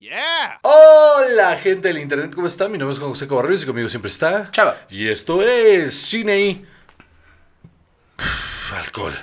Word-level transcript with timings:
Yeah. 0.00 0.60
Hola 0.62 1.56
gente 1.56 1.88
del 1.88 1.98
internet, 1.98 2.32
¿cómo 2.32 2.46
están? 2.46 2.70
Mi 2.70 2.78
nombre 2.78 2.92
es 2.92 3.00
Juan 3.00 3.10
José 3.10 3.26
Cobarrios 3.26 3.64
y 3.64 3.66
conmigo 3.66 3.88
siempre 3.88 4.10
está 4.10 4.48
Chava. 4.52 4.76
Y 4.88 5.08
esto 5.08 5.42
es 5.42 5.92
Cine 5.92 6.40
y... 6.40 6.66
Pff, 8.16 8.72
Alcohol. 8.74 9.18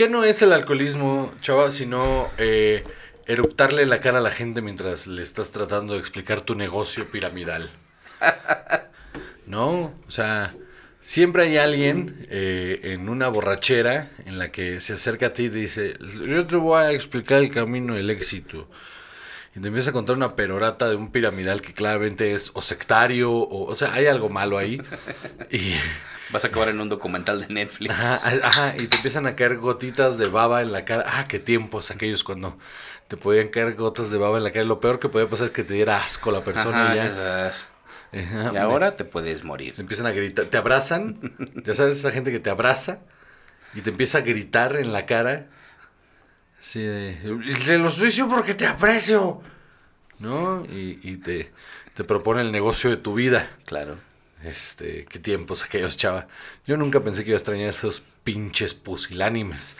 ¿Qué 0.00 0.08
no 0.08 0.24
es 0.24 0.40
el 0.40 0.54
alcoholismo, 0.54 1.30
chava, 1.42 1.70
sino 1.70 2.30
eh, 2.38 2.84
eruptarle 3.26 3.84
la 3.84 4.00
cara 4.00 4.16
a 4.16 4.22
la 4.22 4.30
gente 4.30 4.62
mientras 4.62 5.06
le 5.06 5.22
estás 5.22 5.50
tratando 5.50 5.92
de 5.92 6.00
explicar 6.00 6.40
tu 6.40 6.54
negocio 6.54 7.10
piramidal? 7.10 7.68
¿No? 9.46 9.92
O 10.08 10.10
sea, 10.10 10.54
siempre 11.02 11.42
hay 11.42 11.58
alguien 11.58 12.26
eh, 12.30 12.80
en 12.82 13.10
una 13.10 13.28
borrachera 13.28 14.10
en 14.24 14.38
la 14.38 14.50
que 14.50 14.80
se 14.80 14.94
acerca 14.94 15.26
a 15.26 15.32
ti 15.34 15.44
y 15.44 15.50
te 15.50 15.56
dice, 15.56 15.98
yo 16.26 16.46
te 16.46 16.56
voy 16.56 16.82
a 16.82 16.92
explicar 16.92 17.40
el 17.40 17.50
camino 17.50 17.94
del 17.94 18.08
éxito. 18.08 18.70
Y 19.54 19.60
te 19.60 19.68
empieza 19.68 19.90
a 19.90 19.92
contar 19.92 20.16
una 20.16 20.34
perorata 20.34 20.88
de 20.88 20.96
un 20.96 21.12
piramidal 21.12 21.60
que 21.60 21.74
claramente 21.74 22.32
es 22.32 22.52
o 22.54 22.62
sectario, 22.62 23.32
o, 23.32 23.70
o 23.70 23.76
sea, 23.76 23.92
hay 23.92 24.06
algo 24.06 24.30
malo 24.30 24.56
ahí. 24.56 24.80
Y... 25.50 25.74
Vas 26.32 26.44
a 26.44 26.48
acabar 26.48 26.68
en 26.68 26.80
un 26.80 26.88
documental 26.88 27.40
de 27.40 27.52
Netflix. 27.52 27.92
Ajá, 27.92 28.20
ajá, 28.44 28.74
y 28.78 28.86
te 28.86 28.96
empiezan 28.96 29.26
a 29.26 29.34
caer 29.34 29.56
gotitas 29.56 30.16
de 30.16 30.28
baba 30.28 30.62
en 30.62 30.70
la 30.72 30.84
cara. 30.84 31.04
Ah, 31.06 31.26
qué 31.26 31.38
tiempos 31.38 31.90
aquellos 31.90 32.22
cuando 32.22 32.56
te 33.08 33.16
podían 33.16 33.48
caer 33.48 33.74
gotas 33.74 34.10
de 34.10 34.18
baba 34.18 34.38
en 34.38 34.44
la 34.44 34.52
cara. 34.52 34.64
Lo 34.64 34.80
peor 34.80 35.00
que 35.00 35.08
podía 35.08 35.28
pasar 35.28 35.46
es 35.46 35.52
que 35.52 35.64
te 35.64 35.74
diera 35.74 35.96
asco 36.02 36.30
la 36.30 36.44
persona 36.44 36.92
Ajá, 36.92 36.94
y 36.94 36.96
ya. 36.96 37.52
Ajá, 38.12 38.52
y 38.52 38.56
ahora 38.56 38.96
te 38.96 39.04
puedes 39.04 39.42
morir. 39.44 39.74
te 39.74 39.80
empiezan 39.80 40.06
a 40.06 40.12
gritar, 40.12 40.44
te 40.44 40.56
abrazan. 40.56 41.18
Ya 41.64 41.74
sabes, 41.74 41.98
esa 41.98 42.12
gente 42.12 42.30
que 42.30 42.40
te 42.40 42.50
abraza 42.50 43.00
y 43.74 43.80
te 43.80 43.90
empieza 43.90 44.18
a 44.18 44.20
gritar 44.20 44.76
en 44.76 44.92
la 44.92 45.06
cara. 45.06 45.46
Sí, 46.60 46.82
de, 46.82 47.16
te 47.64 47.78
lo 47.78 47.88
estoy 47.88 48.06
diciendo 48.06 48.34
porque 48.34 48.54
te 48.54 48.66
aprecio. 48.66 49.40
¿No? 50.18 50.64
Y, 50.66 51.00
y 51.02 51.16
te, 51.16 51.50
te 51.94 52.04
propone 52.04 52.42
el 52.42 52.52
negocio 52.52 52.90
de 52.90 52.98
tu 52.98 53.14
vida. 53.14 53.48
Claro. 53.64 53.96
Este, 54.44 55.04
qué 55.04 55.18
tiempos 55.18 55.64
aquellos, 55.64 55.96
chava. 55.96 56.26
Yo 56.66 56.76
nunca 56.76 57.00
pensé 57.00 57.24
que 57.24 57.30
iba 57.30 57.36
a 57.36 57.38
extrañar 57.38 57.68
esos 57.68 58.02
pinches 58.24 58.74
pusilánimes. 58.74 59.76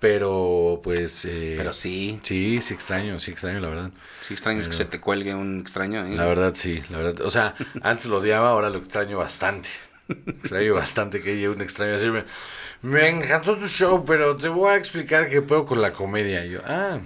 Pero, 0.00 0.80
pues. 0.84 1.24
eh, 1.24 1.54
Pero 1.58 1.72
sí, 1.72 2.20
Sí, 2.22 2.60
sí 2.62 2.72
extraño, 2.74 3.18
sí 3.18 3.32
extraño, 3.32 3.58
la 3.60 3.68
verdad. 3.68 3.90
sí 4.22 4.32
extrañas 4.32 4.68
que 4.68 4.74
se 4.74 4.84
te 4.84 5.00
cuelgue 5.00 5.34
un 5.34 5.60
extraño. 5.60 6.06
¿eh? 6.06 6.14
La 6.14 6.24
verdad, 6.26 6.54
sí, 6.54 6.82
la 6.88 6.98
verdad. 6.98 7.20
O 7.22 7.30
sea, 7.30 7.54
antes 7.82 8.06
lo 8.06 8.18
odiaba, 8.18 8.50
ahora 8.50 8.70
lo 8.70 8.78
extraño 8.78 9.18
bastante. 9.18 9.68
Extraño 10.08 10.74
bastante 10.74 11.20
que 11.20 11.32
haya 11.32 11.50
un 11.50 11.60
extraño 11.60 11.92
a 11.92 11.96
decirme, 11.96 12.24
me 12.80 13.08
encantó 13.08 13.58
tu 13.58 13.66
show, 13.66 14.04
pero 14.06 14.36
te 14.36 14.48
voy 14.48 14.70
a 14.70 14.76
explicar 14.76 15.28
qué 15.28 15.42
puedo 15.42 15.66
con 15.66 15.82
la 15.82 15.92
comedia. 15.92 16.44
Y 16.46 16.50
yo, 16.52 16.60
ah, 16.64 17.00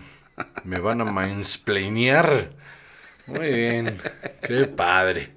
me 0.64 0.78
van 0.78 1.00
a 1.00 1.04
mansplainear. 1.04 2.50
Muy 3.26 3.50
bien, 3.52 3.98
qué 4.42 4.66
padre. 4.66 5.32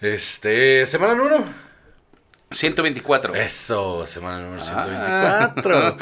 Este, 0.00 0.86
semana 0.86 1.14
número. 1.14 1.44
124. 2.50 3.34
Eso, 3.34 4.06
semana 4.06 4.40
número 4.40 4.62
Ah. 4.66 5.52
124. 5.54 5.98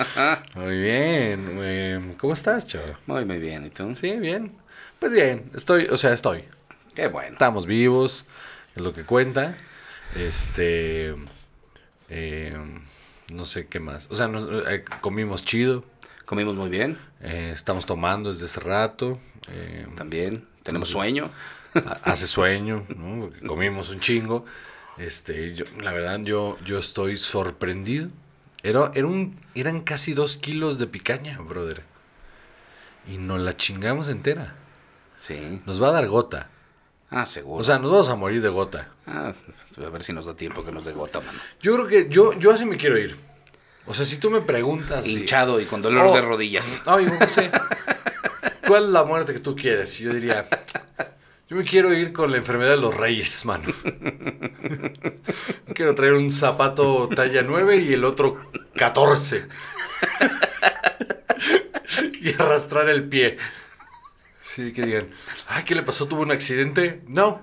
Muy 0.55 0.79
bien. 0.79 1.59
eh, 1.61 2.15
¿Cómo 2.19 2.33
estás, 2.33 2.67
chaval? 2.67 2.97
Muy, 3.07 3.25
muy 3.25 3.39
bien. 3.39 3.67
¿Y 3.67 3.71
tú? 3.71 3.95
Sí, 3.95 4.17
bien. 4.17 4.53
Pues 4.99 5.13
bien, 5.13 5.51
estoy, 5.55 5.87
o 5.91 5.97
sea, 5.97 6.13
estoy. 6.13 6.45
Qué 6.95 7.09
bueno. 7.09 7.33
Estamos 7.33 7.67
vivos, 7.67 8.25
es 8.75 8.83
lo 8.83 8.93
que 8.95 9.05
cuenta. 9.05 9.57
Este. 10.17 11.15
eh, 12.09 12.57
no 13.33 13.45
sé 13.45 13.67
qué 13.67 13.79
más. 13.81 14.09
O 14.11 14.15
sea, 14.17 14.27
nos- 14.29 14.49
eh, 14.69 14.85
comimos 15.01 15.45
chido. 15.45 15.85
Comimos 16.25 16.55
muy 16.55 16.69
bien. 16.71 16.99
eh, 17.21 17.51
estamos 17.55 17.85
tomando 17.85 18.31
desde 18.33 18.47
hace 18.47 18.61
rato. 18.61 19.19
eh, 19.51 19.87
También. 19.97 20.47
Tenemos 20.63 20.89
sueño. 20.89 21.31
Ha- 21.75 22.01
hace 22.05 22.27
sueño, 22.27 22.85
¿no? 22.97 23.27
Porque 23.27 23.47
comimos 23.47 23.91
un 23.91 24.01
chingo. 24.01 24.45
Este, 24.97 25.55
yo, 25.55 25.65
la 25.81 25.93
verdad, 25.93 26.19
yo, 26.21 26.59
yo 26.65 26.79
estoy 26.79 27.17
sorprendido. 27.17 28.09
Era, 28.63 28.91
era 28.95 29.07
un, 29.07 29.39
eran 29.55 29.83
casi 29.83 30.13
dos 30.15 30.37
kilos 30.37 30.79
de 30.79 30.87
picaña, 30.89 31.39
brother. 31.39 31.83
Y 33.09 33.19
nos 33.19 33.41
la 33.41 33.57
chingamos 33.57 34.09
entera. 34.09 34.55
Sí. 35.17 35.63
Nos 35.67 35.81
va 35.83 35.89
a 35.89 35.93
dar 35.93 36.09
gota. 36.09 36.51
Ah, 37.11 37.25
seguro. 37.25 37.61
O 37.61 37.65
sea, 37.65 37.79
nos 37.79 37.91
vamos 37.91 38.09
a 38.09 38.17
morir 38.17 38.43
de 38.43 38.49
gota. 38.49 38.89
Ah, 39.07 39.33
a 39.79 39.89
ver 39.91 40.03
si 40.05 40.13
nos 40.13 40.27
da 40.27 40.35
tiempo 40.35 40.65
que 40.65 40.73
nos 40.73 40.85
dé 40.85 40.93
gota, 40.93 41.21
mano. 41.21 41.39
Yo 41.63 41.75
creo 41.75 41.87
que 41.87 42.09
yo, 42.13 42.33
yo 42.35 42.53
así 42.53 42.67
me 42.67 42.77
quiero 42.77 42.99
ir. 42.99 43.17
O 43.87 43.95
sea, 43.95 44.05
si 44.05 44.19
tú 44.19 44.31
me 44.31 44.41
preguntas. 44.43 45.07
Hinchado 45.07 45.61
y 45.61 45.65
con 45.65 45.81
dolor 45.81 46.09
Oh, 46.09 46.15
de 46.15 46.21
rodillas. 46.21 46.83
Ay, 46.85 47.07
no 47.07 47.27
sé. 47.29 47.51
¿Cuál 48.67 48.85
es 48.85 48.89
la 48.91 49.05
muerte 49.05 49.33
que 49.33 49.39
tú 49.41 49.57
quieres? 49.57 49.97
Yo 49.99 50.13
diría. 50.13 50.47
Yo 51.49 51.57
me 51.57 51.65
quiero 51.65 51.95
ir 51.95 52.13
con 52.13 52.31
la 52.31 52.37
enfermedad 52.37 52.73
de 52.73 52.77
los 52.77 52.95
reyes, 52.95 53.47
mano. 53.47 53.73
Quiero 55.75 55.95
traer 55.95 56.13
un 56.13 56.31
zapato 56.31 57.09
talla 57.09 57.43
9 57.43 57.79
y 57.79 57.95
el 57.95 58.05
otro 58.05 58.39
14. 58.77 59.47
y 62.21 62.35
arrastrar 62.35 62.91
el 62.91 63.09
pie. 63.09 63.39
Sí, 64.43 64.75
que 64.75 64.85
digan, 64.85 65.09
ay, 65.47 65.65
¿qué 65.65 65.75
le 65.75 65.83
pasó? 65.83 66.07
¿Tuvo 66.07 66.21
un 66.21 66.33
accidente? 66.33 67.01
No, 67.07 67.41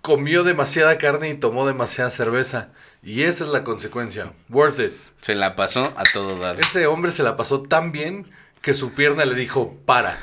comió 0.00 0.44
demasiada 0.44 0.96
carne 0.98 1.30
y 1.30 1.34
tomó 1.34 1.66
demasiada 1.66 2.10
cerveza. 2.10 2.68
Y 3.02 3.22
esa 3.22 3.44
es 3.44 3.50
la 3.50 3.64
consecuencia. 3.64 4.32
Worth 4.48 4.78
it. 4.78 4.92
Se 5.22 5.34
la 5.34 5.56
pasó 5.56 5.92
a 5.96 6.04
todo 6.12 6.36
dar. 6.38 6.60
Ese 6.60 6.86
hombre 6.86 7.10
se 7.10 7.24
la 7.24 7.36
pasó 7.36 7.62
tan 7.62 7.90
bien 7.90 8.30
que 8.62 8.74
su 8.74 8.92
pierna 8.92 9.24
le 9.24 9.34
dijo, 9.34 9.76
para. 9.86 10.20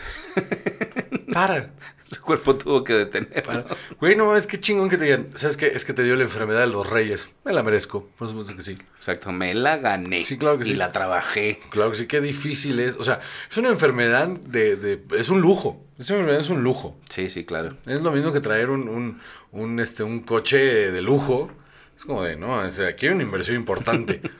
Para. 1.33 1.71
Su 2.11 2.21
cuerpo 2.21 2.55
tuvo 2.55 2.83
que 2.83 2.93
detener. 2.93 3.43
para. 3.43 3.65
Güey, 3.99 4.15
no, 4.15 4.35
es 4.37 4.47
que 4.47 4.59
chingón 4.59 4.89
que 4.89 4.97
te 4.97 5.05
digan, 5.05 5.29
¿sabes 5.35 5.57
qué? 5.57 5.67
Es 5.67 5.83
que 5.83 5.93
te 5.93 6.03
dio 6.03 6.15
la 6.15 6.23
enfermedad 6.23 6.61
de 6.61 6.67
los 6.67 6.89
reyes. 6.89 7.27
Me 7.43 7.53
la 7.53 7.63
merezco, 7.63 8.07
por 8.17 8.29
supuesto 8.29 8.55
que 8.55 8.61
sí. 8.61 8.75
Exacto, 8.95 9.31
me 9.31 9.53
la 9.53 9.77
gané. 9.77 10.23
Sí, 10.23 10.37
claro 10.37 10.57
que 10.57 10.63
y 10.63 10.67
sí. 10.67 10.75
la 10.75 10.91
trabajé. 10.91 11.59
Claro 11.69 11.91
que 11.91 11.97
sí, 11.97 12.07
qué 12.07 12.21
difícil 12.21 12.79
es. 12.79 12.95
O 12.95 13.03
sea, 13.03 13.19
es 13.49 13.57
una 13.57 13.69
enfermedad 13.69 14.27
de... 14.27 14.75
de 14.75 15.01
es 15.17 15.29
un 15.29 15.41
lujo. 15.41 15.83
Esa 15.99 16.13
enfermedad 16.13 16.41
es 16.41 16.49
un 16.49 16.63
lujo. 16.63 16.97
Sí, 17.09 17.29
sí, 17.29 17.43
claro. 17.43 17.75
Es 17.85 18.01
lo 18.01 18.11
mismo 18.11 18.31
que 18.31 18.39
traer 18.39 18.69
un, 18.69 18.87
un, 18.87 19.19
un, 19.51 19.79
este, 19.79 20.03
un 20.03 20.21
coche 20.21 20.91
de 20.91 21.01
lujo. 21.01 21.51
Es 21.97 22.05
como 22.05 22.23
de, 22.23 22.35
no, 22.35 22.63
es, 22.63 22.79
aquí 22.79 23.07
hay 23.07 23.13
una 23.13 23.23
inversión 23.23 23.57
importante. 23.57 24.21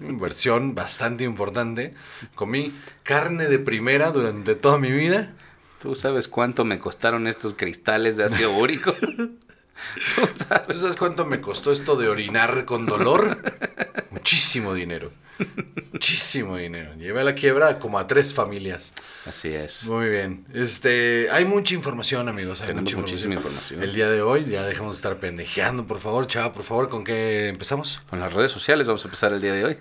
Una 0.00 0.10
inversión 0.10 0.74
bastante 0.74 1.24
importante. 1.24 1.94
Comí 2.34 2.72
carne 3.02 3.48
de 3.48 3.58
primera 3.58 4.10
durante 4.12 4.54
toda 4.54 4.78
mi 4.78 4.90
vida. 4.90 5.34
¿Tú 5.80 5.94
sabes 5.94 6.28
cuánto 6.28 6.64
me 6.64 6.78
costaron 6.78 7.26
estos 7.26 7.54
cristales 7.54 8.16
de 8.16 8.24
ácido 8.24 8.56
úrico? 8.56 8.94
¿Tú 10.16 10.44
sabes? 10.48 10.68
¿Tú 10.68 10.80
sabes 10.80 10.96
cuánto 10.96 11.26
me 11.26 11.40
costó 11.40 11.70
esto 11.70 11.96
de 11.96 12.08
orinar 12.08 12.64
con 12.64 12.86
dolor? 12.86 13.38
Muchísimo 14.10 14.74
dinero. 14.74 15.12
Muchísimo 15.92 16.56
dinero. 16.56 16.94
Llevé 16.94 17.20
a 17.20 17.24
la 17.24 17.34
quiebra 17.34 17.78
como 17.78 17.98
a 17.98 18.06
tres 18.06 18.32
familias. 18.32 18.92
Así 19.26 19.48
es. 19.48 19.86
Muy 19.86 20.08
bien. 20.08 20.46
Este, 20.54 21.28
hay 21.30 21.44
mucha 21.44 21.74
información, 21.74 22.28
amigos. 22.28 22.60
Hay 22.62 22.68
Tenemos 22.68 22.94
mucha 22.94 22.96
muchísima 22.96 23.34
información. 23.34 23.82
El 23.82 23.94
día 23.94 24.10
de 24.10 24.22
hoy, 24.22 24.46
ya 24.46 24.64
dejemos 24.64 24.94
de 24.94 24.98
estar 24.98 25.16
pendejeando, 25.18 25.86
por 25.86 26.00
favor, 26.00 26.26
chava, 26.26 26.52
por 26.52 26.64
favor, 26.64 26.88
¿con 26.88 27.04
qué 27.04 27.48
empezamos? 27.48 28.00
Con 28.08 28.20
las 28.20 28.32
redes 28.32 28.50
sociales 28.50 28.86
vamos 28.86 29.04
a 29.04 29.08
empezar 29.08 29.32
el 29.32 29.40
día 29.40 29.52
de 29.52 29.64
hoy. 29.64 29.78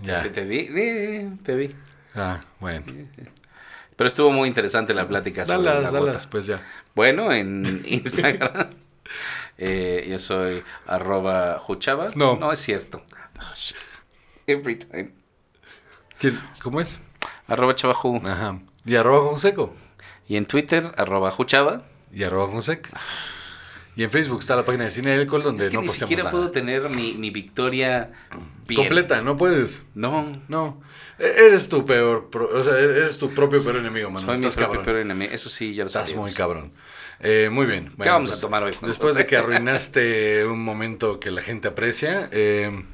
Ya. 0.00 0.22
Te 0.30 0.44
vi, 0.44 0.68
te 1.42 1.56
vi. 1.56 1.74
Ah, 2.14 2.40
bueno. 2.60 2.84
Pero 4.02 4.08
estuvo 4.08 4.32
muy 4.32 4.48
interesante 4.48 4.94
la 4.94 5.06
plática 5.06 5.46
sobre 5.46 5.62
Dalas, 5.62 5.80
la 5.84 5.90
dalas, 5.92 6.26
pues 6.26 6.44
ya. 6.44 6.60
Bueno, 6.92 7.32
en 7.32 7.84
Instagram 7.86 8.70
eh, 9.58 10.08
yo 10.10 10.18
soy 10.18 10.64
arroba 10.88 11.60
juchava. 11.60 12.08
No. 12.16 12.34
No 12.34 12.50
es 12.50 12.58
cierto. 12.58 13.04
Oh. 13.38 13.54
Every 14.48 14.74
time. 14.74 15.12
¿Quién? 16.18 16.40
¿Cómo 16.60 16.80
es? 16.80 16.98
Arroba 17.46 17.76
chavajú. 17.76 18.20
Ajá. 18.26 18.58
Y 18.84 18.96
arroba 18.96 19.30
con 19.30 19.38
seco. 19.38 19.72
Y 20.26 20.36
en 20.36 20.46
Twitter, 20.46 20.90
arroba 20.96 21.30
juchava. 21.30 21.84
Y 22.12 22.24
arroba 22.24 22.50
con 22.50 22.64
seco. 22.64 22.88
Y 23.94 24.02
en 24.04 24.10
Facebook 24.10 24.40
está 24.40 24.56
la 24.56 24.64
página 24.64 24.84
de 24.84 24.90
Cine 24.90 25.10
del 25.10 25.20
Alcohol 25.20 25.42
donde 25.42 25.64
Es 25.64 25.70
que 25.70 25.76
no 25.76 25.82
ni 25.82 25.88
siquiera 25.88 26.22
nada. 26.24 26.30
puedo 26.30 26.50
tener 26.50 26.88
mi, 26.88 27.12
mi 27.12 27.30
victoria 27.30 28.10
bien. 28.66 28.80
Completa, 28.80 29.20
no 29.20 29.36
puedes. 29.36 29.82
No, 29.94 30.40
No. 30.48 30.80
E- 31.18 31.46
Eres 31.46 31.68
tu 31.68 31.84
peor, 31.84 32.30
pro- 32.30 32.48
o 32.52 32.64
sea, 32.64 32.78
eres 32.78 33.18
tu 33.18 33.32
propio 33.34 33.62
peor 33.62 33.76
enemigo, 33.76 34.10
mano. 34.10 34.24
soy 34.26 34.38
mi 34.38 34.46
Estás 34.46 34.54
propio 34.56 34.80
cabrón. 34.80 34.84
peor 34.86 34.96
enemigo. 34.98 35.30
Eso 35.32 35.50
sí, 35.50 35.74
ya 35.74 35.84
lo 35.84 35.88
Estás 35.88 36.04
sabemos. 36.04 36.24
muy 36.24 36.32
cabrón. 36.34 36.72
Eh, 37.20 37.50
muy 37.52 37.66
bien. 37.66 37.88
¿Qué 37.90 37.94
Bueno, 37.98 38.12
vamos 38.14 38.30
pues, 38.30 38.38
a 38.38 38.40
tomar 38.40 38.62
hoy, 38.62 38.74
Después 38.82 39.14
de 39.14 39.26
que 39.26 39.36
arruinaste 39.36 40.46
un 40.46 40.64
momento 40.64 41.20
que 41.20 41.30
la 41.30 41.42
gente 41.42 41.68
aprecia, 41.68 42.28
eh, 42.32 42.84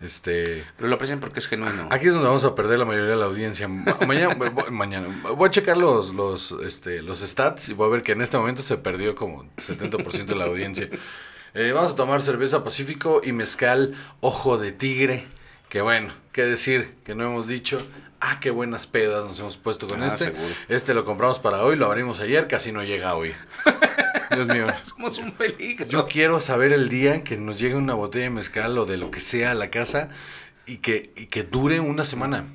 este... 0.00 0.64
Pero 0.76 0.88
lo 0.88 0.94
aprecian 0.94 1.20
porque 1.20 1.40
es 1.40 1.46
genuino. 1.48 1.88
Aquí 1.90 2.06
es 2.06 2.12
donde 2.12 2.28
vamos 2.28 2.44
a 2.44 2.54
perder 2.54 2.78
la 2.78 2.84
mayoría 2.84 3.10
de 3.10 3.16
la 3.16 3.26
audiencia. 3.26 3.68
Ma- 3.68 3.96
Mañana, 4.06 4.34
voy- 4.38 4.70
mañana 4.70 5.08
voy 5.36 5.48
a 5.48 5.50
checar 5.50 5.76
los, 5.76 6.14
los, 6.14 6.52
este, 6.64 7.02
los 7.02 7.20
stats 7.20 7.68
y 7.68 7.74
voy 7.74 7.88
a 7.88 7.90
ver 7.90 8.02
que 8.02 8.12
en 8.12 8.22
este 8.22 8.36
momento 8.38 8.62
se 8.62 8.76
perdió 8.76 9.14
como 9.14 9.44
70% 9.56 10.24
de 10.24 10.34
la 10.34 10.44
audiencia. 10.46 10.88
Eh, 11.54 11.72
vamos 11.72 11.92
a 11.92 11.96
tomar 11.96 12.22
cerveza 12.22 12.62
Pacífico 12.64 13.20
y 13.24 13.32
mezcal 13.32 13.94
Ojo 14.20 14.56
de 14.58 14.72
Tigre. 14.72 15.26
Que 15.68 15.80
bueno, 15.82 16.08
qué 16.32 16.44
decir 16.44 16.94
que 17.04 17.14
no 17.14 17.24
hemos 17.24 17.46
dicho. 17.46 17.78
Ah, 18.20 18.38
qué 18.40 18.50
buenas 18.50 18.86
pedas 18.86 19.24
nos 19.24 19.38
hemos 19.38 19.56
puesto 19.56 19.86
con 19.86 20.02
Ah, 20.02 20.08
este. 20.08 20.24
seguro. 20.26 20.54
Este 20.68 20.92
lo 20.94 21.04
compramos 21.04 21.38
para 21.38 21.62
hoy, 21.64 21.76
lo 21.76 21.86
abrimos 21.86 22.20
ayer, 22.20 22.48
casi 22.48 22.70
no 22.70 22.82
llega 22.82 23.14
hoy. 23.14 23.32
Dios 24.30 24.46
mío. 24.46 24.66
Somos 24.82 25.18
un 25.18 25.32
peligro. 25.32 25.86
Yo 25.86 26.06
quiero 26.06 26.40
saber 26.40 26.72
el 26.72 26.88
día 26.88 27.14
en 27.14 27.24
que 27.24 27.36
nos 27.36 27.58
llegue 27.58 27.74
una 27.74 27.94
botella 27.94 28.24
de 28.24 28.30
mezcal 28.30 28.78
o 28.78 28.86
de 28.86 28.96
lo 28.96 29.10
que 29.10 29.20
sea 29.20 29.52
a 29.52 29.54
la 29.54 29.70
casa 29.70 30.08
y 30.66 30.78
que, 30.78 31.12
y 31.16 31.26
que 31.26 31.42
dure 31.42 31.80
una 31.80 32.04
semana. 32.04 32.46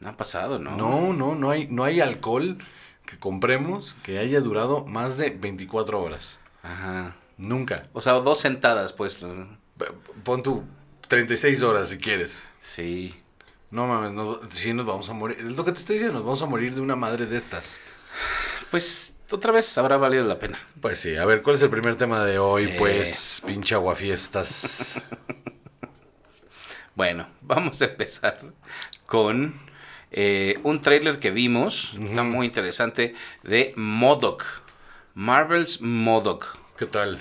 No 0.00 0.08
ha 0.08 0.16
pasado, 0.16 0.58
¿no? 0.58 0.76
No, 0.76 1.12
no, 1.12 1.34
no 1.34 1.50
hay, 1.50 1.66
no 1.66 1.84
hay 1.84 2.00
alcohol 2.00 2.58
que 3.04 3.18
compremos 3.18 3.96
que 4.02 4.18
haya 4.18 4.40
durado 4.40 4.84
más 4.84 5.16
de 5.16 5.30
24 5.30 6.00
horas. 6.00 6.38
Ajá. 6.62 7.16
Nunca. 7.36 7.84
O 7.92 8.00
sea, 8.00 8.14
dos 8.14 8.40
sentadas, 8.40 8.92
pues. 8.92 9.24
Pon 10.24 10.42
tu 10.42 10.64
36 11.08 11.62
horas 11.62 11.88
si 11.88 11.98
quieres. 11.98 12.44
Sí. 12.60 13.14
No 13.70 13.86
mames, 13.86 14.12
no, 14.12 14.40
si 14.50 14.72
nos 14.72 14.86
vamos 14.86 15.08
a 15.08 15.12
morir. 15.12 15.38
Es 15.40 15.56
lo 15.56 15.64
que 15.64 15.72
te 15.72 15.80
estoy 15.80 15.96
diciendo, 15.96 16.18
nos 16.18 16.26
vamos 16.26 16.42
a 16.42 16.46
morir 16.46 16.74
de 16.74 16.80
una 16.80 16.96
madre 16.96 17.26
de 17.26 17.36
estas. 17.36 17.80
Pues 18.70 19.07
otra 19.30 19.52
vez 19.52 19.76
habrá 19.78 19.96
valido 19.96 20.24
la 20.24 20.38
pena. 20.38 20.58
Pues 20.80 21.00
sí, 21.00 21.16
a 21.16 21.24
ver, 21.24 21.42
¿cuál 21.42 21.56
es 21.56 21.62
el 21.62 21.70
primer 21.70 21.96
tema 21.96 22.24
de 22.24 22.38
hoy? 22.38 22.64
Eh. 22.64 22.76
Pues, 22.78 23.42
pinche 23.46 23.74
aguafiestas. 23.74 25.00
Bueno, 26.94 27.28
vamos 27.42 27.80
a 27.80 27.84
empezar 27.84 28.40
con 29.06 29.54
eh, 30.10 30.58
un 30.64 30.80
tráiler 30.80 31.20
que 31.20 31.30
vimos, 31.30 31.94
está 32.02 32.24
muy 32.24 32.46
interesante, 32.46 33.14
de 33.44 33.72
Modoc. 33.76 34.44
Marvel's 35.14 35.80
Modoc. 35.80 36.58
¿Qué 36.76 36.86
tal? 36.86 37.20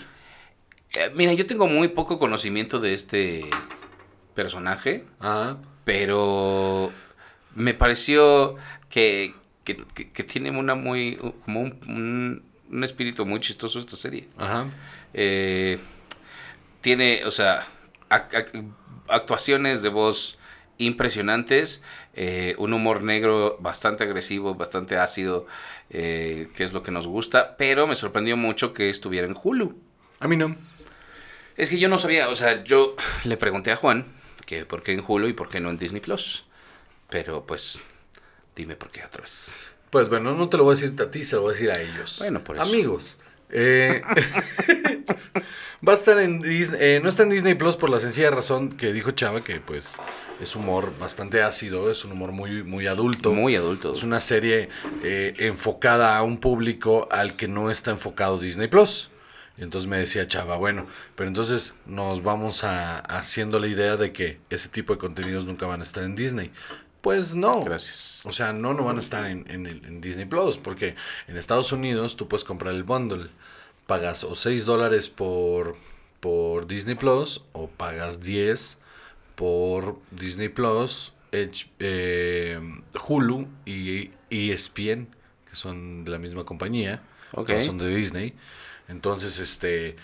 Eh, 0.96 1.12
mira, 1.14 1.34
yo 1.34 1.46
tengo 1.46 1.68
muy 1.68 1.90
poco 1.90 2.18
conocimiento 2.18 2.80
de 2.80 2.96
este 2.96 3.46
personaje, 4.34 5.06
Ah, 5.20 5.58
pero 5.84 6.92
me 7.54 7.76
pareció 7.76 8.56
que, 8.90 9.36
que- 9.76 9.84
que- 9.94 10.12
que 10.12 10.24
tiene 10.24 10.50
una 10.52 10.76
muy, 10.76 11.18
como 11.46 11.62
un, 11.62 11.80
un- 11.88 12.44
un 12.70 12.84
espíritu 12.84 13.26
muy 13.26 13.40
chistoso 13.40 13.80
esta 13.80 13.96
serie. 13.96 14.28
ajá. 14.38 14.68
Eh, 15.14 15.80
tiene, 16.82 17.24
o 17.26 17.32
sea, 17.32 17.66
ac- 18.10 18.30
ac- 18.32 18.72
actuaciones 19.08 19.82
de 19.82 19.90
voz 19.90 20.38
impresionantes, 20.78 21.82
eh, 22.14 22.54
un 22.60 22.72
humor 22.74 23.02
negro 23.04 23.58
bastante 23.60 24.04
agresivo, 24.04 24.54
bastante 24.56 24.98
ácido, 24.98 25.48
eh, 25.90 26.50
que 26.56 26.64
es 26.64 26.74
lo 26.74 26.84
que 26.84 26.92
nos 26.92 27.08
gusta, 27.08 27.56
pero 27.58 27.88
me 27.88 27.96
sorprendió 27.96 28.38
mucho 28.38 28.74
que 28.74 28.90
estuviera 28.90 29.26
en 29.28 29.36
Hulu. 29.42 29.76
A 30.20 30.28
mí 30.28 30.38
no. 30.38 30.56
Es 31.56 31.70
que 31.70 31.80
yo 31.80 31.90
no 31.90 31.98
sabía, 31.98 32.30
o 32.30 32.36
sea, 32.36 32.64
yo 32.64 32.96
le 33.24 33.38
pregunté 33.38 33.72
a 33.72 33.76
Juan 33.76 34.06
que 34.46 34.66
por 34.66 34.84
qué 34.84 34.94
en 34.94 35.04
Hulu 35.06 35.28
y 35.28 35.34
por 35.34 35.50
qué 35.50 35.60
no 35.60 35.70
en 35.72 35.78
Disney 35.80 36.00
Plus, 36.02 36.46
pero 37.10 37.46
pues 37.48 37.82
dime 38.58 38.76
por 38.76 38.90
qué 38.90 39.04
otra 39.06 39.22
vez. 39.22 39.52
Pues 39.90 40.10
bueno, 40.10 40.34
no 40.34 40.50
te 40.50 40.58
lo 40.58 40.64
voy 40.64 40.74
a 40.74 40.76
decir 40.80 41.00
a 41.02 41.10
ti, 41.10 41.24
se 41.24 41.36
lo 41.36 41.44
voy 41.44 41.52
a 41.52 41.54
decir 41.54 41.72
a 41.72 41.80
ellos. 41.80 42.18
Bueno, 42.20 42.44
por 42.44 42.58
eso. 42.58 42.66
Amigos. 42.66 43.18
eh, 43.50 44.02
va 45.88 45.94
a 45.94 45.96
estar 45.96 46.20
en 46.20 46.42
Disney, 46.42 46.80
eh, 46.82 47.00
no 47.02 47.08
está 47.08 47.24
en 47.24 47.30
Disney 47.30 47.54
Plus 47.54 47.78
por 47.78 47.90
la 47.90 48.00
sencilla 48.00 48.30
razón 48.30 48.74
que 48.74 48.92
dijo 48.92 49.12
Chava 49.12 49.44
que 49.44 49.62
pues 49.62 49.94
es 50.42 50.56
humor 50.56 50.94
bastante 51.00 51.42
ácido, 51.42 51.90
es 51.90 52.04
un 52.04 52.12
humor 52.12 52.32
muy 52.34 52.64
muy 52.64 52.88
adulto. 52.88 53.32
Muy 53.34 53.56
adulto. 53.56 53.94
Es 53.94 54.04
una 54.04 54.20
serie 54.20 54.70
eh, 55.04 55.34
enfocada 55.38 56.18
a 56.18 56.24
un 56.24 56.40
público 56.40 57.08
al 57.12 57.36
que 57.36 57.48
no 57.48 57.72
está 57.72 57.92
enfocado 57.92 58.40
Disney 58.40 58.68
Plus. 58.68 59.10
Y 59.58 59.64
entonces 59.64 59.90
me 59.90 59.98
decía 59.98 60.28
Chava, 60.28 60.56
bueno, 60.58 60.86
pero 61.16 61.28
entonces 61.28 61.74
nos 61.88 62.22
vamos 62.22 62.64
a 62.64 63.00
haciendo 63.00 63.60
la 63.60 63.66
idea 63.66 63.98
de 63.98 64.12
que 64.12 64.40
ese 64.52 64.70
tipo 64.70 64.94
de 64.94 65.00
contenidos 65.00 65.46
nunca 65.46 65.66
van 65.66 65.80
a 65.80 65.84
estar 65.84 66.04
en 66.04 66.16
Disney. 66.16 66.52
Pues 67.02 67.36
no. 67.36 67.64
Gracias. 67.64 68.26
O 68.26 68.34
sea, 68.34 68.54
no, 68.54 68.74
no 68.74 68.84
van 68.84 68.98
a 68.98 69.00
estar 69.00 69.26
en, 69.26 69.46
en 69.50 70.02
Disney 70.02 70.26
Plus, 70.26 70.58
porque 70.58 70.96
en 71.28 71.38
Estados 71.38 71.72
Unidos 71.72 72.18
tú 72.18 72.28
puedes 72.28 72.44
comprar 72.44 72.74
el 72.74 72.84
bundle. 72.84 73.30
Pagas 73.86 74.24
o 74.26 74.36
6 74.36 74.66
dólares 74.66 75.10
por, 75.10 75.78
por 76.20 76.68
Disney 76.68 76.96
Plus 76.96 77.44
o 77.54 77.68
pagas 77.70 78.20
10 78.22 78.78
por 79.36 80.00
Disney 80.12 80.50
Plus, 80.50 81.14
H- 81.32 81.70
eh, 81.80 82.60
Hulu 83.08 83.48
y 83.66 84.12
ESPN, 84.30 85.08
que 85.50 85.56
son 85.56 86.04
de 86.04 86.12
la 86.12 86.18
misma 86.18 86.44
compañía, 86.44 87.02
no 87.58 87.62
son 87.66 87.78
de 87.78 87.96
Disney. 87.96 88.34
Entonces, 88.90 89.40
este, 89.40 89.96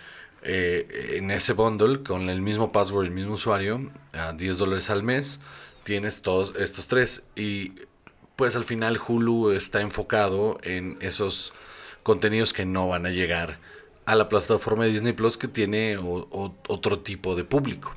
eh, 0.44 1.16
en 1.18 1.32
ese 1.32 1.54
bundle, 1.54 2.04
con 2.04 2.30
el 2.30 2.42
mismo 2.42 2.72
password, 2.72 3.06
el 3.06 3.12
mismo 3.12 3.34
usuario, 3.34 3.92
a 4.14 4.34
10 4.34 4.58
dólares 4.58 4.90
al 4.90 5.04
mes, 5.04 5.40
tienes 5.84 6.22
todos 6.22 6.54
estos 6.58 6.88
tres. 6.88 7.24
Y 7.36 7.74
pues 8.36 8.56
al 8.56 8.64
final 8.64 9.00
Hulu 9.06 9.52
está 9.52 9.82
enfocado 9.82 10.58
en 10.64 10.98
esos 11.02 11.54
contenidos 12.04 12.54
que 12.54 12.66
no 12.66 12.88
van 12.88 13.06
a 13.06 13.10
llegar 13.12 13.60
a 14.06 14.16
la 14.16 14.28
plataforma 14.28 14.84
de 14.84 14.92
Disney 14.92 15.14
Plus 15.14 15.38
que 15.38 15.48
tiene 15.48 15.98
o- 15.98 16.28
o- 16.32 16.56
otro 16.68 17.00
tipo 17.00 17.36
de 17.36 17.44
público. 17.44 17.96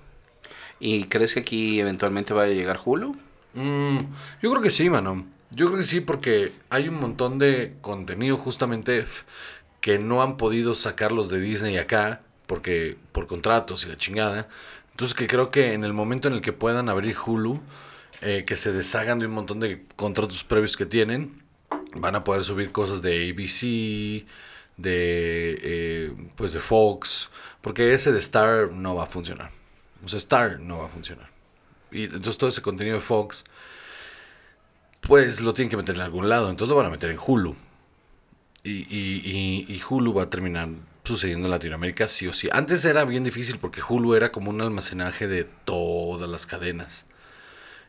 ¿Y 0.79 1.05
crees 1.05 1.35
que 1.35 1.41
aquí 1.41 1.81
eventualmente 1.81 2.35
vaya 2.35 2.53
a 2.53 2.55
llegar 2.57 2.81
Hulu? 2.85 3.17
Mm, 3.55 3.99
yo 4.43 4.51
creo 4.51 4.63
que 4.63 4.71
sí, 4.71 4.91
mano. 4.91 5.27
Yo 5.51 5.67
creo 5.67 5.79
que 5.79 5.85
sí, 5.85 6.01
porque 6.01 6.53
hay 6.71 6.89
un 6.89 7.01
montón 7.01 7.39
de 7.39 7.75
contenido 7.81 8.37
justamente 8.37 9.07
que 9.81 9.99
no 9.99 10.23
han 10.23 10.37
podido 10.37 10.75
sacarlos 10.75 11.29
de 11.31 11.41
Disney 11.41 11.79
acá, 11.79 12.21
porque 12.47 12.97
por 13.13 13.27
contratos 13.27 13.85
y 13.85 13.89
la 13.89 13.97
chingada. 13.97 14.49
Entonces 14.97 15.15
que 15.15 15.27
creo 15.27 15.51
que 15.51 15.75
en 15.75 15.85
el 15.85 15.93
momento 15.93 16.27
en 16.27 16.33
el 16.33 16.41
que 16.41 16.55
puedan 16.55 16.89
abrir 16.89 17.15
Hulu, 17.19 17.61
eh, 18.23 18.45
que 18.47 18.57
se 18.57 18.73
deshagan 18.73 19.19
de 19.19 19.27
un 19.27 19.33
montón 19.33 19.61
de 19.61 19.85
contratos 19.95 20.43
previos 20.43 20.75
que 20.75 20.87
tienen, 20.87 21.43
van 21.95 22.17
a 22.17 22.25
poder 22.25 22.45
subir 22.45 22.73
cosas 22.73 23.03
de 23.03 23.29
ABC, 23.29 24.27
de 24.79 25.59
eh, 25.63 26.13
pues 26.35 26.55
de 26.55 26.61
Fox, 26.61 27.29
porque 27.61 27.93
ese 27.93 28.11
de 28.11 28.19
Star 28.21 28.73
no 28.73 28.95
va 28.95 29.03
a 29.03 29.07
funcionar. 29.07 29.51
O 30.03 30.09
sea, 30.09 30.17
Star 30.17 30.61
no 30.61 30.79
va 30.79 30.87
a 30.87 30.89
funcionar. 30.89 31.29
Y 31.93 32.05
entonces 32.05 32.39
todo 32.39 32.49
ese 32.49 32.63
contenido 32.63 32.97
de 32.97 33.03
Fox, 33.03 33.45
pues 35.03 35.43
lo 35.43 35.53
tienen 35.53 35.69
que 35.69 35.77
meter 35.77 35.95
en 35.95 36.01
algún 36.01 36.31
lado. 36.31 36.49
Entonces 36.49 36.71
lo 36.71 36.77
van 36.77 36.87
a 36.87 36.91
meter 36.91 37.11
en 37.11 37.19
Hulu. 37.19 37.55
Y, 38.65 38.73
y, 38.89 39.83
Hulu 39.91 40.15
va 40.15 40.23
a 40.23 40.31
terminar 40.31 40.71
sucediendo 41.07 41.47
en 41.47 41.51
Latinoamérica 41.51 42.09
sí 42.09 42.27
o 42.27 42.35
sí. 42.35 42.49
Antes 42.53 42.85
era 42.85 43.05
bien 43.05 43.25
difícil 43.25 43.59
porque 43.59 43.81
Hulu 43.87 44.15
era 44.15 44.33
como 44.33 44.51
un 44.51 44.61
almacenaje 44.61 45.27
de 45.29 45.45
todas 45.45 46.29
las 46.29 46.47
cadenas. 46.47 47.07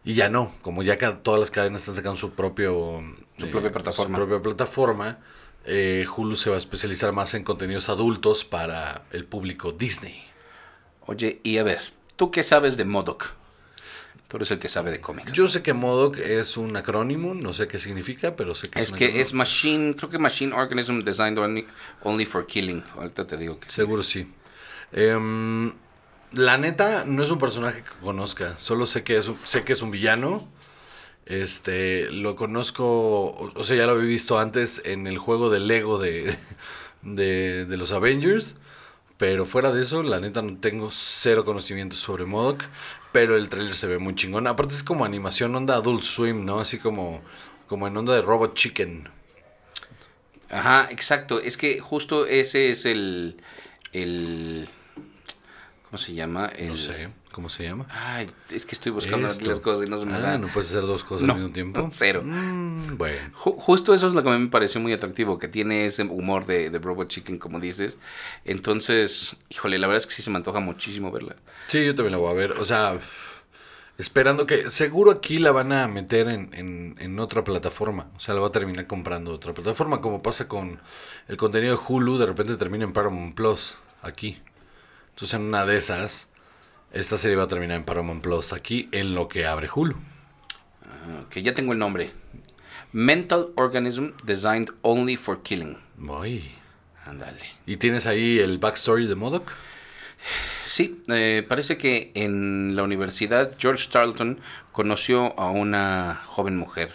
Y 0.03 0.13
ya 0.13 0.29
no, 0.29 0.53
como 0.62 0.83
ya 0.83 0.97
todas 1.21 1.39
las 1.39 1.51
cadenas 1.51 1.81
están 1.81 1.95
sacando 1.95 2.17
su 2.17 2.31
propio 2.31 3.03
Su 3.38 3.45
eh, 3.45 3.50
propia 3.50 3.71
plataforma. 3.71 4.17
su 4.17 4.25
propia 4.25 4.41
plataforma, 4.41 5.19
eh, 5.65 6.05
Hulu 6.15 6.36
se 6.38 6.50
va 6.50 6.55
a 6.55 6.59
especializar 6.59 7.12
más 7.12 7.33
en 7.33 7.43
contenidos 7.43 7.89
adultos 7.89 8.45
para 8.45 9.03
el 9.12 9.25
público 9.25 9.74
Disney. 9.74 10.24
Oye, 11.05 11.41
y 11.43 11.57
a 11.57 11.63
ver, 11.63 11.79
¿tú 12.15 12.31
qué 12.31 12.43
sabes 12.43 12.77
de 12.77 12.86
Modoc? 12.86 13.37
Tú 14.27 14.38
eres 14.38 14.51
el 14.51 14.60
que 14.60 14.67
sabe 14.67 14.91
de 14.91 15.00
cómics. 15.00 15.31
Yo 15.31 15.48
sé 15.48 15.62
que 15.62 15.74
MODOK 15.74 16.17
es 16.17 16.57
un 16.57 16.75
acrónimo, 16.75 17.34
no 17.34 17.53
sé 17.53 17.67
qué 17.67 17.79
significa, 17.79 18.36
pero 18.36 18.55
sé 18.55 18.69
que 18.69 18.79
es, 18.79 18.86
es 18.86 18.91
un 18.91 18.98
que 18.98 19.05
acrónimo. 19.05 19.22
es 19.22 19.34
Machine, 19.34 19.96
creo 19.96 20.10
que 20.10 20.19
Machine 20.19 20.53
Organism 20.53 21.00
Designed 21.00 21.38
only, 21.39 21.65
only 22.03 22.25
for 22.25 22.46
Killing. 22.46 22.84
Ahorita 22.96 23.25
te 23.25 23.38
digo 23.38 23.60
que. 23.60 23.69
Seguro 23.72 24.03
sí. 24.03 24.27
Em, 24.91 25.74
la 26.34 26.57
neta, 26.57 27.05
no 27.05 27.24
es 27.24 27.29
un 27.31 27.39
personaje 27.39 27.84
que 27.84 27.91
conozca. 28.01 28.57
Solo 28.57 28.86
sé 28.86 29.03
que 29.03 29.17
es 29.17 29.27
un, 29.29 29.38
sé 29.46 29.63
que 29.63 29.74
es 29.74 29.81
un 29.81 29.91
villano. 29.91 30.48
Este, 31.25 32.10
lo 32.12 32.36
conozco, 32.36 32.86
o, 32.86 33.51
o 33.53 33.63
sea, 33.63 33.75
ya 33.75 33.86
lo 33.86 33.93
había 33.93 34.05
visto 34.05 34.39
antes 34.39 34.81
en 34.86 35.07
el 35.07 35.17
juego 35.17 35.50
de 35.50 35.60
Lego 35.60 36.00
de, 36.00 36.38
de, 37.01 37.65
de 37.65 37.77
los 37.77 37.91
Avengers. 37.93 38.55
Pero 39.17 39.46
fuera 39.48 39.72
de 39.72 39.81
eso, 39.81 40.03
la 40.03 40.19
neta 40.19 40.41
no 40.43 40.57
tengo 40.60 40.91
cero 40.91 41.43
conocimiento 41.43 41.96
sobre 41.96 42.25
MODOK. 42.25 42.63
Pero 43.17 43.36
el 43.36 43.50
trailer 43.50 43.74
se 43.74 43.88
ve 43.88 43.97
muy 43.97 44.13
chingón. 44.13 44.45
Aparte 44.45 44.75
es 44.75 44.83
como 44.83 45.03
animación 45.03 45.55
onda 45.55 45.74
Adult 45.74 46.03
Swim, 46.03 46.45
¿no? 46.45 46.59
Así 46.59 46.77
como, 46.77 47.24
como 47.67 47.88
en 47.88 47.97
onda 47.97 48.13
de 48.13 48.21
Robot 48.21 48.53
Chicken. 48.53 49.09
Ajá, 50.51 50.88
exacto. 50.91 51.39
Es 51.41 51.57
que 51.57 51.79
justo 51.79 52.27
ese 52.27 52.69
es 52.69 52.86
el, 52.86 53.38
el... 53.91 54.69
¿Cómo 55.86 55.97
se 55.97 56.13
llama? 56.13 56.45
El, 56.55 56.67
No 56.67 56.77
sé, 56.77 57.09
¿cómo 57.38 57.50
se 57.50 57.63
llama? 57.65 57.86
Ay, 57.91 58.27
es 58.50 58.65
que 58.65 58.74
estoy 58.74 58.91
buscando 58.91 59.27
Esto. 59.27 59.46
las 59.46 59.60
cosas 59.60 59.88
y 59.88 59.91
no 59.91 60.00
se 60.00 60.08
me 60.08 60.15
Ah, 60.15 60.20
dan. 60.22 60.41
no 60.41 60.48
puedes 60.51 60.72
hacer 60.72 60.82
dos 60.82 61.03
cosas 61.03 61.22
No, 61.27 61.34
al 61.34 61.39
mismo 61.39 61.53
tiempo. 61.53 61.88
cero. 61.91 62.24
Mm, 62.25 62.98
bueno. 62.98 63.29
Ju- 63.36 63.56
Justo 63.60 63.94
eso 63.94 64.08
es 64.08 64.13
lo 64.13 64.24
que 64.24 64.29
a 64.29 64.32
mí 64.34 64.39
me 64.39 64.50
pareció 64.50 64.82
muy 64.82 64.91
atractivo, 64.91 65.38
que 65.38 65.48
tiene 65.48 65.86
ese 65.86 66.01
humor 66.01 66.48
de, 66.48 66.72
de 66.72 66.79
Robot 66.79 67.08
Chicken, 67.10 67.38
como 67.38 67.60
dices. 67.60 68.00
Entonces, 68.44 69.36
híjole, 69.50 69.77
la 69.77 69.86
verdad 69.86 70.01
es 70.01 70.08
que 70.08 70.13
sí 70.13 70.24
se 70.24 70.32
me 70.32 70.38
antoja 70.38 70.60
muchísimo 70.60 71.12
verla. 71.12 71.36
Sí, 71.67 71.86
yo 71.86 71.94
también 71.94 72.13
la 72.13 72.17
voy 72.17 72.32
a 72.32 72.34
ver. 72.34 72.53
O 72.53 72.65
sea, 72.65 72.98
esperando 74.00 74.46
que. 74.48 74.70
Seguro 74.72 75.12
aquí 75.12 75.38
la 75.38 75.51
van 75.51 75.72
a 75.72 75.88
meter 75.88 76.27
en, 76.29 76.50
en, 76.53 76.96
en 77.00 77.20
otra 77.20 77.44
plataforma. 77.44 78.08
O 78.17 78.20
sea, 78.20 78.34
la 78.34 78.41
va 78.41 78.48
a 78.48 78.51
terminar 78.51 78.88
comprando 78.88 79.32
otra 79.34 79.53
plataforma. 79.53 80.01
Como 80.01 80.24
pasa 80.24 80.48
con 80.48 80.79
el 81.27 81.38
contenido 81.38 81.75
de 81.77 81.82
Hulu, 81.88 82.17
de 82.17 82.25
repente 82.25 82.56
termina 82.58 82.84
en 82.84 82.94
Paramount 82.94 83.36
Plus. 83.36 83.77
Aquí. 84.01 84.41
Entonces, 85.10 85.34
en 85.34 85.41
una 85.46 85.65
de 85.65 85.77
esas, 85.77 86.27
esta 86.91 87.17
serie 87.17 87.36
va 87.36 87.44
a 87.44 87.48
terminar 87.48 87.77
en 87.77 87.84
Paramount 87.84 88.22
Plus. 88.22 88.53
Aquí, 88.53 88.89
en 88.91 89.15
lo 89.15 89.27
que 89.27 89.46
abre 89.46 89.70
Hulu. 89.74 89.96
Ah, 90.84 91.25
que 91.29 91.41
ya 91.41 91.53
tengo 91.53 91.74
el 91.74 91.79
nombre. 91.79 92.12
Mental 92.91 93.50
Organism 93.56 94.10
Designed 94.24 94.72
Only 94.82 95.17
for 95.17 95.44
Killing. 95.44 95.77
Muy. 95.98 96.51
Ándale. 97.06 97.41
¿Y 97.65 97.77
tienes 97.77 98.06
ahí 98.06 98.39
el 98.39 98.58
backstory 98.58 99.08
de 99.08 99.15
Modoc? 99.15 99.51
Sí, 100.65 101.03
eh, 101.08 101.46
parece 101.48 101.77
que 101.77 102.12
en 102.15 102.75
la 102.75 102.84
universidad 102.84 103.56
George 103.58 103.88
Tarleton 103.91 104.39
conoció 104.72 105.39
a 105.39 105.50
una 105.50 106.22
joven 106.25 106.58
mujer 106.58 106.91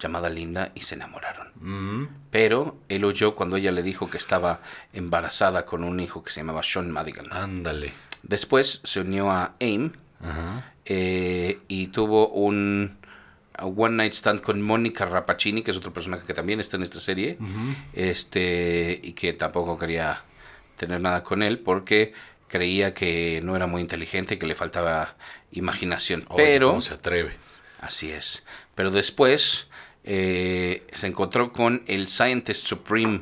llamada 0.00 0.30
Linda 0.30 0.72
y 0.74 0.82
se 0.82 0.96
enamoraron. 0.96 1.52
Mm. 1.60 2.08
Pero 2.30 2.76
él 2.88 3.04
huyó 3.04 3.34
cuando 3.36 3.56
ella 3.56 3.70
le 3.70 3.82
dijo 3.82 4.10
que 4.10 4.18
estaba 4.18 4.60
embarazada 4.92 5.64
con 5.64 5.84
un 5.84 6.00
hijo 6.00 6.24
que 6.24 6.32
se 6.32 6.40
llamaba 6.40 6.62
Sean 6.62 6.90
Madigan. 6.90 7.26
Ándale. 7.30 7.92
Después 8.22 8.80
se 8.84 9.00
unió 9.00 9.30
a 9.30 9.54
AIM 9.60 9.92
Ajá. 10.22 10.72
eh, 10.84 11.58
y 11.68 11.88
tuvo 11.88 12.28
un 12.28 12.96
one 13.60 13.96
night 13.96 14.12
stand 14.14 14.40
con 14.40 14.62
Mónica 14.62 15.04
Rapacini, 15.06 15.62
que 15.62 15.70
es 15.72 15.76
otro 15.76 15.92
personaje 15.92 16.26
que 16.26 16.34
también 16.34 16.58
está 16.60 16.76
en 16.76 16.82
esta 16.84 17.00
serie, 17.00 17.36
este 17.92 19.00
y 19.02 19.12
que 19.12 19.32
tampoco 19.32 19.78
quería 19.78 20.22
tener 20.76 21.00
nada 21.00 21.22
con 21.22 21.42
él 21.42 21.58
porque 21.58 22.12
creía 22.48 22.94
que 22.94 23.40
no 23.42 23.54
era 23.56 23.66
muy 23.66 23.80
inteligente 23.82 24.38
que 24.38 24.46
le 24.46 24.54
faltaba 24.54 25.16
imaginación. 25.52 26.24
Oye, 26.28 26.44
Pero 26.44 26.68
¿Cómo 26.70 26.80
se 26.80 26.94
atreve? 26.94 27.32
Así 27.80 28.10
es. 28.10 28.44
Pero 28.74 28.90
después 28.90 29.68
eh, 30.04 30.84
se 30.94 31.06
encontró 31.06 31.52
con 31.52 31.82
el 31.86 32.08
Scientist 32.08 32.66
Supreme, 32.66 33.20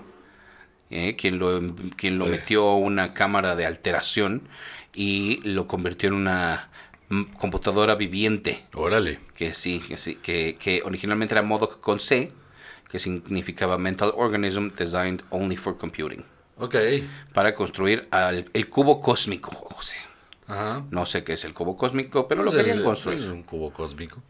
eh, 0.90 1.16
quien 1.16 1.38
lo, 1.38 1.60
quien 1.96 2.18
lo 2.18 2.26
Eh. 2.26 2.30
metió 2.30 2.68
a 2.68 2.76
una 2.76 3.14
cámara 3.14 3.56
de 3.56 3.66
alteración 3.66 4.48
y 4.94 5.40
lo 5.44 5.66
convirtió 5.66 6.08
en 6.08 6.14
una 6.14 6.70
mm, 7.08 7.22
computadora 7.38 7.94
viviente. 7.94 8.64
Órale. 8.74 9.20
Que 9.34 9.54
sí, 9.54 9.80
que 9.86 9.96
sí, 9.96 10.16
que, 10.16 10.56
que 10.58 10.82
originalmente 10.84 11.34
era 11.34 11.42
Modoc 11.42 11.80
con 11.80 12.00
C, 12.00 12.32
que 12.90 12.98
significaba 12.98 13.78
Mental 13.78 14.12
Organism 14.16 14.68
Designed 14.76 15.22
Only 15.30 15.56
for 15.56 15.78
Computing, 15.78 16.24
Ok. 16.58 16.74
para 17.32 17.54
construir 17.54 18.08
al- 18.10 18.50
el 18.52 18.68
cubo 18.68 19.00
cósmico, 19.00 19.50
José. 19.52 19.94
Ajá. 20.48 20.84
No 20.90 21.06
sé 21.06 21.22
qué 21.22 21.34
es 21.34 21.44
el 21.44 21.54
cubo 21.54 21.76
cósmico, 21.76 22.26
pero 22.26 22.42
lo 22.42 22.50
querían 22.50 22.78
el- 22.78 22.84
construir. 22.84 23.20
Es 23.20 23.26
un 23.26 23.44
cubo 23.44 23.72
cósmico. 23.72 24.20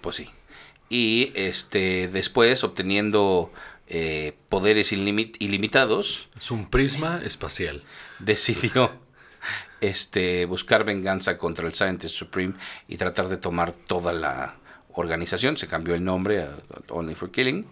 Pues 0.00 0.16
sí. 0.16 0.28
Y 0.88 1.32
este 1.34 2.08
después 2.08 2.64
obteniendo 2.64 3.52
eh, 3.88 4.34
poderes 4.48 4.92
ilimit- 4.92 5.36
ilimitados, 5.38 6.28
Es 6.38 6.50
un 6.50 6.70
prisma 6.70 7.20
espacial. 7.24 7.82
decidió 8.18 8.92
este 9.80 10.44
buscar 10.46 10.84
venganza 10.84 11.38
contra 11.38 11.66
el 11.66 11.74
Scientist 11.74 12.14
Supreme 12.14 12.54
y 12.88 12.96
tratar 12.96 13.28
de 13.28 13.36
tomar 13.36 13.72
toda 13.72 14.12
la 14.12 14.56
organización. 14.94 15.56
Se 15.56 15.66
cambió 15.68 15.94
el 15.94 16.04
nombre 16.04 16.42
a, 16.42 16.56
Only 16.88 17.14
for 17.14 17.30
Killing. 17.30 17.66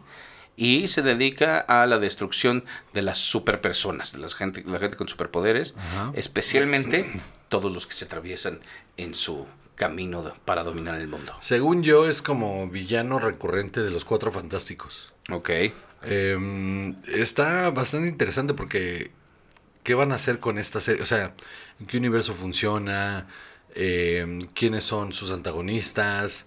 Y 0.56 0.86
se 0.86 1.02
dedica 1.02 1.58
a 1.58 1.84
la 1.86 1.98
destrucción 1.98 2.64
de 2.92 3.02
las 3.02 3.18
superpersonas, 3.18 4.12
de 4.12 4.18
la 4.18 4.28
gente, 4.28 4.62
la 4.64 4.78
gente 4.78 4.96
con 4.96 5.08
superpoderes, 5.08 5.74
Ajá. 5.76 6.12
especialmente 6.14 7.10
todos 7.48 7.72
los 7.72 7.88
que 7.88 7.94
se 7.94 8.04
atraviesan 8.04 8.60
en 8.96 9.14
su 9.16 9.46
camino 9.74 10.22
de- 10.22 10.30
para 10.44 10.62
dominar 10.62 10.94
el 10.94 11.08
mundo. 11.08 11.32
Según 11.40 11.82
yo, 11.82 12.08
es 12.08 12.22
como 12.22 12.68
villano 12.68 13.18
recurrente 13.18 13.82
de 13.82 13.90
los 13.90 14.04
Cuatro 14.04 14.30
Fantásticos. 14.30 15.12
Ok. 15.28 15.50
Eh, 16.04 16.94
está 17.08 17.70
bastante 17.70 18.06
interesante 18.08 18.54
porque 18.54 19.10
¿qué 19.84 19.94
van 19.94 20.10
a 20.10 20.16
hacer 20.16 20.40
con 20.40 20.58
esta 20.58 20.80
serie? 20.80 21.02
O 21.02 21.06
sea, 21.06 21.32
¿en 21.78 21.86
qué 21.86 21.98
universo 21.98 22.34
funciona? 22.34 23.26
Eh, 23.76 24.40
¿Quiénes 24.54 24.82
son 24.84 25.12
sus 25.12 25.30
antagonistas? 25.30 26.46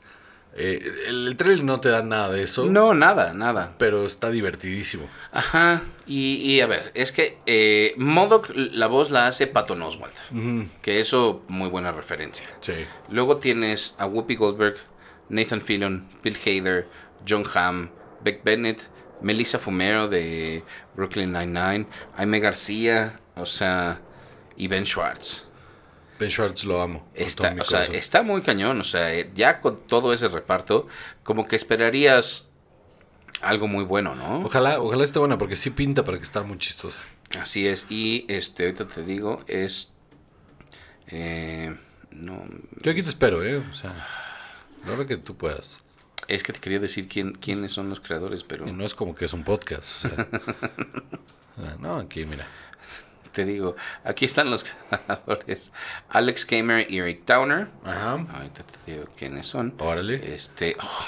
Eh, 0.59 0.81
el, 1.07 1.27
el 1.27 1.35
trailer 1.37 1.63
no 1.63 1.79
te 1.79 1.89
da 1.89 2.01
nada 2.01 2.31
de 2.31 2.41
eso, 2.41 2.65
No, 2.65 2.95
nada, 2.95 3.33
nada. 3.35 3.75
pero 3.77 4.05
está 4.05 4.31
divertidísimo. 4.31 5.07
Ajá, 5.31 5.83
y, 6.07 6.35
y 6.37 6.61
a 6.61 6.67
ver, 6.67 6.91
es 6.95 7.11
que 7.11 7.37
eh, 7.45 7.93
Modoc, 7.97 8.49
la 8.55 8.87
voz 8.87 9.11
la 9.11 9.27
hace 9.27 9.45
Patton 9.45 9.81
Oswalt, 9.83 10.15
Ujú, 10.31 10.65
que 10.81 10.99
eso, 10.99 11.43
muy 11.47 11.69
buena 11.69 11.91
referencia. 11.91 12.47
Sí. 12.61 12.73
Luego 13.09 13.37
tienes 13.37 13.93
a 13.99 14.07
Whoopi 14.07 14.35
Goldberg, 14.35 14.77
Nathan 15.29 15.61
Fillion, 15.61 16.07
Bill 16.23 16.37
Hader, 16.43 16.87
John 17.27 17.43
Hamm, 17.53 17.89
Beck 18.23 18.43
Bennett, 18.43 18.79
Melissa 19.21 19.59
Fumero 19.59 20.07
de 20.07 20.63
Brooklyn 20.95 21.33
Nine-Nine, 21.33 21.85
Jaime 22.15 22.39
García, 22.39 23.19
o 23.39 23.45
sea, 23.45 24.01
y 24.55 24.67
Ben 24.67 24.85
Schwartz. 24.85 25.43
Ben 26.19 26.31
Schwartz 26.31 26.63
lo 26.63 26.81
amo. 26.81 27.07
Está, 27.13 27.55
o 27.59 27.63
sea, 27.63 27.83
está 27.83 28.23
muy 28.23 28.41
cañón, 28.41 28.81
o 28.81 28.83
sea, 28.83 29.13
eh, 29.13 29.29
ya 29.35 29.61
con 29.61 29.79
todo 29.85 30.13
ese 30.13 30.27
reparto, 30.27 30.87
como 31.23 31.47
que 31.47 31.55
esperarías 31.55 32.49
algo 33.41 33.67
muy 33.67 33.83
bueno, 33.83 34.15
¿no? 34.15 34.39
Ojalá, 34.45 34.81
ojalá 34.81 35.03
esté 35.03 35.19
buena 35.19 35.37
porque 35.37 35.55
sí 35.55 35.69
pinta 35.69 36.03
para 36.03 36.17
que 36.17 36.23
esté 36.23 36.41
muy 36.41 36.57
chistosa. 36.57 36.99
Así 37.39 37.67
es, 37.67 37.85
y 37.89 38.25
este, 38.29 38.63
ahorita 38.63 38.87
te 38.87 39.03
digo, 39.03 39.41
es. 39.47 39.91
eh, 41.07 41.75
no. 42.11 42.43
Yo 42.81 42.91
aquí 42.91 43.03
te 43.03 43.09
espero, 43.09 43.43
¿eh? 43.43 43.57
O 43.57 43.75
sea, 43.75 44.07
la 44.85 44.93
hora 44.93 45.05
que 45.05 45.17
tú 45.17 45.35
puedas. 45.35 45.77
Es 46.27 46.43
que 46.43 46.51
te 46.51 46.59
quería 46.59 46.79
decir 46.79 47.07
quién, 47.07 47.33
quiénes 47.33 47.71
son 47.71 47.89
los 47.89 47.99
creadores, 47.99 48.43
pero 48.43 48.67
Y 48.67 48.71
no 48.71 48.83
es 48.83 48.95
como 48.95 49.13
que 49.15 49.25
es 49.25 49.33
un 49.33 49.43
podcast. 49.43 49.87
O 50.03 50.09
sea, 50.09 50.27
no, 51.79 51.97
aquí, 51.97 52.25
mira. 52.25 52.47
Te 53.31 53.45
digo, 53.45 53.75
aquí 54.03 54.25
están 54.25 54.49
los 54.49 54.63
creadores: 54.63 55.71
Alex 56.09 56.45
Kamer 56.45 56.91
y 56.91 56.99
Eric 56.99 57.25
Towner. 57.25 57.67
Ajá. 57.83 58.13
Ahorita 58.33 58.63
te 58.63 58.91
digo 58.91 59.05
quiénes 59.17 59.47
son. 59.47 59.73
Órale. 59.79 60.35
Este. 60.35 60.75
oh, 60.79 61.05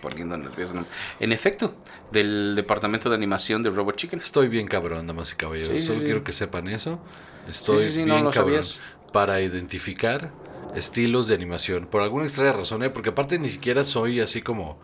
poniendo 0.00 0.36
nervioso. 0.36 0.84
En 1.20 1.32
efecto, 1.32 1.74
del 2.10 2.54
departamento 2.56 3.08
de 3.08 3.14
animación 3.16 3.62
de 3.62 3.70
Robot 3.70 3.96
Chicken. 3.96 4.20
Estoy 4.20 4.48
bien 4.48 4.66
cabrón, 4.66 5.06
damas 5.06 5.32
y 5.32 5.36
caballeros. 5.36 5.76
Sí, 5.76 5.82
Solo 5.82 5.98
sí. 6.00 6.04
quiero 6.04 6.24
que 6.24 6.32
sepan 6.32 6.68
eso. 6.68 7.00
Estoy 7.48 7.86
bien 7.94 8.08
no 8.08 8.30
cabrón 8.30 8.32
sabías. 8.64 8.80
para 9.12 9.40
identificar 9.40 10.30
estilos 10.74 11.26
de 11.28 11.34
animación. 11.34 11.86
Por 11.86 12.02
alguna 12.02 12.24
extraña 12.24 12.52
razón, 12.52 12.82
¿eh? 12.82 12.90
porque 12.90 13.10
aparte 13.10 13.38
ni 13.38 13.48
siquiera 13.48 13.84
soy 13.84 14.20
así 14.20 14.42
como... 14.42 14.80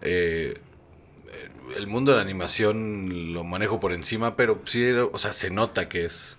eh, 0.00 0.60
el 1.76 1.86
mundo 1.86 2.12
de 2.12 2.16
la 2.18 2.22
animación 2.22 3.32
lo 3.32 3.44
manejo 3.44 3.80
por 3.80 3.92
encima, 3.92 4.36
pero 4.36 4.60
sí, 4.64 4.90
o 4.90 5.18
sea, 5.18 5.32
se 5.32 5.50
nota 5.50 5.88
que 5.88 6.04
es... 6.04 6.36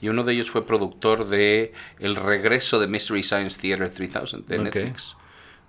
Y 0.00 0.08
uno 0.08 0.24
de 0.24 0.34
ellos 0.34 0.50
fue 0.50 0.66
productor 0.66 1.26
de 1.28 1.72
El 1.98 2.16
regreso 2.16 2.78
de 2.78 2.86
Mystery 2.86 3.22
Science 3.22 3.58
Theater 3.60 3.90
3000 3.90 4.44
de. 4.46 4.58
Netflix. 4.58 5.16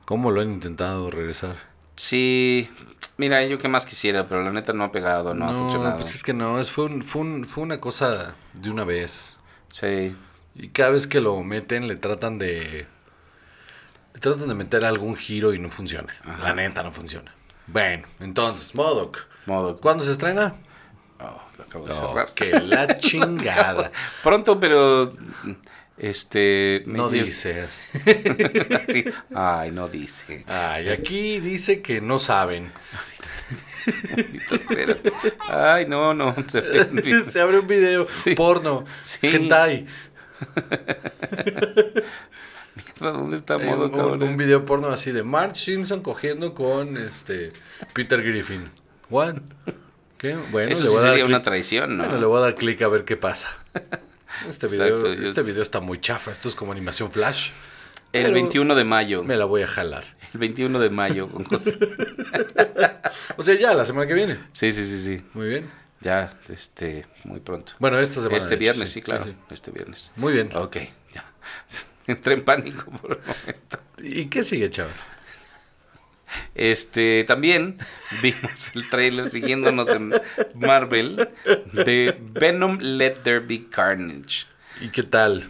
¿Cómo 0.05 0.31
lo 0.31 0.41
han 0.41 0.51
intentado 0.51 1.09
regresar? 1.09 1.55
Sí, 1.95 2.69
mira, 3.17 3.43
yo 3.45 3.57
que 3.57 3.69
más 3.69 3.85
quisiera, 3.85 4.27
pero 4.27 4.43
la 4.43 4.51
neta 4.51 4.73
no 4.73 4.83
ha 4.83 4.91
pegado, 4.91 5.33
no, 5.33 5.45
ha 5.49 5.53
funcionado. 5.57 5.99
pues 5.99 6.13
es 6.15 6.23
que 6.23 6.33
no, 6.33 6.59
es, 6.59 6.69
fue, 6.69 6.85
un- 6.85 7.01
fue, 7.03 7.21
un- 7.21 7.45
fue 7.45 7.63
una 7.63 7.79
cosa 7.79 8.35
de 8.53 8.69
una 8.69 8.83
vez. 8.83 9.35
Sí, 9.71 10.13
Y 10.55 10.69
cada 10.69 10.89
vez 10.91 11.07
que 11.07 11.21
lo 11.21 11.41
meten 11.43 11.87
le 11.87 11.95
tratan 11.95 12.37
de... 12.37 12.85
Le 14.13 14.19
tratan 14.19 14.47
de 14.49 14.55
meter 14.55 14.83
algún 14.85 15.15
giro 15.15 15.53
y 15.53 15.59
no 15.59 15.69
funciona. 15.69 16.13
Ajá. 16.23 16.43
La 16.43 16.53
neta 16.53 16.83
no 16.83 16.91
funciona. 16.91 17.31
Bueno, 17.67 18.07
entonces, 18.19 18.73
Modoc. 18.75 19.25
modo. 19.45 19.77
¿Cuándo 19.77 20.03
se 20.03 20.11
estrena? 20.11 20.55
Oh, 21.19 21.41
lo 21.57 21.63
acabo 21.63 21.85
de 21.87 21.93
cerrar. 21.93 22.33
que 22.33 22.51
la 22.61 22.97
chingada. 22.99 23.91
Pronto, 24.23 24.59
pero 24.59 25.13
este 25.97 26.83
No 26.85 27.09
dice. 27.09 27.67
Sí. 28.91 29.03
Ay, 29.35 29.71
no 29.71 29.87
dice. 29.89 30.45
Ay, 30.47 30.89
aquí 30.89 31.39
dice 31.39 31.81
que 31.81 31.99
no 32.01 32.19
saben. 32.19 32.71
Ay, 35.49 35.85
no, 35.87 36.13
no. 36.13 36.35
se 36.47 37.23
Se 37.31 37.41
abre 37.41 37.59
un 37.59 37.67
video 37.67 38.07
Sí. 38.23 38.35
porno. 38.35 38.85
Sí. 39.03 39.19
Hentai. 39.27 39.85
¿Dónde 42.99 43.37
está 43.37 43.57
modo 43.57 43.85
un, 43.85 43.91
cabrón? 43.91 44.23
un 44.23 44.37
video 44.37 44.65
porno 44.65 44.87
así 44.89 45.11
de 45.11 45.23
Marge 45.23 45.55
Simpson 45.55 46.01
cogiendo 46.01 46.53
con 46.53 46.97
este 46.97 47.53
Peter 47.93 48.21
Griffin. 48.23 48.69
What? 49.09 49.35
¿Qué? 50.17 50.35
Bueno, 50.51 50.71
Eso 50.71 50.81
le 50.83 50.87
sí 50.89 50.93
voy 50.93 50.97
a 50.99 51.01
dar 51.01 51.11
sería 51.11 51.25
una 51.25 51.41
traición, 51.43 51.97
¿no? 51.97 52.03
Bueno, 52.05 52.19
le 52.19 52.25
voy 52.25 52.37
a 52.37 52.41
dar 52.41 52.55
clic 52.55 52.81
a 52.81 52.87
ver 52.87 53.03
qué 53.05 53.17
pasa. 53.17 53.49
Este 54.47 54.67
video, 54.67 54.87
Exacto, 54.99 55.13
yo- 55.13 55.29
este 55.29 55.41
video 55.41 55.63
está 55.63 55.79
muy 55.79 55.99
chafa. 55.99 56.29
Esto 56.29 56.47
es 56.47 56.53
como 56.53 56.71
animación 56.71 57.11
flash. 57.11 57.49
El 58.13 58.23
Pero 58.23 58.33
21 58.35 58.75
de 58.75 58.83
mayo. 58.83 59.23
Me 59.23 59.35
la 59.35 59.45
voy 59.45 59.63
a 59.63 59.67
jalar. 59.67 60.03
El 60.33 60.39
21 60.39 60.77
de 60.79 60.89
mayo. 60.91 61.27
con 61.27 61.43
José. 61.45 61.77
O 63.37 63.43
sea, 63.43 63.55
ya, 63.55 63.73
la 63.73 63.85
semana 63.85 64.05
que 64.07 64.13
viene. 64.13 64.37
Sí, 64.51 64.71
sí, 64.71 64.85
sí, 64.85 65.01
sí. 65.01 65.23
Muy 65.33 65.47
bien. 65.47 65.69
Ya, 66.01 66.33
este, 66.49 67.05
muy 67.23 67.39
pronto. 67.39 67.73
Bueno, 67.79 67.97
esta 67.99 68.15
semana. 68.21 68.37
este 68.37 68.53
hecho, 68.55 68.59
viernes, 68.59 68.89
sí, 68.89 68.95
sí, 68.95 69.01
claro. 69.01 69.25
sí, 69.25 69.31
sí. 69.31 69.37
Este 69.53 69.71
viernes. 69.71 70.11
Muy 70.15 70.33
bien. 70.33 70.55
Ok, 70.55 70.77
ya. 71.13 71.25
Entré 72.13 72.33
en 72.35 72.43
pánico 72.43 72.91
por 72.91 73.11
el 73.11 73.19
momento. 73.19 73.79
¿Y 74.01 74.25
qué 74.27 74.43
sigue, 74.43 74.69
chaval? 74.69 74.93
Este, 76.55 77.23
también 77.25 77.77
vimos 78.21 78.71
el 78.75 78.89
tráiler 78.89 79.29
siguiéndonos 79.29 79.87
en 79.89 80.13
Marvel 80.53 81.29
de 81.73 82.17
Venom 82.19 82.79
Let 82.81 83.17
There 83.23 83.39
Be 83.39 83.67
Carnage. 83.69 84.45
¿Y 84.81 84.89
qué 84.89 85.03
tal? 85.03 85.49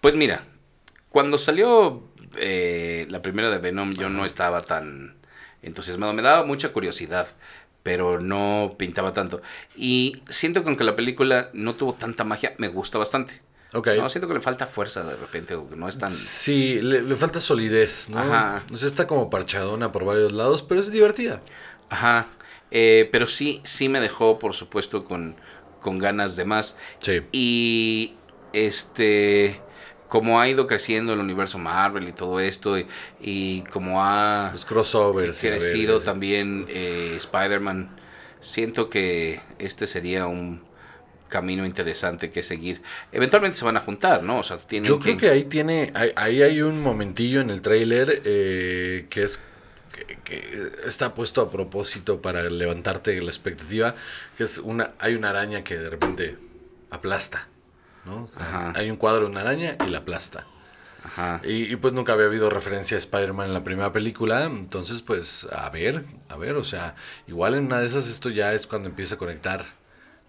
Pues 0.00 0.14
mira, 0.14 0.44
cuando 1.08 1.38
salió 1.38 2.02
eh, 2.36 3.06
la 3.08 3.22
primera 3.22 3.50
de 3.50 3.58
Venom 3.58 3.94
yo 3.94 4.08
no 4.08 4.24
estaba 4.24 4.62
tan 4.62 5.16
entusiasmado. 5.62 6.12
Me 6.12 6.22
daba 6.22 6.44
mucha 6.44 6.72
curiosidad, 6.72 7.28
pero 7.82 8.20
no 8.20 8.76
pintaba 8.78 9.12
tanto. 9.12 9.42
Y 9.76 10.22
siento 10.28 10.62
que 10.62 10.68
aunque 10.68 10.84
la 10.84 10.96
película 10.96 11.50
no 11.52 11.74
tuvo 11.74 11.94
tanta 11.94 12.24
magia, 12.24 12.54
me 12.58 12.68
gusta 12.68 12.98
bastante. 12.98 13.47
Ok. 13.74 13.88
No, 13.98 14.08
siento 14.08 14.28
que 14.28 14.34
le 14.34 14.40
falta 14.40 14.66
fuerza 14.66 15.04
de 15.04 15.16
repente, 15.16 15.54
o 15.54 15.68
que 15.68 15.76
no 15.76 15.88
es 15.88 15.98
tan... 15.98 16.10
Sí, 16.10 16.80
le, 16.80 17.02
le 17.02 17.14
falta 17.16 17.40
solidez, 17.40 18.08
¿no? 18.08 18.18
Ajá. 18.18 18.62
O 18.72 18.76
sea, 18.76 18.88
está 18.88 19.06
como 19.06 19.28
parchadona 19.28 19.92
por 19.92 20.04
varios 20.04 20.32
lados, 20.32 20.62
pero 20.62 20.80
es 20.80 20.90
divertida. 20.90 21.42
Ajá. 21.90 22.28
Eh, 22.70 23.08
pero 23.12 23.26
sí, 23.26 23.60
sí 23.64 23.88
me 23.88 24.00
dejó, 24.00 24.38
por 24.38 24.54
supuesto, 24.54 25.04
con, 25.04 25.36
con 25.80 25.98
ganas 25.98 26.36
de 26.36 26.44
más. 26.46 26.76
Sí. 27.00 27.20
Y 27.32 28.14
este, 28.54 29.60
como 30.08 30.40
ha 30.40 30.48
ido 30.48 30.66
creciendo 30.66 31.12
el 31.12 31.18
universo 31.18 31.58
Marvel 31.58 32.08
y 32.08 32.12
todo 32.12 32.40
esto, 32.40 32.78
y, 32.78 32.86
y 33.20 33.62
como 33.64 34.02
ha 34.02 34.50
Los 34.52 34.64
crossovers. 34.64 35.38
crecido 35.40 35.92
verga, 35.94 36.00
sí. 36.00 36.06
también 36.06 36.66
eh, 36.68 37.14
Spider-Man, 37.18 37.96
siento 38.40 38.88
que 38.88 39.40
este 39.58 39.86
sería 39.86 40.26
un 40.26 40.66
camino 41.28 41.64
interesante 41.64 42.30
que 42.30 42.42
seguir. 42.42 42.82
Eventualmente 43.12 43.58
se 43.58 43.64
van 43.64 43.76
a 43.76 43.80
juntar, 43.80 44.22
¿no? 44.22 44.38
O 44.38 44.42
sea, 44.42 44.58
tienen 44.58 44.88
Yo 44.88 44.98
creo 44.98 45.16
que 45.16 45.28
ahí 45.28 45.44
tiene, 45.44 45.92
ahí, 45.94 46.12
ahí 46.16 46.42
hay 46.42 46.62
un 46.62 46.82
momentillo 46.82 47.40
en 47.40 47.50
el 47.50 47.62
tráiler 47.62 48.22
eh, 48.24 49.06
que 49.10 49.24
es 49.24 49.40
que, 49.92 50.18
que 50.24 50.70
está 50.86 51.14
puesto 51.14 51.40
a 51.40 51.50
propósito 51.50 52.20
para 52.22 52.48
levantarte 52.48 53.20
la 53.20 53.30
expectativa, 53.30 53.94
que 54.36 54.44
es 54.44 54.58
una, 54.58 54.92
hay 54.98 55.14
una 55.14 55.30
araña 55.30 55.64
que 55.64 55.76
de 55.76 55.90
repente 55.90 56.36
aplasta, 56.90 57.48
¿no? 58.04 58.28
Ajá. 58.36 58.72
Hay 58.74 58.90
un 58.90 58.96
cuadro 58.96 59.24
de 59.24 59.30
una 59.30 59.40
araña 59.40 59.76
y 59.86 59.90
la 59.90 59.98
aplasta. 59.98 60.46
Ajá. 61.04 61.40
Y, 61.44 61.72
y, 61.72 61.76
pues 61.76 61.94
nunca 61.94 62.12
había 62.12 62.26
habido 62.26 62.50
referencia 62.50 62.96
a 62.96 62.98
Spider-Man 62.98 63.48
en 63.48 63.54
la 63.54 63.64
primera 63.64 63.92
película, 63.92 64.44
entonces 64.44 65.00
pues 65.00 65.46
a 65.52 65.70
ver, 65.70 66.04
a 66.28 66.36
ver, 66.36 66.56
o 66.56 66.64
sea, 66.64 66.96
igual 67.28 67.54
en 67.54 67.66
una 67.66 67.80
de 67.80 67.86
esas 67.86 68.08
esto 68.08 68.30
ya 68.30 68.52
es 68.52 68.66
cuando 68.66 68.88
empieza 68.88 69.14
a 69.14 69.18
conectar 69.18 69.77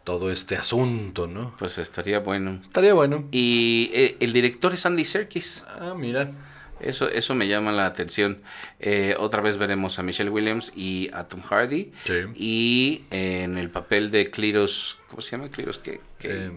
todo 0.10 0.32
este 0.32 0.56
asunto, 0.56 1.28
¿no? 1.28 1.56
Pues 1.60 1.78
estaría 1.78 2.18
bueno. 2.18 2.62
Estaría 2.64 2.96
bueno. 2.96 3.28
Y 3.32 3.92
eh, 3.94 4.18
el 4.20 4.34
director 4.34 4.74
es 4.74 4.84
Andy 4.88 5.06
Serkis. 5.06 5.64
Ah, 5.68 5.94
mira. 5.96 6.32
Eso, 6.80 7.08
eso 7.08 7.36
me 7.36 7.48
llama 7.48 7.72
la 7.72 7.86
atención. 7.86 8.42
Eh, 8.80 9.16
otra 9.20 9.44
vez 9.44 9.58
veremos 9.58 10.00
a 10.00 10.02
Michelle 10.02 10.32
Williams 10.32 10.74
y 10.76 11.12
a 11.14 11.26
Tom 11.26 11.44
Hardy. 11.44 11.92
Sí. 12.06 12.14
Y 12.34 13.04
eh, 13.12 13.44
en 13.44 13.60
el 13.60 13.70
papel 13.70 14.10
de 14.10 14.32
Cletus, 14.32 14.98
¿cómo 15.10 15.22
se 15.22 15.38
llama? 15.38 15.50
Cletus, 15.50 15.78
¿qué? 15.78 16.02
qué? 16.18 16.52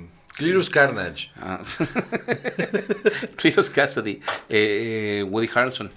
Carnage. 0.73 1.31
Ah. 1.37 1.61
Cletus 3.37 3.69
Cassidy, 3.69 4.23
Woody 5.29 5.51
Harrelson. 5.55 5.91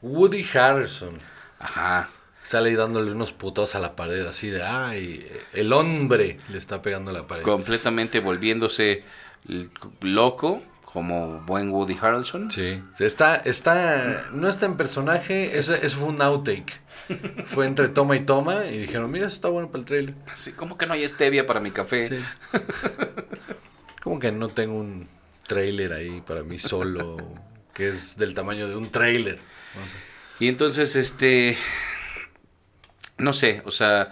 Woody 0.00 0.42
Harrison. 0.54 1.18
Ajá. 1.58 2.08
Sale 2.44 2.68
ahí 2.68 2.76
dándole 2.76 3.10
unos 3.10 3.32
putos 3.32 3.74
a 3.74 3.80
la 3.80 3.96
pared, 3.96 4.24
así 4.26 4.50
de, 4.50 4.62
ay, 4.62 5.26
el 5.54 5.72
hombre 5.72 6.38
le 6.50 6.58
está 6.58 6.82
pegando 6.82 7.10
a 7.10 7.14
la 7.14 7.26
pared. 7.26 7.42
Completamente 7.42 8.20
volviéndose 8.20 9.02
loco, 10.02 10.62
como 10.84 11.40
buen 11.40 11.70
Woody 11.70 11.96
Harrelson. 12.00 12.50
Sí, 12.50 12.80
está, 13.00 13.36
está, 13.36 14.26
no 14.32 14.48
está 14.48 14.66
en 14.66 14.76
personaje, 14.76 15.58
ese, 15.58 15.74
ese 15.84 15.96
fue 15.96 16.08
un 16.08 16.22
outtake. 16.22 16.80
Fue 17.46 17.66
entre 17.66 17.88
toma 17.88 18.14
y 18.14 18.20
toma 18.20 18.66
y 18.66 18.78
dijeron, 18.78 19.10
mira, 19.10 19.26
eso 19.26 19.34
está 19.34 19.48
bueno 19.48 19.68
para 19.68 19.80
el 19.80 19.84
trailer. 19.86 20.14
Así, 20.32 20.52
¿Cómo 20.52 20.78
que 20.78 20.86
no 20.86 20.92
hay 20.92 21.08
stevia 21.08 21.46
para 21.46 21.60
mi 21.60 21.70
café? 21.70 22.08
Sí. 22.08 22.16
Como 24.02 24.18
que 24.20 24.30
no 24.30 24.48
tengo 24.48 24.74
un 24.74 25.08
trailer 25.46 25.94
ahí 25.94 26.20
para 26.20 26.42
mí 26.42 26.58
solo, 26.58 27.16
que 27.72 27.88
es 27.88 28.16
del 28.16 28.34
tamaño 28.34 28.68
de 28.68 28.76
un 28.76 28.90
trailer. 28.90 29.38
Y 30.40 30.48
entonces, 30.48 30.94
este, 30.94 31.56
no 33.18 33.32
sé, 33.32 33.62
o 33.64 33.70
sea, 33.70 34.10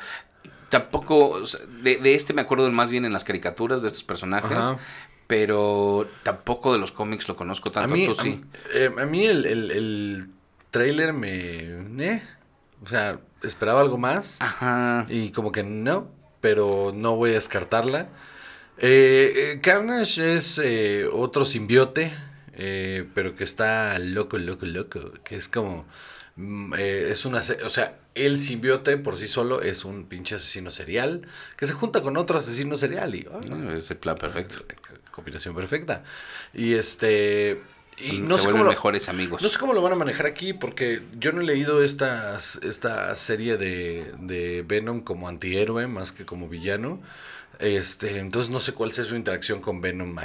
tampoco, 0.71 1.31
o 1.31 1.47
sea, 1.47 1.61
de, 1.83 1.97
de 1.99 2.15
este 2.15 2.33
me 2.35 2.43
acuerdo 2.43 2.71
más 2.71 2.91
bien 2.91 3.05
en 3.05 3.13
las 3.13 3.25
caricaturas 3.25 3.83
de 3.83 3.89
estos 3.89 4.05
personajes, 4.05 4.53
Ajá. 4.53 4.79
pero 5.27 6.09
tampoco 6.23 6.73
de 6.73 6.79
los 6.79 6.93
cómics 6.93 7.29
lo 7.29 7.37
conozco 7.37 7.71
A 7.71 7.73
tanto, 7.73 7.95
mí, 7.95 8.07
tú 8.07 8.13
a, 8.19 8.23
sí. 8.23 8.41
eh, 8.75 8.91
a 8.99 9.07
mí 9.07 9.25
el, 9.27 9.47
el, 9.47 9.71
el 9.71 10.31
trailer 10.71 11.13
me... 11.13 11.31
eh, 11.99 12.23
o 12.83 12.87
sea, 12.89 13.21
esperaba 13.43 13.81
algo 13.81 13.99
más. 13.99 14.39
Ajá. 14.41 15.07
Y 15.09 15.31
como 15.31 15.53
que 15.53 15.63
no, 15.63 16.11
pero 16.41 16.93
no 16.95 17.17
voy 17.17 17.31
a 17.31 17.35
descartarla. 17.35 18.09
Eh, 18.79 19.53
eh, 19.55 19.61
Carnage 19.63 20.37
es 20.37 20.59
eh, 20.63 21.07
otro 21.13 21.45
simbiote, 21.45 22.13
eh, 22.55 23.07
pero 23.15 23.37
que 23.37 23.45
está 23.45 23.99
loco, 24.01 24.39
loco, 24.39 24.67
loco. 24.67 25.13
Que 25.25 25.37
es 25.37 25.49
como. 25.49 25.87
Mm, 26.37 26.75
eh, 26.79 27.09
es 27.11 27.25
una. 27.25 27.43
se- 27.43 27.63
O 27.65 27.71
sea, 27.71 27.99
el 28.15 28.41
simbiote 28.41 28.97
por 28.99 29.17
sí 29.19 29.29
solo 29.29 29.63
es 29.63 29.85
un 29.85 30.05
pinche 30.07 30.35
asesino 30.37 30.71
serial 30.71 31.23
que 31.57 31.67
se 31.67 31.73
junta 31.73 32.03
con 32.03 32.17
otro 32.17 32.39
asesino 32.39 32.77
serial. 32.77 33.15
Y, 33.15 33.27
No, 33.49 33.73
Es 33.73 33.91
el 33.91 33.97
plan 33.99 34.17
perfecto. 34.17 34.57
Combinación 35.11 35.55
perfecta. 35.55 36.05
Y 36.55 36.75
este. 36.75 37.61
Y 37.99 38.17
Se 38.17 38.21
no 38.23 38.39
sé, 38.39 38.45
vuelven 38.45 38.53
cómo 38.53 38.65
lo, 38.65 38.71
mejores 38.71 39.09
amigos. 39.11 39.43
no 39.43 39.49
sé 39.51 39.59
cómo 39.59 39.75
lo 39.75 39.83
van 39.83 39.93
a 39.93 39.97
manejar 39.97 40.25
aquí, 40.27 40.55
porque 40.55 41.03
yo 41.19 41.31
no 41.33 41.43
he 41.43 41.45
leído 41.45 41.85
esta, 41.85 42.37
esta 42.37 43.15
serie 43.17 43.59
de, 43.59 44.11
de 44.19 44.63
Venom 44.67 45.03
como 45.03 45.29
antihéroe 45.29 45.87
más 45.87 46.11
que 46.13 46.25
como 46.25 46.49
villano. 46.49 47.03
Este, 47.59 48.19
entonces 48.19 48.51
no 48.51 48.61
sé 48.61 48.73
cuál 48.73 48.93
sea 48.93 49.05
su 49.05 49.15
interacción 49.15 49.61
con 49.61 49.83
Venom 49.83 50.17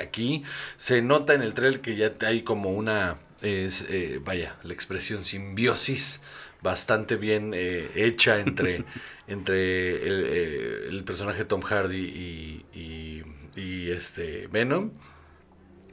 aquí. 0.00 0.44
Se 0.76 1.02
nota 1.02 1.34
en 1.34 1.42
el 1.42 1.54
trailer 1.54 1.80
que 1.80 1.96
ya 1.96 2.12
hay 2.20 2.42
como 2.42 2.70
una, 2.70 3.18
es, 3.42 3.84
eh, 3.88 4.20
vaya, 4.24 4.56
la 4.62 4.72
expresión 4.72 5.22
simbiosis 5.22 6.20
bastante 6.62 7.16
bien 7.16 7.52
eh, 7.54 7.90
hecha 7.94 8.38
entre, 8.38 8.84
entre 9.26 10.06
el, 10.06 10.26
eh, 10.28 10.88
el 10.88 11.04
personaje 11.04 11.44
Tom 11.44 11.60
Hardy 11.62 11.98
y, 11.98 12.64
y, 12.78 13.22
y 13.60 13.90
este 13.90 14.46
Venom. 14.46 14.92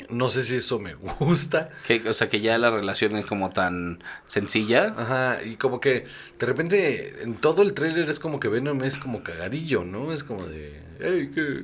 No 0.09 0.29
sé 0.29 0.43
si 0.43 0.55
eso 0.55 0.79
me 0.79 0.93
gusta. 1.19 1.69
Que, 1.85 2.07
o 2.09 2.13
sea, 2.13 2.29
que 2.29 2.41
ya 2.41 2.57
la 2.57 2.69
relación 2.71 3.15
es 3.17 3.25
como 3.25 3.51
tan 3.51 4.03
sencilla. 4.25 4.93
Ajá, 4.97 5.39
y 5.43 5.55
como 5.55 5.79
que 5.79 6.05
de 6.39 6.45
repente 6.45 7.23
en 7.23 7.35
todo 7.35 7.61
el 7.61 7.73
tráiler 7.73 8.09
es 8.09 8.19
como 8.19 8.39
que 8.39 8.47
Venom 8.47 8.83
es 8.83 8.97
como 8.97 9.23
cagadillo, 9.23 9.83
¿no? 9.83 10.13
Es 10.13 10.23
como 10.23 10.45
de, 10.45 10.81
hey, 10.99 11.31
qué 11.35 11.63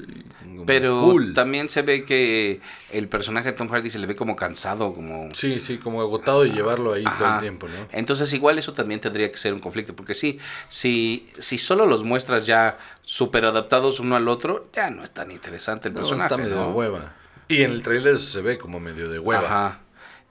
Pero 0.66 1.02
cool. 1.02 1.34
también 1.34 1.70
se 1.70 1.82
ve 1.82 2.04
que 2.04 2.60
el 2.92 3.08
personaje 3.08 3.52
de 3.52 3.58
Tom 3.58 3.70
Hardy 3.70 3.90
se 3.90 4.00
le 4.00 4.08
ve 4.08 4.16
como 4.16 4.36
cansado, 4.36 4.94
como... 4.94 5.34
Sí, 5.34 5.60
sí, 5.60 5.78
como 5.78 6.02
agotado 6.02 6.44
de 6.44 6.50
llevarlo 6.52 6.94
ahí 6.94 7.04
todo 7.18 7.34
el 7.36 7.40
tiempo, 7.40 7.68
¿no? 7.68 7.88
Entonces 7.92 8.32
igual 8.34 8.58
eso 8.58 8.74
también 8.74 9.00
tendría 9.00 9.32
que 9.32 9.38
ser 9.38 9.54
un 9.54 9.60
conflicto, 9.60 9.96
porque 9.96 10.14
sí, 10.14 10.40
si, 10.70 11.28
si 11.40 11.58
solo 11.58 11.86
los 11.86 12.04
muestras 12.04 12.46
ya 12.46 12.78
súper 13.04 13.46
adaptados 13.46 14.00
uno 14.00 14.16
al 14.16 14.28
otro, 14.28 14.70
ya 14.74 14.90
no 14.90 15.04
es 15.04 15.12
tan 15.12 15.32
interesante 15.32 15.88
el 15.88 15.94
No, 15.94 16.02
personaje, 16.02 16.26
está 16.26 16.38
medio 16.38 16.70
hueva. 16.70 17.14
Y 17.48 17.64
en 17.64 17.72
el 17.72 17.82
tráiler 17.82 18.20
se 18.20 18.42
ve 18.42 18.58
como 18.58 18.80
medio 18.80 19.10
de 19.10 19.20
hueva. 19.20 19.46
Ajá. 19.46 19.80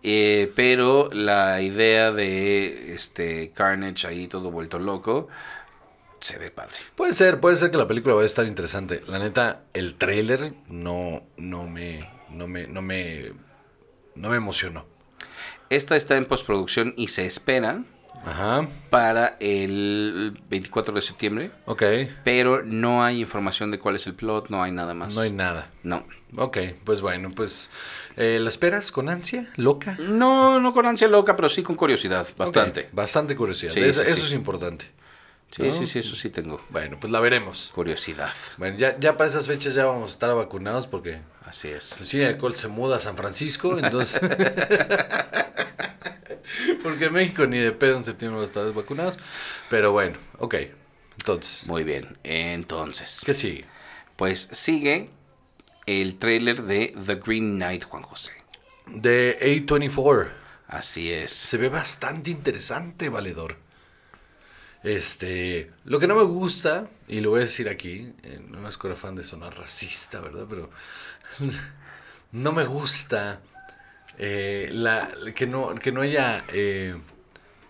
Eh, 0.03 0.53
pero 0.55 1.09
la 1.13 1.63
idea 1.63 2.13
de 2.13 2.95
este 2.95 3.53
Carnage 3.55 4.07
ahí 4.07 4.29
todo 4.29 4.51
vuelto 4.51 4.79
loco 4.79 5.29
se 6.21 6.39
ve 6.39 6.51
padre. 6.51 6.77
Puede 6.95 7.15
ser, 7.15 7.41
puede 7.41 7.57
ser 7.57 7.71
que 7.71 7.79
la 7.79 7.89
película 7.89 8.15
vaya 8.15 8.25
a 8.25 8.27
estar 8.27 8.47
interesante. 8.47 9.03
La 9.07 9.19
neta, 9.19 9.63
el 9.73 9.95
tráiler 9.95 10.55
no, 10.69 11.23
no 11.37 11.65
me, 11.65 12.11
no 12.31 12.47
me, 12.47 12.67
no 12.67 12.83
me, 12.83 13.33
no 14.15 14.29
me 14.29 14.37
emocionó. 14.37 14.87
Esta 15.71 15.97
está 15.97 16.17
en 16.17 16.27
postproducción 16.27 16.95
y 16.97 17.09
se 17.09 17.27
espera 17.27 17.85
Ajá, 18.27 18.69
para 18.91 19.37
el 19.41 20.39
24 20.49 20.95
de 20.95 21.03
septiembre, 21.03 21.51
ok. 21.67 21.83
pero 22.25 22.63
no 22.65 23.05
hay 23.05 23.21
información 23.21 23.71
de 23.71 23.79
cuál 23.79 23.97
es 23.97 24.07
el 24.07 24.15
plot, 24.15 24.49
no 24.49 24.63
hay 24.63 24.73
nada 24.73 24.95
más. 24.95 25.15
No 25.15 25.21
hay 25.21 25.31
nada. 25.31 25.71
No. 25.83 26.05
Ok, 26.37 26.59
pues 26.85 27.01
bueno, 27.01 27.31
pues 27.35 27.71
eh, 28.17 28.39
¿la 28.41 28.49
esperas 28.49 28.91
con 28.91 29.09
ansia? 29.09 29.49
¿Loca? 29.57 29.97
No, 30.01 30.61
no 30.61 30.73
con 30.73 30.87
ansia 30.87 31.07
loca, 31.07 31.37
pero 31.37 31.49
sí 31.49 31.63
con 31.63 31.77
curiosidad, 31.77 32.27
bastante. 32.37 32.89
Bastante 32.93 33.37
curiosidad. 33.37 33.73
Sí, 33.73 33.81
eso 33.81 34.03
sí, 34.03 34.11
eso 34.11 34.21
sí. 34.21 34.27
es 34.29 34.33
importante. 34.33 34.87
Sí, 35.55 35.63
¿no? 35.63 35.71
sí, 35.73 35.87
sí, 35.87 35.99
eso 36.01 36.17
sí 36.17 36.31
tengo 36.31 36.61
Bueno, 36.71 36.99
pues 36.99 37.13
la 37.13 37.21
veremos. 37.21 37.71
curiosidad. 37.75 38.33
Bueno, 38.57 38.77
ya, 38.77 38.99
ya 38.99 39.17
para 39.17 39.31
esas 39.31 39.47
fechas 39.47 39.75
ya 39.75 39.87
vamos 39.87 40.11
a 40.11 40.15
estar 40.15 40.35
vacunados 40.35 40.89
porque 40.89 41.21
Así 41.47 41.69
es. 41.69 41.93
el 42.01 42.07
cine 42.07 42.25
de 42.25 42.31
alcohol 42.31 42.55
se 42.57 42.67
muda 42.69 42.97
a 42.97 43.01
San 43.01 43.17
Francisco, 43.17 43.79
entonces... 43.79 44.21
porque 46.83 47.07
en 47.07 47.13
México 47.13 47.47
ni 47.47 47.59
de 47.59 47.73
pedo 47.73 47.97
en 47.97 48.05
septiembre 48.05 48.37
vamos 48.41 48.51
a 48.57 48.61
estar 48.61 48.73
vacunados. 48.75 49.19
Pero 49.71 49.93
bueno, 49.93 50.19
ok. 50.39 50.55
Entonces, 51.19 51.67
Muy 51.69 51.85
bien, 51.85 52.19
entonces, 52.25 53.21
¿qué 53.25 53.35
sigue? 53.35 53.65
pues 54.17 54.49
sigue 54.53 55.11
el 55.87 56.17
tráiler 56.17 56.63
de 56.65 56.95
The 57.07 57.15
Green 57.17 57.57
Knight, 57.57 57.85
Juan 57.85 58.03
José. 58.03 58.33
De 58.87 59.39
A24. 59.41 60.29
Así 60.67 61.13
es. 61.13 61.31
Se 61.33 61.57
ve 61.57 61.69
bastante 61.69 62.31
interesante, 62.31 63.09
valedor. 63.09 63.57
Este, 64.85 65.71
lo 65.87 65.99
que 65.99 66.07
no 66.07 66.15
me 66.15 66.25
gusta, 66.25 66.89
y 67.09 67.21
lo 67.21 67.31
voy 67.31 67.41
a 67.41 67.45
decir 67.45 67.71
aquí, 67.71 68.13
eh, 68.23 68.39
no 68.47 68.69
es 68.69 68.79
era 68.85 68.95
fan 68.95 69.17
de 69.17 69.25
sonar 69.25 69.57
racista, 69.57 70.21
¿verdad? 70.21 70.45
Pero 70.49 70.69
no 72.33 72.53
me 72.53 72.67
gusta 72.67 73.41
eh, 74.19 74.69
la, 74.71 75.09
que, 75.35 75.47
no, 75.47 75.75
que 75.75 75.91
no 75.91 76.03
haya 76.03 76.45
eh, 76.53 76.97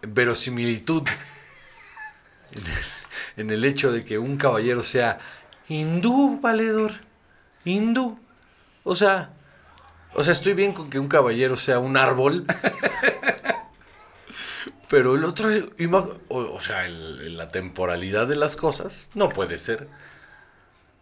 verosimilitud 0.02 1.04
en 3.36 3.50
el 3.50 3.64
hecho 3.64 3.92
de 3.92 4.04
que 4.04 4.18
un 4.18 4.36
caballero 4.36 4.82
sea 4.82 5.20
hindú, 5.68 6.40
valedor. 6.40 6.94
Hindú. 7.64 8.18
O 8.82 8.96
sea, 8.96 9.30
o 10.14 10.24
sea, 10.24 10.32
estoy 10.32 10.54
bien 10.54 10.72
con 10.72 10.90
que 10.90 10.98
un 10.98 11.06
caballero 11.06 11.56
sea 11.56 11.78
un 11.78 11.96
árbol. 11.96 12.44
Pero 14.88 15.14
el 15.16 15.24
otro, 15.24 15.48
o, 16.28 16.38
o 16.38 16.60
sea, 16.60 16.86
el- 16.86 17.36
la 17.36 17.50
temporalidad 17.50 18.26
de 18.26 18.36
las 18.36 18.56
cosas 18.56 19.10
no 19.14 19.28
puede 19.28 19.58
ser. 19.58 19.88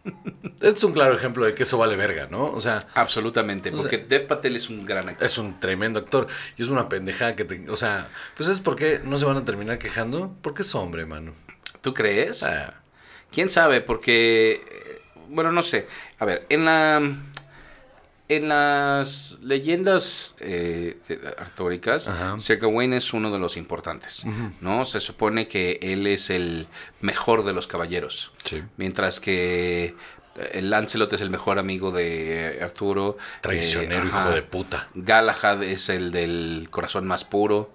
Es 0.61 0.83
un 0.83 0.91
claro 0.93 1.15
ejemplo 1.15 1.45
de 1.45 1.53
que 1.53 1.63
eso 1.63 1.77
vale 1.77 1.95
verga, 1.95 2.27
¿no? 2.29 2.45
O 2.51 2.59
sea, 2.61 2.85
Absolutamente, 2.93 3.69
O 3.69 3.77
porque 3.77 3.97
sea- 3.97 4.05
Dev 4.07 4.27
Patel 4.27 4.55
es 4.55 4.69
un 4.69 4.85
gran 4.85 5.07
actor. 5.09 5.25
es 5.25 5.37
un 5.37 5.59
tremendo 5.59 5.99
actor 5.99 6.27
y 6.57 6.63
es 6.63 6.69
una 6.69 6.89
pendejada 6.89 7.35
que 7.35 7.45
te... 7.45 7.69
O 7.69 7.77
sea, 7.77 8.09
pues 8.35 8.49
es 8.49 8.59
porque 8.59 8.99
no 9.03 9.17
se 9.17 9.25
van 9.25 9.37
a 9.37 9.45
terminar 9.45 9.79
quejando, 9.79 10.35
porque 10.41 10.61
es 10.63 10.75
hombre, 10.75 11.05
mano. 11.05 11.33
¿Tú 11.81 11.93
crees? 11.93 12.43
Ah, 12.43 12.73
¿Quién 13.31 13.49
sabe? 13.49 13.81
Porque, 13.81 14.61
eh, 14.69 15.01
bueno, 15.29 15.51
no 15.51 15.63
sé. 15.63 15.87
A 16.19 16.25
ver, 16.25 16.45
en 16.49 16.65
la... 16.65 17.01
En 18.37 18.49
las 18.49 19.39
leyendas 19.41 20.35
eh, 20.39 20.97
de- 21.07 21.19
artúricas, 21.37 22.07
Ajá. 22.07 22.39
Sir 22.39 22.57
Gawain 22.57 22.93
es 22.93 23.13
uno 23.13 23.31
de 23.31 23.39
los 23.39 23.57
importantes. 23.57 24.25
¿no? 24.61 24.85
Se 24.85 24.99
supone 24.99 25.47
que 25.47 25.79
él 25.81 26.07
es 26.07 26.29
el 26.29 26.67
mejor 27.01 27.43
de 27.43 27.53
los 27.53 27.67
caballeros. 27.67 28.31
sí. 28.45 28.63
Mientras 28.77 29.19
que 29.19 29.95
eh, 30.35 30.49
el 30.53 30.69
Lancelot 30.69 31.11
es 31.13 31.21
el 31.21 31.29
mejor 31.29 31.59
amigo 31.59 31.91
de 31.91 32.59
Arturo. 32.61 33.17
Traicionero, 33.41 34.03
eh, 34.03 34.07
hijo 34.07 34.17
ajá. 34.17 34.31
de 34.31 34.41
puta. 34.41 34.87
Galahad 34.95 35.61
es 35.63 35.89
el 35.89 36.11
del 36.11 36.67
corazón 36.71 37.05
más 37.05 37.23
puro. 37.23 37.71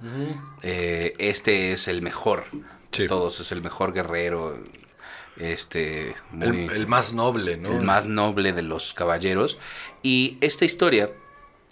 Eh, 0.63 1.15
este 1.19 1.73
es 1.73 1.89
el 1.89 2.03
mejor. 2.03 2.45
Sí. 2.91 3.03
de 3.03 3.09
Todos 3.09 3.39
es 3.41 3.53
el 3.53 3.63
mejor 3.63 3.93
guerrero. 3.93 4.59
Este, 5.39 6.15
muy- 6.31 6.65
El, 6.65 6.71
el 6.71 6.87
más 6.89 7.13
noble, 7.15 7.57
¿no? 7.57 7.71
el 7.79 7.83
más 7.85 8.07
noble 8.07 8.53
de 8.53 8.63
los 8.63 8.93
caballeros. 8.95 9.59
Y 10.03 10.37
esta 10.41 10.65
historia, 10.65 11.11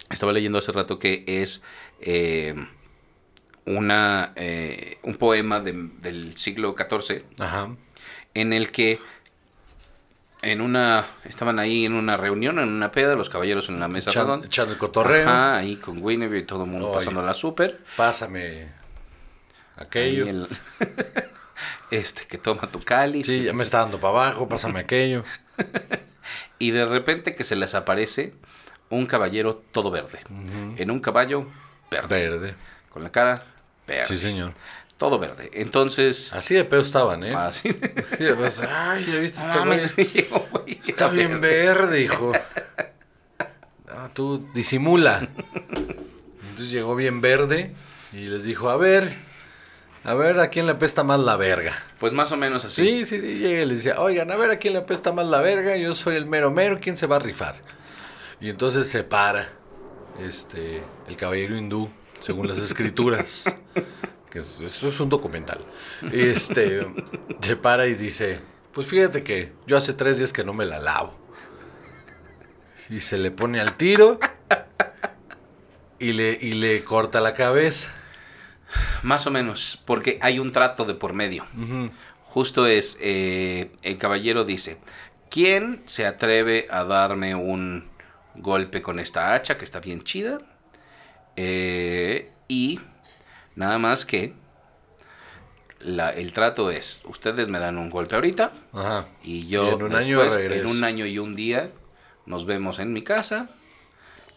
estaba 0.09 0.31
leyendo 0.31 0.57
hace 0.57 0.71
rato 0.71 0.99
que 0.99 1.23
es 1.27 1.61
eh, 1.99 2.55
una, 3.65 4.31
eh, 4.35 4.97
un 5.03 5.15
poema 5.15 5.59
de- 5.59 5.89
del 6.01 6.37
siglo 6.37 6.75
XIV 6.77 7.23
Ajá. 7.39 7.75
en 8.33 8.53
el 8.53 8.71
que 8.71 8.99
en 10.43 10.61
una 10.61 11.05
estaban 11.25 11.57
ahí 11.59 11.85
en 11.85 11.93
una 11.93 12.15
reunión, 12.15 12.59
en 12.59 12.69
una 12.69 12.91
peda, 12.91 13.15
los 13.15 13.27
caballeros 13.29 13.67
en 13.69 13.79
la 13.79 13.87
mesa 13.87 14.11
Echan- 14.11 14.23
redonda. 14.25 14.45
echando 14.45 14.71
el 14.73 14.77
cotorreo. 14.77 15.27
Ajá, 15.27 15.57
ahí 15.57 15.75
con 15.77 16.01
Guinevere 16.01 16.41
y 16.41 16.45
todo 16.45 16.63
el 16.63 16.69
mundo 16.69 16.87
Oye. 16.89 16.95
pasándola 16.99 17.33
súper. 17.33 17.81
Pásame 17.97 18.69
aquello. 19.75 20.25
el- 20.27 20.47
este 21.91 22.25
que 22.25 22.37
toma 22.37 22.69
tu 22.71 22.83
cáliz. 22.83 23.27
Sí, 23.27 23.43
ya 23.43 23.53
me 23.53 23.63
está 23.63 23.79
dando 23.79 23.99
para 23.99 24.25
abajo, 24.25 24.47
pásame 24.47 24.79
aquello. 24.79 25.23
Y 26.59 26.71
de 26.71 26.85
repente 26.85 27.35
que 27.35 27.43
se 27.43 27.55
les 27.55 27.75
aparece 27.75 28.33
un 28.89 29.05
caballero 29.05 29.63
todo 29.71 29.91
verde. 29.91 30.19
En 30.77 30.91
un 30.91 30.99
caballo 30.99 31.47
verde. 31.91 32.07
Verde. 32.29 32.55
Con 32.89 33.03
la 33.03 33.11
cara 33.11 33.43
verde. 33.85 34.07
Sí, 34.07 34.17
señor. 34.17 34.53
Todo 34.97 35.19
verde. 35.19 35.51
Entonces. 35.53 36.33
Así 36.33 36.55
de 36.55 36.65
pedo 36.65 36.81
estaban, 36.81 37.23
¿eh? 37.23 37.33
Así. 37.33 37.69
Sí, 38.17 38.25
pues, 38.35 38.59
ay, 38.59 39.05
ya 39.05 39.19
viste, 39.19 39.39
este 39.75 40.21
güey? 40.51 40.79
Está 40.85 41.09
bien 41.09 41.39
verde, 41.39 42.01
hijo. 42.01 42.31
Ah, 43.87 44.09
tú 44.13 44.49
disimula. 44.53 45.27
Entonces 45.69 46.71
llegó 46.71 46.95
bien 46.95 47.21
verde 47.21 47.75
y 48.11 48.25
les 48.25 48.43
dijo, 48.43 48.69
a 48.69 48.77
ver, 48.77 49.15
a 50.07 50.13
ver 50.13 50.39
a 50.39 50.49
quién 50.49 50.65
le 50.65 50.71
apesta 50.71 51.03
más 51.03 51.19
la 51.19 51.35
verga. 51.35 51.73
Pues 51.99 52.13
más 52.13 52.31
o 52.31 52.37
menos 52.37 52.63
así. 52.65 52.83
Sí, 52.83 53.05
sí, 53.05 53.19
sí, 53.21 53.35
llega 53.39 53.61
y 53.61 53.65
les 53.65 53.79
decía, 53.83 53.99
oigan, 53.99 54.31
a 54.31 54.35
ver 54.37 54.51
a 54.51 54.57
quién 54.57 54.73
le 54.73 54.79
apesta 54.79 55.11
más 55.11 55.27
la 55.27 55.41
verga, 55.41 55.75
yo 55.77 55.93
soy 55.93 56.15
el 56.15 56.25
mero 56.25 56.49
mero, 56.51 56.79
¿quién 56.81 56.95
se 56.97 57.07
va 57.07 57.17
a 57.17 57.19
rifar? 57.19 57.55
Y 58.39 58.49
entonces 58.49 58.87
se 58.87 59.03
para 59.03 59.49
este, 60.19 60.81
el 61.07 61.17
caballero 61.17 61.57
hindú, 61.57 61.89
según 62.21 62.47
las 62.47 62.57
escrituras, 62.59 63.53
que 64.31 64.39
es- 64.39 64.59
eso 64.61 64.87
es 64.87 64.99
un 64.99 65.09
documental, 65.09 65.59
este, 66.11 66.87
se 67.41 67.55
para 67.57 67.85
y 67.87 67.95
dice, 67.95 68.39
pues 68.71 68.87
fíjate 68.87 69.23
que 69.23 69.51
yo 69.65 69.75
hace 69.77 69.93
tres 69.93 70.17
días 70.19 70.31
que 70.31 70.43
no 70.43 70.53
me 70.53 70.65
la 70.65 70.79
lavo. 70.79 71.13
Y 72.89 73.01
se 73.01 73.17
le 73.17 73.31
pone 73.31 73.59
al 73.59 73.73
tiro 73.75 74.17
y 75.99 76.13
le, 76.13 76.37
y 76.39 76.53
le 76.53 76.81
corta 76.85 77.19
la 77.19 77.33
cabeza. 77.33 77.93
Más 79.03 79.25
o 79.27 79.31
menos. 79.31 79.81
Porque 79.85 80.19
hay 80.21 80.39
un 80.39 80.51
trato 80.51 80.85
de 80.85 80.93
por 80.93 81.13
medio. 81.13 81.45
Justo 82.23 82.65
es, 82.67 82.97
eh, 82.99 83.71
el 83.81 83.97
caballero 83.97 84.43
dice, 84.45 84.77
¿quién 85.29 85.81
se 85.85 86.05
atreve 86.05 86.67
a 86.69 86.83
darme 86.83 87.33
un 87.35 87.89
golpe 88.35 88.81
con 88.81 88.99
esta 88.99 89.33
hacha 89.33 89.57
que 89.57 89.65
está 89.65 89.79
bien 89.79 90.03
chida? 90.03 90.39
Eh, 91.35 92.31
y 92.47 92.79
nada 93.55 93.77
más 93.77 94.05
que 94.05 94.33
la- 95.79 96.11
el 96.11 96.33
trato 96.33 96.71
es, 96.71 97.01
ustedes 97.05 97.47
me 97.47 97.59
dan 97.59 97.77
un 97.77 97.89
golpe 97.89 98.15
ahorita 98.15 98.51
Ajá. 98.73 99.07
y 99.23 99.47
yo 99.47 99.69
Y 99.71 99.73
en 99.75 99.83
un 99.83 99.95
año 99.95 100.19
después, 100.19 100.39
regreso. 100.41 100.61
en 100.61 100.67
un 100.75 100.83
año 100.83 101.05
y 101.05 101.19
un 101.19 101.35
día 101.35 101.71
nos 102.25 102.45
vemos 102.45 102.79
en 102.79 102.93
mi 102.93 103.03
casa, 103.03 103.49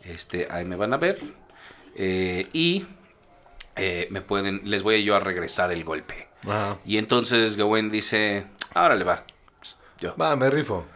este, 0.04 0.48
ahí 0.50 0.64
me 0.64 0.76
van 0.76 0.92
a 0.92 0.98
ver 0.98 1.18
eh, 1.96 2.48
y 2.52 2.84
eh, 3.76 4.08
me 4.10 4.20
pueden, 4.20 4.62
les 4.64 4.82
voy 4.82 5.02
yo 5.04 5.16
a 5.16 5.20
regresar 5.20 5.72
el 5.72 5.84
golpe. 5.84 6.28
Ajá. 6.44 6.78
Y 6.84 6.98
entonces 6.98 7.56
Gawain 7.56 7.90
dice, 7.90 8.46
órale 8.74 9.04
va, 9.04 9.24
yo. 9.98 10.16
Va, 10.16 10.34
me 10.36 10.50
rifo. 10.50 10.86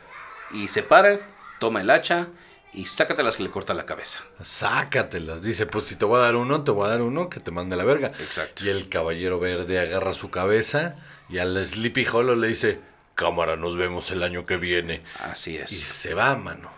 Y 0.52 0.68
se 0.68 0.82
para, 0.82 1.18
toma 1.58 1.80
el 1.80 1.90
hacha 1.90 2.28
y 2.72 2.86
sácatelas 2.86 3.36
que 3.36 3.42
le 3.42 3.50
corta 3.50 3.74
la 3.74 3.86
cabeza. 3.86 4.20
Sácatelas. 4.42 5.42
Dice, 5.42 5.66
pues 5.66 5.84
si 5.84 5.96
te 5.96 6.04
voy 6.04 6.18
a 6.18 6.22
dar 6.22 6.36
uno, 6.36 6.64
te 6.64 6.70
voy 6.70 6.86
a 6.86 6.90
dar 6.90 7.02
uno 7.02 7.28
que 7.28 7.40
te 7.40 7.50
mande 7.50 7.76
la 7.76 7.84
verga. 7.84 8.12
Exacto. 8.18 8.64
Y 8.64 8.68
el 8.68 8.88
caballero 8.88 9.38
verde 9.38 9.78
agarra 9.78 10.12
su 10.12 10.30
cabeza 10.30 10.96
y 11.28 11.38
al 11.38 11.64
Sleepy 11.64 12.06
Hollow 12.06 12.36
le 12.36 12.48
dice, 12.48 12.80
cámara, 13.14 13.56
nos 13.56 13.76
vemos 13.76 14.10
el 14.10 14.22
año 14.22 14.44
que 14.44 14.56
viene. 14.56 15.02
Así 15.20 15.56
es. 15.56 15.72
Y 15.72 15.76
se 15.76 16.14
va, 16.14 16.36
mano. 16.36 16.70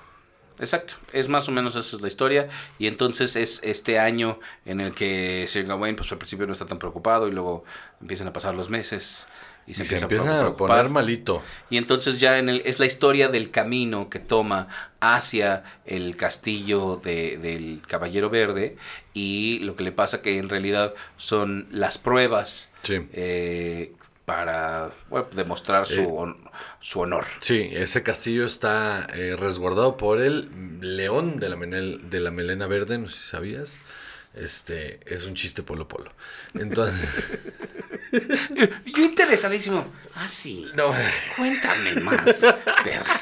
Exacto, 0.58 0.94
es 1.12 1.28
más 1.28 1.48
o 1.48 1.52
menos 1.52 1.76
esa 1.76 1.96
es 1.96 2.02
la 2.02 2.08
historia 2.08 2.48
y 2.78 2.86
entonces 2.86 3.36
es 3.36 3.60
este 3.62 3.98
año 3.98 4.38
en 4.64 4.80
el 4.80 4.94
que 4.94 5.44
Sir 5.48 5.66
Gawain 5.66 5.96
pues 5.96 6.10
al 6.12 6.18
principio 6.18 6.46
no 6.46 6.52
está 6.54 6.66
tan 6.66 6.78
preocupado 6.78 7.28
y 7.28 7.32
luego 7.32 7.64
empiezan 8.00 8.28
a 8.28 8.32
pasar 8.32 8.54
los 8.54 8.70
meses 8.70 9.26
y 9.66 9.72
Y 9.72 9.74
se, 9.74 9.84
se, 9.84 9.98
empieza, 9.98 10.22
a 10.22 10.40
preocupar 10.42 10.68
poner 10.68 10.88
malito. 10.88 11.42
y 11.70 11.76
entonces 11.76 12.20
ya 12.20 12.38
en 12.38 12.48
el, 12.48 12.62
es 12.64 12.78
la 12.78 12.86
historia 12.86 13.28
del 13.28 13.50
camino 13.50 14.08
que 14.08 14.18
toma 14.20 14.68
hacia 15.00 15.64
el 15.84 16.16
castillo 16.16 17.00
de- 17.02 17.36
del 17.38 17.82
Caballero 17.86 18.30
Verde 18.30 18.76
y 19.12 19.58
lo 19.60 19.74
que 19.76 19.82
le 19.84 19.92
pasa 19.92 20.22
que 20.22 20.38
en 20.38 20.48
realidad 20.48 20.94
son 21.16 21.66
las 21.70 21.98
pruebas 21.98 22.70
Sí. 22.84 23.06
eh, 23.12 23.92
para 24.26 24.90
bueno, 25.08 25.28
demostrar 25.32 25.86
su, 25.86 26.00
Eh, 26.00 26.50
su 26.80 27.00
honor. 27.00 27.24
Sí, 27.40 27.68
ese 27.72 28.02
castillo 28.02 28.44
está 28.44 29.06
eh, 29.14 29.36
resguardado 29.38 29.96
por 29.96 30.20
el 30.20 30.50
león 30.80 31.38
de 31.38 31.48
la, 31.48 31.56
menel- 31.56 32.00
de 32.02 32.20
la 32.20 32.30
melena 32.30 32.66
verde, 32.66 32.98
no 32.98 33.08
sé 33.08 33.16
si 33.18 33.24
sabías. 33.30 33.78
Este, 34.34 35.00
es 35.06 35.24
un 35.24 35.34
chiste 35.34 35.62
polo 35.62 35.88
polo. 35.88 36.10
Entonces, 36.52 36.94
Yo 38.86 39.04
interesadísimo. 39.04 39.86
Ah, 40.14 40.28
sí. 40.28 40.66
no, 40.74 40.92
Cuéntame 41.36 41.94
más, 42.00 42.20
perra. 42.84 43.20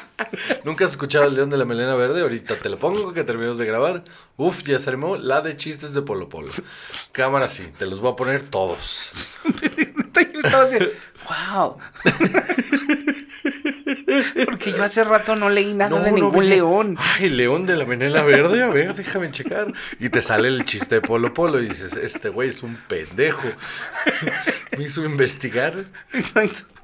¿Nunca 0.63 0.85
has 0.85 0.91
escuchado 0.91 1.25
el 1.25 1.35
león 1.35 1.49
de 1.49 1.57
la 1.57 1.65
melena 1.65 1.95
verde? 1.95 2.21
Ahorita 2.21 2.57
te 2.57 2.69
lo 2.69 2.77
pongo 2.77 3.13
que 3.13 3.23
terminamos 3.23 3.57
de 3.57 3.65
grabar. 3.65 4.03
Uf, 4.37 4.63
ya 4.63 4.79
se 4.79 4.89
armó 4.89 5.15
la 5.17 5.41
de 5.41 5.55
chistes 5.57 5.93
de 5.93 6.01
Polo 6.01 6.29
Polo. 6.29 6.51
Cámara, 7.11 7.47
sí, 7.49 7.67
te 7.77 7.85
los 7.85 7.99
voy 7.99 8.11
a 8.13 8.15
poner 8.15 8.43
todos. 8.47 9.29
Yo 10.45 10.63
estaba 10.63 10.63
así, 10.65 10.77
¡Wow! 11.27 11.77
Porque 14.45 14.71
yo 14.71 14.83
hace 14.83 15.03
rato 15.03 15.35
no 15.35 15.49
leí 15.49 15.73
nada 15.73 15.89
No, 15.97 16.03
de 16.03 16.11
no 16.11 16.17
ningún 16.17 16.49
león. 16.49 16.97
Ay, 16.99 17.29
león 17.29 17.65
de 17.65 17.75
la 17.77 17.85
menela 17.85 18.23
verde, 18.23 18.63
a 18.63 18.67
ver, 18.67 18.93
déjame 18.95 19.31
checar. 19.31 19.73
Y 19.99 20.09
te 20.09 20.21
sale 20.21 20.47
el 20.47 20.65
chiste 20.65 20.95
de 20.95 21.01
Polo 21.01 21.33
Polo 21.33 21.61
y 21.61 21.67
dices, 21.67 21.95
este 21.95 22.29
güey 22.29 22.49
es 22.49 22.63
un 22.63 22.77
pendejo. 22.87 23.47
Me 24.77 24.83
hizo 24.83 25.03
investigar 25.03 25.85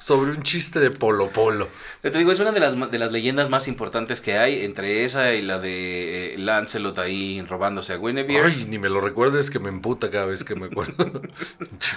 sobre 0.02 0.32
un 0.32 0.41
chiste 0.41 0.80
de 0.80 0.89
Polo 0.89 1.30
Polo. 1.30 1.70
Te 2.02 2.10
digo, 2.10 2.32
es 2.32 2.39
una 2.39 2.52
de 2.52 2.60
las, 2.60 2.91
de 2.91 2.98
las 2.98 3.12
leyendas 3.12 3.52
más 3.52 3.67
importantes 3.67 4.20
que 4.20 4.38
hay, 4.38 4.65
entre 4.65 5.04
esa 5.04 5.34
y 5.34 5.44
la 5.44 5.60
de 5.60 6.34
eh, 6.34 6.38
Lancelot 6.39 6.98
ahí 6.98 7.41
robándose 7.48 7.94
a 7.94 7.98
Guinevere. 7.98 8.41
Ay, 8.41 8.65
ni 8.67 8.80
me 8.80 8.89
lo 8.89 9.00
recuerdes 9.00 9.52
que 9.52 9.60
me 9.60 9.70
emputa 9.70 10.10
cada 10.10 10.26
vez 10.26 10.44
que 10.44 10.56
me 10.56 10.65
acuerdo. 10.65 11.22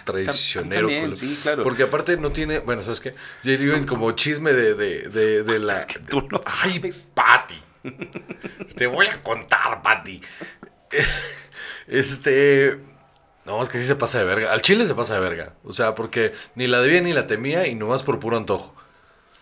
Traicionero. 0.04 0.82
también, 0.82 1.04
culo. 1.04 1.16
sí, 1.16 1.38
claro. 1.42 1.62
Porque 1.62 1.84
aparte 1.84 2.18
no 2.18 2.30
tiene, 2.30 2.58
bueno, 2.58 2.82
¿sabes 2.82 3.00
qué? 3.00 3.12
J.D. 3.42 3.70
Vance 3.70 3.88
como 3.88 4.12
chisme 4.12 4.52
de, 4.52 4.74
de, 4.74 5.08
de, 5.08 5.23
de 5.42 5.58
la... 5.58 5.86
tú 6.08 6.26
no 6.30 6.40
Ay, 6.62 6.80
Patty. 7.14 7.60
Te 8.76 8.86
voy 8.86 9.06
a 9.06 9.22
contar, 9.22 9.82
Patty. 9.82 10.20
Este... 11.86 12.80
No, 13.44 13.62
es 13.62 13.68
que 13.68 13.78
sí 13.78 13.84
se 13.86 13.94
pasa 13.94 14.18
de 14.18 14.24
verga. 14.24 14.52
Al 14.52 14.62
chile 14.62 14.86
se 14.86 14.94
pasa 14.94 15.14
de 15.14 15.20
verga. 15.20 15.52
O 15.64 15.72
sea, 15.74 15.94
porque 15.94 16.32
ni 16.54 16.66
la 16.66 16.80
debía 16.80 17.02
ni 17.02 17.12
la 17.12 17.26
temía 17.26 17.66
y 17.66 17.74
nomás 17.74 18.02
por 18.02 18.18
puro 18.18 18.38
antojo. 18.38 18.74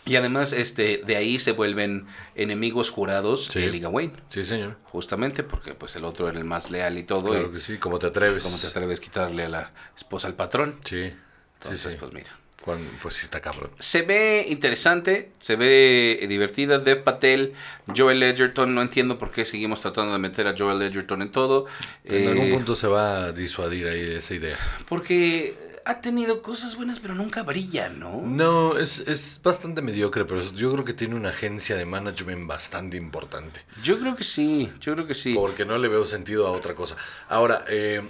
Y 0.04 0.16
además, 0.16 0.52
este, 0.52 1.02
de 1.06 1.14
ahí 1.14 1.38
se 1.38 1.52
vuelven 1.52 2.08
enemigos 2.34 2.90
jurados 2.90 3.46
Sí. 3.46 3.60
de 3.60 3.68
Liga 3.68 3.88
Wayne. 3.88 4.14
Sí, 4.26 4.42
señor. 4.42 4.76
Justamente 4.86 5.44
porque 5.44 5.74
pues 5.74 5.94
el 5.94 6.04
otro 6.04 6.28
era 6.28 6.36
el 6.36 6.44
más 6.44 6.72
leal 6.72 6.98
y 6.98 7.04
todo. 7.04 7.30
Claro 7.30 7.50
y 7.50 7.52
que 7.52 7.60
sí. 7.60 7.78
¿Cómo 7.78 8.00
te 8.00 8.08
atreves? 8.08 8.42
¿Cómo 8.42 8.58
te 8.58 8.66
atreves 8.66 8.98
a 8.98 9.02
quitarle 9.02 9.44
a 9.44 9.48
la 9.48 9.70
esposa 9.96 10.26
al 10.26 10.34
patrón? 10.34 10.80
Sí. 10.84 11.04
Sí, 11.10 11.14
Entonces, 11.62 11.92
sí. 11.92 11.98
pues 12.00 12.12
mira. 12.12 12.36
Cuando- 12.64 12.90
pues 13.02 13.20
está 13.22 13.40
cabrón. 13.40 13.70
Se 13.78 14.02
ve 14.02 14.46
interesante, 14.48 15.32
se 15.40 15.56
ve 15.56 16.18
eh, 16.22 16.26
divertida. 16.28 16.78
Dev 16.78 17.02
Patel, 17.02 17.54
Joel 17.96 18.22
Edgerton. 18.22 18.74
No 18.74 18.82
entiendo 18.82 19.18
por 19.18 19.30
qué 19.32 19.44
seguimos 19.44 19.80
tratando 19.80 20.12
de 20.12 20.18
meter 20.18 20.46
a 20.46 20.54
Joel 20.56 20.80
Edgerton 20.82 21.22
en 21.22 21.30
todo. 21.32 21.66
En 22.04 22.24
Eh, 22.24 22.28
algún 22.28 22.50
punto 22.52 22.74
se 22.74 22.86
va 22.86 23.24
a 23.24 23.32
disuadir 23.32 23.88
ahí 23.88 24.00
esa 24.12 24.34
idea. 24.34 24.56
Porque 24.88 25.54
ha 25.84 26.00
tenido 26.00 26.42
cosas 26.42 26.76
buenas, 26.76 27.00
pero 27.00 27.12
nunca 27.16 27.42
brilla, 27.42 27.88
¿no? 27.88 28.22
No, 28.24 28.78
es, 28.78 29.00
es 29.00 29.40
bastante 29.42 29.82
mediocre, 29.82 30.24
pero 30.24 30.40
yo 30.52 30.70
creo 30.72 30.84
que 30.84 30.92
tiene 30.94 31.16
una 31.16 31.30
agencia 31.30 31.74
de 31.74 31.84
management 31.84 32.46
bastante 32.46 32.96
importante. 32.96 33.62
Yo 33.82 33.98
creo 33.98 34.14
que 34.14 34.22
sí, 34.22 34.70
yo 34.80 34.94
creo 34.94 35.08
que 35.08 35.16
sí. 35.16 35.34
Porque 35.34 35.64
no 35.64 35.78
le 35.78 35.88
veo 35.88 36.06
sentido 36.06 36.46
a 36.46 36.52
otra 36.52 36.76
cosa. 36.76 36.94
Ahora, 37.28 37.64
eh, 37.68 38.00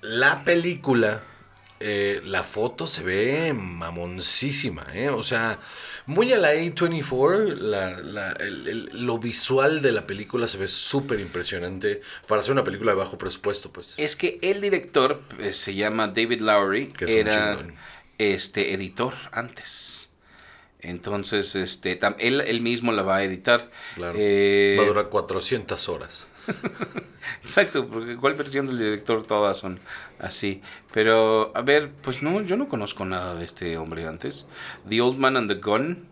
la 0.00 0.44
película, 0.44 1.22
eh, 1.80 2.20
la 2.24 2.44
foto 2.44 2.86
se 2.86 3.02
ve 3.02 3.52
mamoncísima, 3.54 4.86
¿eh? 4.94 5.08
O 5.08 5.22
sea, 5.22 5.58
muy 6.06 6.32
a 6.32 6.38
la 6.38 6.52
A24, 6.54 7.54
la, 7.56 7.98
la- 8.00 8.32
el- 8.32 8.68
el- 8.68 9.06
lo 9.06 9.18
visual 9.18 9.80
de 9.82 9.92
la 9.92 10.06
película 10.06 10.46
se 10.46 10.58
ve 10.58 10.68
súper 10.68 11.20
impresionante 11.20 12.02
para 12.26 12.42
hacer 12.42 12.52
una 12.52 12.64
película 12.64 12.92
de 12.92 12.98
bajo 12.98 13.16
presupuesto, 13.18 13.72
pues. 13.72 13.94
Es 13.96 14.14
que 14.16 14.38
el 14.42 14.60
director 14.60 15.22
eh, 15.38 15.52
se 15.52 15.74
llama 15.74 16.08
David 16.08 16.40
Lowery, 16.40 16.88
Que 16.88 17.04
es 17.06 17.10
un 17.12 17.16
era 17.18 17.56
chingón. 17.56 17.74
este 18.18 18.74
editor 18.74 19.14
antes. 19.32 20.08
Entonces, 20.82 21.54
este, 21.56 21.98
tam- 21.98 22.16
él, 22.18 22.40
él 22.40 22.60
mismo 22.62 22.92
la 22.92 23.02
va 23.02 23.16
a 23.16 23.24
editar. 23.24 23.70
Claro. 23.96 24.14
Eh, 24.18 24.76
Va 24.78 24.84
a 24.84 24.86
durar 24.86 25.08
400 25.10 25.88
horas. 25.90 26.26
Exacto, 27.42 27.86
porque 27.86 28.16
cuál 28.16 28.34
versión 28.34 28.66
del 28.66 28.78
director 28.78 29.26
todas 29.26 29.56
son 29.58 29.80
así. 30.18 30.62
Pero, 30.92 31.52
a 31.54 31.62
ver, 31.62 31.90
pues 32.02 32.22
no, 32.22 32.40
yo 32.42 32.56
no 32.56 32.68
conozco 32.68 33.04
nada 33.04 33.34
de 33.34 33.44
este 33.44 33.76
hombre 33.76 34.06
antes. 34.06 34.46
The 34.88 35.00
Old 35.00 35.18
Man 35.18 35.36
and 35.36 35.50
the 35.50 35.60
Gun, 35.60 36.08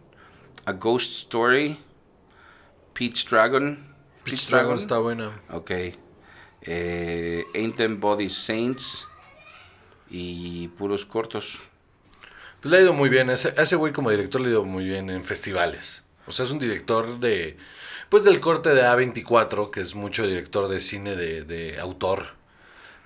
A 0.65 0.73
Ghost 0.73 1.11
Story, 1.13 1.79
Peach 2.93 3.29
Dragon. 3.29 3.95
Peach 4.25 4.49
Dragon 4.49 4.77
está 4.77 4.99
buena. 4.99 5.41
Ok. 5.51 5.71
Eh, 6.63 7.45
Ain't 7.55 7.77
Them 7.77 8.01
Body 8.01 8.29
Saints. 8.29 9.09
Y 10.11 10.69
puros 10.69 11.05
cortos. 11.05 11.59
Pues 12.61 12.73
le 12.73 12.79
ha 12.79 12.81
ido 12.81 12.93
muy 12.93 13.09
bien. 13.09 13.31
A 13.31 13.35
ese, 13.35 13.55
a 13.57 13.63
ese 13.63 13.77
güey 13.77 13.93
como 13.93 14.11
director 14.11 14.41
le 14.41 14.49
ha 14.49 14.51
ido 14.51 14.65
muy 14.65 14.85
bien 14.85 15.11
en 15.11 15.25
festivales. 15.25 16.03
O 16.27 16.33
sea, 16.33 16.45
es 16.45 16.51
un 16.51 16.59
director 16.59 17.21
de... 17.21 17.57
Pues 18.09 18.25
del 18.25 18.41
corte 18.41 18.71
de 18.71 18.83
A24, 18.87 19.71
que 19.71 19.81
es 19.81 19.95
mucho 19.95 20.27
director 20.27 20.69
de 20.69 20.81
cine 20.81 21.15
de, 21.15 21.43
de 21.45 21.79
autor. 21.79 22.29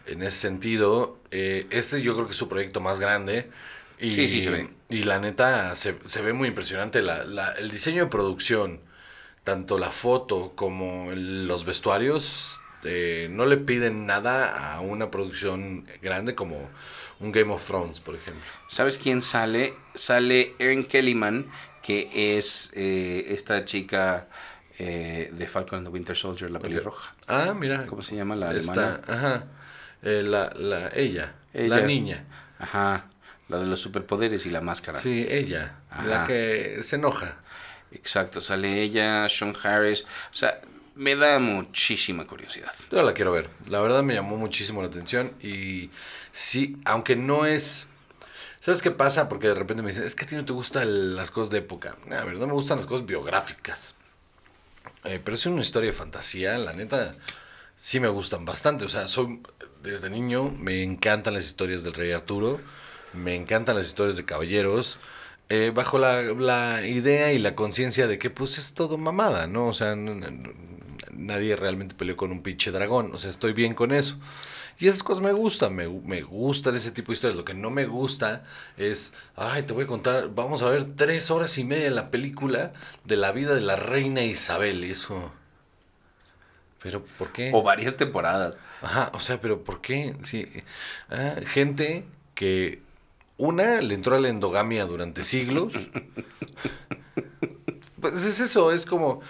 En 0.06 0.22
ese 0.22 0.38
sentido, 0.38 1.18
eh, 1.30 1.66
este 1.70 2.02
yo 2.02 2.14
creo 2.14 2.26
que 2.26 2.32
es 2.32 2.36
su 2.38 2.48
proyecto 2.48 2.80
más 2.80 3.00
grande. 3.00 3.50
Y, 4.00 4.14
Sí, 4.14 4.28
sí, 4.28 4.42
se 4.42 4.50
ve. 4.50 4.70
Y 4.88 5.04
la 5.04 5.18
neta, 5.20 5.74
se, 5.76 5.96
se 6.06 6.22
ve 6.22 6.32
muy 6.32 6.48
impresionante. 6.48 7.02
La, 7.02 7.24
la- 7.24 7.52
el 7.52 7.70
diseño 7.70 8.04
de 8.04 8.10
producción, 8.10 8.80
tanto 9.44 9.78
la 9.78 9.90
foto 9.92 10.52
como 10.56 11.12
el- 11.12 11.46
los 11.48 11.64
vestuarios, 11.64 12.60
eh, 12.84 13.28
no 13.30 13.46
le 13.46 13.56
piden 13.58 14.06
nada 14.06 14.74
a 14.74 14.80
una 14.80 15.10
producción 15.10 15.86
grande 16.02 16.34
como 16.34 16.68
un 17.20 17.32
Game 17.32 17.52
of 17.52 17.66
Thrones, 17.66 18.00
por 18.00 18.16
ejemplo. 18.16 18.42
¿Sabes 18.68 18.98
quién 18.98 19.22
sale? 19.22 19.74
Sale 19.94 20.54
Erin 20.58 20.84
Kellyman, 20.84 21.50
que 21.82 22.36
es 22.36 22.70
eh, 22.74 23.26
esta 23.28 23.64
chica 23.64 24.28
eh, 24.78 25.30
de 25.32 25.46
Falcon 25.46 25.78
and 25.78 25.86
the 25.88 25.92
Winter 25.92 26.16
Soldier, 26.16 26.50
la 26.50 26.58
pelirroja. 26.58 27.14
Ah, 27.26 27.54
mira. 27.58 27.86
¿Cómo 27.86 28.02
se 28.02 28.16
llama 28.16 28.36
la 28.36 28.54
Esta, 28.54 28.72
alemana? 28.72 29.00
ajá. 29.06 29.44
Eh, 30.02 30.22
la, 30.24 30.52
la, 30.56 30.88
ella, 30.94 31.34
Ella. 31.54 31.76
la 31.76 31.80
niña. 31.86 32.24
Ajá, 32.58 33.04
la 33.48 33.58
de 33.58 33.66
los 33.66 33.80
superpoderes 33.80 34.46
y 34.46 34.50
la 34.50 34.60
máscara. 34.60 34.98
Sí, 34.98 35.26
ella. 35.28 35.76
Ajá. 35.90 36.04
La 36.06 36.26
que 36.26 36.78
se 36.82 36.96
enoja. 36.96 37.36
Exacto, 37.92 38.40
sale 38.40 38.82
ella, 38.82 39.28
Sean 39.28 39.54
Harris. 39.62 40.02
O 40.32 40.34
sea, 40.34 40.60
me 40.94 41.14
da 41.14 41.38
muchísima 41.38 42.26
curiosidad. 42.26 42.72
Yo 42.90 43.02
la 43.02 43.12
quiero 43.14 43.32
ver. 43.32 43.48
La 43.68 43.80
verdad 43.80 44.02
me 44.02 44.14
llamó 44.14 44.36
muchísimo 44.36 44.80
la 44.82 44.88
atención. 44.88 45.32
Y 45.42 45.90
sí, 46.32 46.76
aunque 46.84 47.16
no 47.16 47.46
es. 47.46 47.86
¿Sabes 48.60 48.80
qué 48.80 48.90
pasa? 48.92 49.28
Porque 49.28 49.48
de 49.48 49.54
repente 49.54 49.82
me 49.82 49.90
dicen, 49.90 50.04
es 50.04 50.14
que 50.14 50.24
a 50.24 50.28
ti 50.28 50.36
no 50.36 50.44
te 50.44 50.52
gustan 50.52 51.16
las 51.16 51.30
cosas 51.30 51.50
de 51.50 51.58
época. 51.58 51.96
A 52.10 52.24
ver, 52.24 52.34
no 52.36 52.46
me 52.46 52.52
gustan 52.52 52.78
las 52.78 52.86
cosas 52.86 53.04
biográficas. 53.06 53.94
Eh, 55.04 55.20
pero 55.22 55.34
es 55.34 55.46
una 55.46 55.62
historia 55.62 55.90
de 55.90 55.96
fantasía, 55.96 56.58
la 56.58 56.72
neta, 56.72 57.14
sí 57.76 58.00
me 58.00 58.08
gustan 58.08 58.44
bastante. 58.44 58.84
O 58.84 58.88
sea, 58.88 59.08
soy, 59.08 59.40
desde 59.82 60.10
niño 60.10 60.50
me 60.50 60.82
encantan 60.82 61.34
las 61.34 61.44
historias 61.46 61.82
del 61.82 61.94
rey 61.94 62.12
Arturo, 62.12 62.60
me 63.12 63.34
encantan 63.34 63.76
las 63.76 63.88
historias 63.88 64.16
de 64.16 64.24
caballeros, 64.24 64.98
eh, 65.48 65.72
bajo 65.74 65.98
la, 65.98 66.22
la 66.22 66.86
idea 66.86 67.32
y 67.32 67.38
la 67.38 67.54
conciencia 67.54 68.06
de 68.06 68.18
que 68.18 68.30
pues 68.30 68.58
es 68.58 68.74
todo 68.74 68.96
mamada, 68.98 69.46
¿no? 69.46 69.66
O 69.68 69.72
sea, 69.72 69.96
nadie 71.12 71.56
realmente 71.56 71.94
peleó 71.94 72.16
con 72.16 72.32
un 72.32 72.42
pinche 72.42 72.70
dragón, 72.70 73.10
o 73.14 73.18
sea, 73.18 73.30
estoy 73.30 73.52
bien 73.52 73.74
con 73.74 73.92
eso. 73.92 74.18
Y 74.78 74.88
esas 74.88 75.02
cosas 75.02 75.22
me 75.22 75.32
gustan, 75.32 75.74
me, 75.74 75.88
me 75.88 76.22
gustan 76.22 76.74
ese 76.74 76.90
tipo 76.90 77.12
de 77.12 77.14
historias. 77.14 77.38
Lo 77.38 77.44
que 77.44 77.54
no 77.54 77.70
me 77.70 77.86
gusta 77.86 78.44
es, 78.76 79.12
ay, 79.36 79.62
te 79.62 79.72
voy 79.72 79.84
a 79.84 79.86
contar, 79.86 80.28
vamos 80.34 80.62
a 80.62 80.70
ver 80.70 80.96
tres 80.96 81.30
horas 81.30 81.56
y 81.58 81.64
media 81.64 81.84
de 81.84 81.90
la 81.90 82.10
película 82.10 82.72
de 83.04 83.16
la 83.16 83.32
vida 83.32 83.54
de 83.54 83.60
la 83.60 83.76
reina 83.76 84.22
Isabel. 84.22 84.84
Y 84.84 84.90
eso... 84.90 85.32
Pero, 86.82 87.04
¿por 87.16 87.30
qué? 87.30 87.50
O 87.54 87.62
varias 87.62 87.96
temporadas. 87.96 88.58
Ajá, 88.82 89.12
o 89.14 89.20
sea, 89.20 89.40
pero 89.40 89.62
¿por 89.62 89.80
qué? 89.80 90.16
Sí, 90.24 90.48
ah, 91.10 91.36
gente 91.46 92.04
que 92.34 92.82
una 93.36 93.80
le 93.80 93.94
entró 93.94 94.16
a 94.16 94.20
la 94.20 94.28
endogamia 94.28 94.84
durante 94.86 95.22
siglos. 95.24 95.72
Pues 98.00 98.24
es 98.24 98.40
eso, 98.40 98.72
es 98.72 98.84
como, 98.84 99.20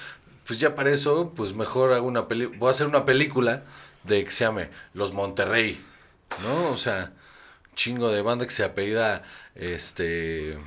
pues 0.46 0.58
ya 0.58 0.74
para 0.74 0.90
eso, 0.90 1.34
pues 1.36 1.52
mejor 1.54 1.92
hago 1.92 2.06
una 2.06 2.26
peli 2.26 2.46
voy 2.46 2.68
a 2.68 2.70
hacer 2.70 2.86
una 2.86 3.04
película 3.04 3.64
de 4.04 4.24
que 4.24 4.30
se 4.32 4.44
llame 4.44 4.70
Los 4.94 5.12
Monterrey, 5.12 5.80
¿no? 6.42 6.70
O 6.70 6.76
sea, 6.76 7.12
chingo 7.74 8.10
de 8.10 8.22
banda 8.22 8.44
que 8.46 8.52
se 8.52 8.64
apellida, 8.64 9.22
este, 9.54 10.58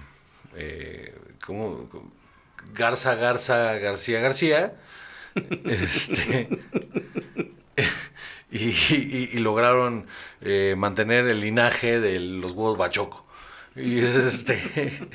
eh, 0.55 1.15
¿cómo? 1.45 1.89
Garza, 2.73 3.15
Garza, 3.15 3.77
García, 3.79 4.19
García. 4.21 4.75
Este, 5.65 6.47
y, 8.51 8.69
y- 9.33 9.37
lograron 9.39 10.07
eh, 10.41 10.75
mantener 10.77 11.27
el 11.27 11.41
linaje 11.41 11.99
de 11.99 12.19
los 12.19 12.51
huevos 12.51 12.77
bachoco. 12.77 13.25
Y 13.75 13.99
este 13.99 15.09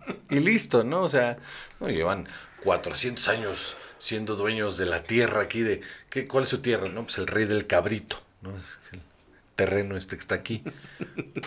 y 0.30 0.40
listo, 0.40 0.82
¿no? 0.84 1.02
O 1.02 1.08
sea, 1.08 1.36
no 1.80 1.88
llevan 1.88 2.28
400 2.66 3.28
años 3.28 3.76
siendo 4.00 4.34
dueños 4.34 4.76
de 4.76 4.86
la 4.86 5.04
tierra 5.04 5.40
aquí 5.42 5.60
de 5.60 5.82
¿qué, 6.10 6.26
¿cuál 6.26 6.44
es 6.44 6.50
su 6.50 6.58
tierra? 6.58 6.88
No, 6.88 7.04
pues 7.04 7.16
el 7.18 7.28
rey 7.28 7.44
del 7.44 7.68
cabrito, 7.68 8.20
¿no? 8.42 8.56
Es 8.56 8.80
el 8.92 9.00
terreno 9.54 9.96
este 9.96 10.16
que 10.16 10.20
está 10.20 10.34
aquí. 10.34 10.64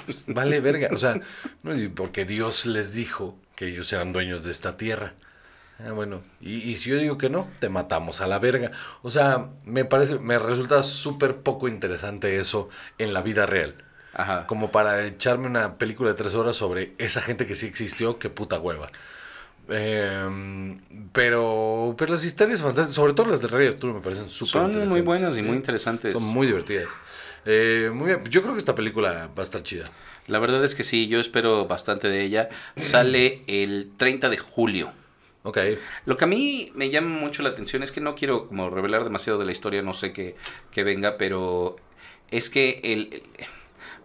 Pues, 0.06 0.26
vale 0.28 0.62
verga, 0.62 0.90
o 0.94 0.98
sea, 0.98 1.20
no, 1.62 1.74
porque 1.94 2.24
Dios 2.24 2.66
les 2.66 2.94
dijo 2.94 3.38
que 3.56 3.68
ellos 3.68 3.92
eran 3.92 4.14
dueños 4.14 4.44
de 4.44 4.52
esta 4.52 4.78
tierra. 4.78 5.14
Ah, 5.78 5.92
bueno, 5.92 6.24
y, 6.40 6.56
y 6.56 6.78
si 6.78 6.90
yo 6.90 6.98
digo 6.98 7.18
que 7.18 7.30
no, 7.30 7.50
te 7.60 7.70
matamos 7.70 8.22
a 8.22 8.28
la 8.28 8.40
verga. 8.40 8.72
O 9.02 9.10
sea, 9.10 9.50
me 9.66 9.84
parece, 9.86 10.20
me 10.20 10.40
resulta 10.40 10.84
súper 10.84 11.42
poco 11.42 11.68
interesante 11.68 12.38
eso 12.38 12.70
en 12.98 13.14
la 13.14 13.22
vida 13.22 13.46
real. 13.46 13.84
Ajá. 14.14 14.48
Como 14.48 14.72
para 14.72 15.06
echarme 15.06 15.48
una 15.48 15.78
película 15.78 16.12
de 16.12 16.16
tres 16.16 16.34
horas 16.34 16.56
sobre 16.56 16.96
esa 16.98 17.22
gente 17.22 17.46
que 17.46 17.56
sí 17.56 17.66
existió, 17.68 18.20
qué 18.20 18.30
puta 18.30 18.60
hueva. 18.60 18.90
Eh, 19.70 20.78
pero, 21.14 21.96
pero 21.98 22.14
las 22.14 22.24
historias 22.26 22.62
fantásticas, 22.62 22.96
sobre 22.96 23.14
todo 23.14 23.28
las 23.28 23.42
de 23.42 23.48
Rey 23.48 23.68
Arturo, 23.68 23.94
me 23.94 24.02
parecen 24.02 24.30
súper 24.30 24.52
Son 24.52 24.88
muy 24.90 25.02
buenas 25.02 25.38
y 25.38 25.42
muy 25.42 25.56
interesantes. 25.58 26.14
Son 26.14 26.24
muy 26.24 26.48
divertidas. 26.48 26.90
Eh, 27.46 27.90
muy 27.94 28.08
bien. 28.08 28.24
Yo 28.30 28.42
creo 28.42 28.54
que 28.54 28.60
esta 28.60 28.76
película 28.76 29.30
va 29.38 29.42
a 29.42 29.44
estar 29.44 29.64
chida. 29.64 29.86
La 30.28 30.40
verdad 30.40 30.64
es 30.64 30.76
que 30.76 30.84
sí, 30.84 31.08
yo 31.08 31.20
espero 31.20 31.66
bastante 31.68 32.10
de 32.10 32.24
ella. 32.24 32.50
Sale 32.78 33.42
el 33.48 33.92
30 33.98 34.30
de 34.30 34.38
julio. 34.38 34.92
Ok. 35.44 35.58
Lo 36.06 36.18
que 36.18 36.26
a 36.26 36.28
mí 36.28 36.72
me 36.76 36.90
llama 36.90 37.10
mucho 37.18 37.42
la 37.44 37.50
atención 37.50 37.82
es 37.82 37.92
que 37.92 38.02
no 38.02 38.14
quiero 38.14 38.48
como 38.48 38.70
revelar 38.70 39.04
demasiado 39.04 39.40
de 39.40 39.46
la 39.46 39.52
historia, 39.52 39.82
no 39.82 39.94
sé 39.94 40.12
qué, 40.14 40.36
qué 40.72 40.84
venga, 40.84 41.18
pero 41.18 41.78
es 42.30 42.50
que 42.50 42.82
el, 42.84 43.14
el- 43.14 43.24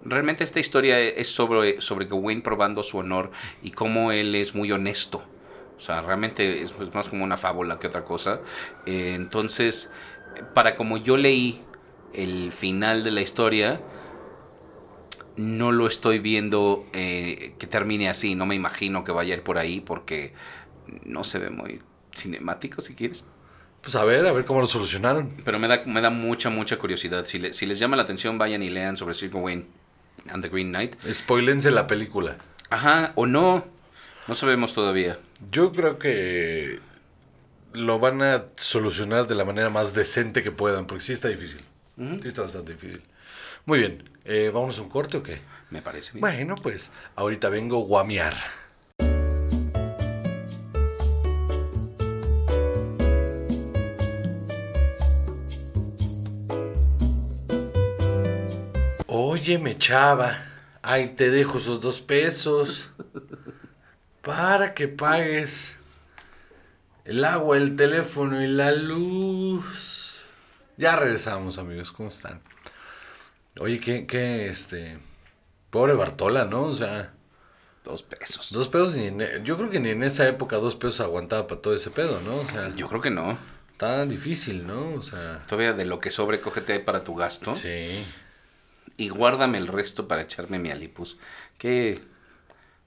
realmente 0.04 0.44
esta 0.44 0.60
historia 0.60 1.00
es 1.00 1.28
sobre, 1.28 1.80
sobre 1.80 2.06
Gawain 2.06 2.40
probando 2.40 2.82
su 2.82 2.98
honor 2.98 3.30
y 3.62 3.72
cómo 3.72 4.12
él 4.12 4.34
es 4.36 4.54
muy 4.54 4.70
honesto. 4.72 5.22
O 5.76 5.80
sea, 5.80 6.00
realmente 6.02 6.62
es, 6.62 6.72
es 6.80 6.94
más 6.94 7.08
como 7.08 7.24
una 7.24 7.36
fábula 7.36 7.78
que 7.78 7.86
otra 7.88 8.04
cosa. 8.04 8.40
Eh, 8.86 9.12
entonces, 9.14 9.90
para 10.54 10.76
como 10.76 10.96
yo 10.98 11.16
leí 11.16 11.62
el 12.12 12.52
final 12.52 13.02
de 13.04 13.10
la 13.10 13.20
historia, 13.20 13.80
no 15.36 15.72
lo 15.72 15.86
estoy 15.86 16.18
viendo 16.20 16.86
eh, 16.92 17.54
que 17.58 17.66
termine 17.66 18.08
así. 18.08 18.34
No 18.34 18.46
me 18.46 18.54
imagino 18.54 19.04
que 19.04 19.12
vaya 19.12 19.34
a 19.34 19.38
ir 19.38 19.42
por 19.42 19.58
ahí 19.58 19.80
porque 19.80 20.32
no 21.04 21.24
se 21.24 21.38
ve 21.38 21.50
muy 21.50 21.80
cinemático, 22.14 22.80
si 22.80 22.94
quieres. 22.94 23.26
Pues 23.82 23.96
a 23.96 24.04
ver, 24.04 24.24
a 24.26 24.32
ver 24.32 24.44
cómo 24.44 24.60
lo 24.60 24.66
solucionaron. 24.66 25.34
Pero 25.44 25.58
me 25.58 25.68
da, 25.68 25.82
me 25.86 26.00
da 26.00 26.10
mucha, 26.10 26.50
mucha 26.50 26.78
curiosidad. 26.78 27.26
Si, 27.26 27.38
le- 27.38 27.52
si 27.52 27.66
les 27.66 27.78
llama 27.78 27.96
la 27.96 28.04
atención, 28.04 28.38
vayan 28.38 28.62
y 28.62 28.70
lean 28.70 28.96
sobre 28.96 29.14
Sir 29.14 29.30
Gawain 29.30 29.66
and 30.30 30.42
the 30.42 30.48
Green 30.48 30.68
Knight. 30.70 30.94
Spoilense 31.12 31.70
la 31.70 31.86
película. 31.86 32.36
Ajá, 32.70 33.12
o 33.16 33.26
no. 33.26 33.64
No 34.26 34.34
sabemos 34.34 34.72
todavía. 34.72 35.18
Yo 35.50 35.72
creo 35.72 35.98
que 35.98 36.80
lo 37.74 37.98
van 37.98 38.22
a 38.22 38.44
solucionar 38.56 39.26
de 39.26 39.34
la 39.34 39.44
manera 39.44 39.68
más 39.68 39.92
decente 39.92 40.42
que 40.42 40.50
puedan, 40.50 40.86
porque 40.86 41.04
sí 41.04 41.12
está 41.12 41.28
difícil. 41.28 41.60
Sí 41.98 42.28
está 42.28 42.40
bastante 42.40 42.72
difícil. 42.72 43.02
Muy 43.66 43.80
bien. 43.80 44.08
Eh, 44.24 44.50
¿Vámonos 44.52 44.78
a 44.78 44.82
un 44.82 44.88
corte 44.88 45.18
o 45.18 45.22
qué? 45.22 45.40
Me 45.70 45.82
parece 45.82 46.12
bien. 46.12 46.22
Bueno, 46.22 46.54
pues 46.54 46.90
ahorita 47.16 47.50
vengo 47.50 47.82
a 47.82 47.86
guamear. 47.86 48.34
Óyeme, 59.06 59.76
chava. 59.76 60.46
Ahí 60.80 61.08
te 61.08 61.30
dejo 61.30 61.58
esos 61.58 61.80
dos 61.82 62.00
pesos. 62.00 62.88
Para 64.24 64.74
que 64.74 64.88
pagues 64.88 65.76
el 67.04 67.24
agua, 67.24 67.56
el 67.58 67.76
teléfono 67.76 68.42
y 68.42 68.46
la 68.46 68.72
luz. 68.72 70.14
Ya 70.76 70.96
regresamos, 70.96 71.58
amigos. 71.58 71.92
¿Cómo 71.92 72.08
están? 72.08 72.40
Oye, 73.60 73.78
qué, 73.80 74.06
qué, 74.06 74.48
este... 74.48 74.98
Pobre 75.70 75.94
Bartola, 75.94 76.44
¿no? 76.44 76.62
O 76.64 76.74
sea, 76.74 77.12
Dos 77.84 78.02
pesos. 78.02 78.50
dos 78.52 78.68
pesos 78.68 78.94
ni 78.94 79.06
en- 79.08 79.20
e, 79.20 79.42
yo 79.44 79.58
creo 79.58 79.68
que 79.68 79.78
ni 79.80 79.90
en 79.90 80.02
esa 80.04 80.26
época 80.26 80.56
dos 80.56 80.74
pesos 80.74 81.00
aguantaba 81.00 81.46
para 81.46 81.60
todo 81.60 81.74
ese 81.74 81.90
pedo, 81.90 82.20
¿no? 82.22 82.36
O 82.38 82.44
sea, 82.46 82.72
Yo 82.74 82.88
creo 82.88 83.00
que 83.02 83.10
no. 83.10 83.36
tan 83.76 84.08
difícil, 84.08 84.66
¿no? 84.66 84.94
O 84.94 85.02
sea, 85.02 85.44
Todavía 85.48 85.72
de 85.74 85.84
lo 85.84 85.98
que 85.98 86.10
sobre, 86.10 86.40
cógete 86.40 86.80
para 86.80 87.04
tu 87.04 87.14
gasto. 87.14 87.54
sí. 87.54 88.06
Y 88.96 89.08
guárdame 89.08 89.58
el 89.58 89.66
resto 89.66 90.06
para 90.08 90.22
echarme 90.22 90.58
mi 90.60 90.70
alipus. 90.70 91.18
Qué 91.58 92.00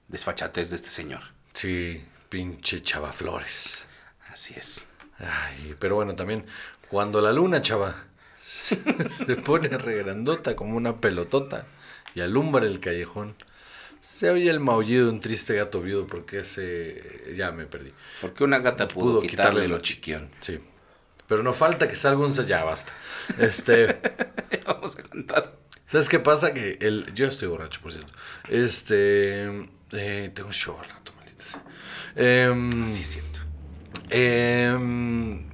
desfachatez 0.08 0.70
de 0.70 0.76
este 0.76 0.88
señor. 0.88 1.20
Sí, 1.52 2.04
pinche 2.28 2.82
chava 2.82 3.12
flores. 3.12 3.86
Así 4.32 4.54
es. 4.56 4.84
Ay, 5.18 5.76
pero 5.78 5.96
bueno, 5.96 6.14
también 6.14 6.44
cuando 6.88 7.20
la 7.20 7.32
luna, 7.32 7.62
chava, 7.62 8.04
se 8.42 9.36
pone 9.36 9.68
regrandota 9.68 10.56
como 10.56 10.76
una 10.76 11.00
pelotota 11.00 11.66
y 12.14 12.20
alumbra 12.20 12.66
el 12.66 12.80
callejón, 12.80 13.36
se 14.00 14.30
oye 14.30 14.48
el 14.48 14.60
maullido 14.60 15.06
de 15.06 15.12
un 15.12 15.20
triste 15.20 15.54
gato 15.54 15.82
viudo 15.82 16.06
porque 16.06 16.38
ese... 16.40 17.34
ya 17.36 17.52
me 17.52 17.66
perdí. 17.66 17.92
Porque 18.20 18.44
una 18.44 18.58
gata 18.60 18.88
pudo, 18.88 19.20
quitarle, 19.22 19.68
lo 19.68 19.80
chiquión. 19.80 20.30
Sí. 20.40 20.60
Pero 21.26 21.42
no 21.42 21.52
falta 21.52 21.88
que 21.88 21.96
salga 21.96 22.24
un... 22.24 22.32
Ya 22.32 22.64
basta. 22.64 22.92
Este... 23.38 24.00
Vamos 24.66 24.96
a 24.96 25.02
cantar. 25.02 25.56
¿Sabes 25.86 26.08
qué 26.08 26.20
pasa? 26.20 26.54
Que 26.54 26.78
el... 26.80 27.12
Yo 27.14 27.26
estoy 27.26 27.48
borracho, 27.48 27.80
por 27.82 27.92
cierto. 27.92 28.12
Este... 28.48 29.68
eh, 29.92 30.30
tengo 30.34 30.48
un 30.48 30.54
show 30.54 30.76
al 30.80 30.88
rato, 30.88 31.12
maldita 31.16 31.44
sea. 31.46 31.62
Em, 32.16 32.88
Sí, 32.88 33.02
es 33.02 33.08
cierto. 33.08 33.40
em, 34.10 35.48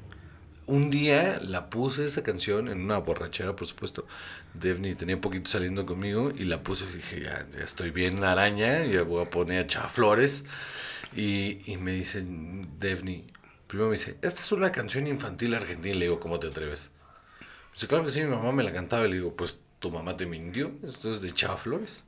un 0.66 0.90
día 0.90 1.40
la 1.42 1.68
puse 1.70 2.05
esa 2.07 2.23
canción 2.23 2.68
en 2.68 2.81
una 2.83 2.99
borrachera, 2.99 3.55
por 3.57 3.66
supuesto. 3.68 4.07
Devni 4.55 4.94
tenía 4.94 5.20
poquito 5.20 5.51
saliendo 5.51 5.85
conmigo 5.85 6.33
y 6.35 6.44
la 6.44 6.62
puse 6.62 6.85
y 6.90 6.97
dije, 6.97 7.20
ya, 7.23 7.47
ya 7.57 7.64
estoy 7.64 7.90
bien 7.90 8.23
araña, 8.25 8.85
ya 8.85 9.03
voy 9.03 9.23
a 9.25 9.31
poner 9.31 9.64
a 9.64 9.66
Chava 9.66 9.88
Flores. 9.88 10.44
Y, 11.16 11.61
y 11.70 11.77
me 11.77 11.92
dice 11.92 12.25
Devni, 12.27 13.27
primero 13.66 13.88
me 13.90 13.97
dice, 13.97 14.16
esta 14.23 14.40
es 14.40 14.53
una 14.53 14.73
canción 14.73 15.07
infantil 15.07 15.55
argentina. 15.55 15.94
Le 15.94 16.07
digo, 16.07 16.18
¿cómo 16.20 16.38
te 16.40 16.47
atreves? 16.49 16.90
Me 17.40 17.75
dice, 17.75 17.87
claro 17.88 18.05
que 18.05 18.11
sí, 18.11 18.23
mi 18.23 18.31
mamá 18.31 18.53
me 18.53 18.62
la 18.62 18.73
cantaba. 18.73 19.07
Y 19.07 19.11
le 19.11 19.16
digo, 19.16 19.35
pues 19.37 19.61
tu 19.81 19.90
mamá 19.90 20.16
te 20.16 20.25
mintió, 20.27 20.73
esto 20.83 21.12
es 21.12 21.20
de 21.20 21.33
Chava 21.35 21.57
Flores. 21.59 22.05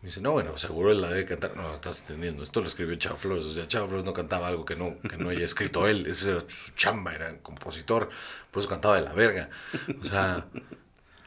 Me 0.00 0.06
dice, 0.10 0.20
no, 0.20 0.30
bueno, 0.32 0.56
seguro 0.58 0.92
él 0.92 1.00
la 1.00 1.08
debe 1.08 1.24
cantar. 1.26 1.56
No, 1.56 1.74
estás 1.74 2.00
entendiendo, 2.00 2.44
esto 2.44 2.60
lo 2.60 2.68
escribió 2.68 2.94
Chava 2.96 3.16
Flores. 3.16 3.44
O 3.46 3.52
sea, 3.52 3.66
Chava 3.66 3.88
Flores 3.88 4.04
no 4.04 4.12
cantaba 4.12 4.46
algo 4.46 4.64
que 4.64 4.76
no, 4.76 4.96
que 5.00 5.16
no 5.16 5.28
haya 5.30 5.44
escrito 5.44 5.88
él. 5.88 6.06
Esa 6.06 6.30
era 6.30 6.40
su 6.46 6.72
chamba, 6.76 7.14
era 7.14 7.36
compositor. 7.38 8.08
Por 8.52 8.60
eso 8.60 8.68
cantaba 8.68 8.96
de 8.96 9.02
la 9.02 9.12
verga. 9.12 9.50
O 10.00 10.04
sea, 10.04 10.46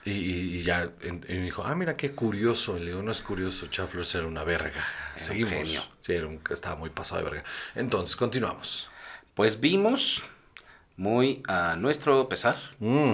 y, 0.06 0.12
y- 0.12 0.64
ya, 0.64 0.90
y 1.04 1.12
me 1.12 1.42
dijo, 1.44 1.64
ah, 1.66 1.76
mira 1.76 1.98
qué 1.98 2.12
curioso. 2.14 2.78
Y 2.78 2.82
le 2.82 2.86
digo, 2.88 3.04
no 3.04 3.12
es 3.12 3.22
curioso, 3.22 3.68
Chava 3.68 3.90
Flores 3.90 4.16
era 4.16 4.26
una 4.26 4.46
verga. 4.46 4.70
Era 4.72 5.14
un 5.16 5.20
Seguimos. 5.20 5.52
genio. 5.52 5.84
Sí, 6.00 6.14
era 6.14 6.28
un- 6.28 6.42
estaba 6.50 6.78
muy 6.78 6.92
pasado 6.92 7.24
de 7.24 7.30
verga. 7.30 7.44
Entonces, 7.76 8.16
continuamos. 8.16 8.90
Pues 9.34 9.60
vimos, 9.60 10.24
muy 10.96 11.44
a 11.48 11.76
nuestro 11.76 12.30
pesar, 12.30 12.56
Mm, 12.80 13.14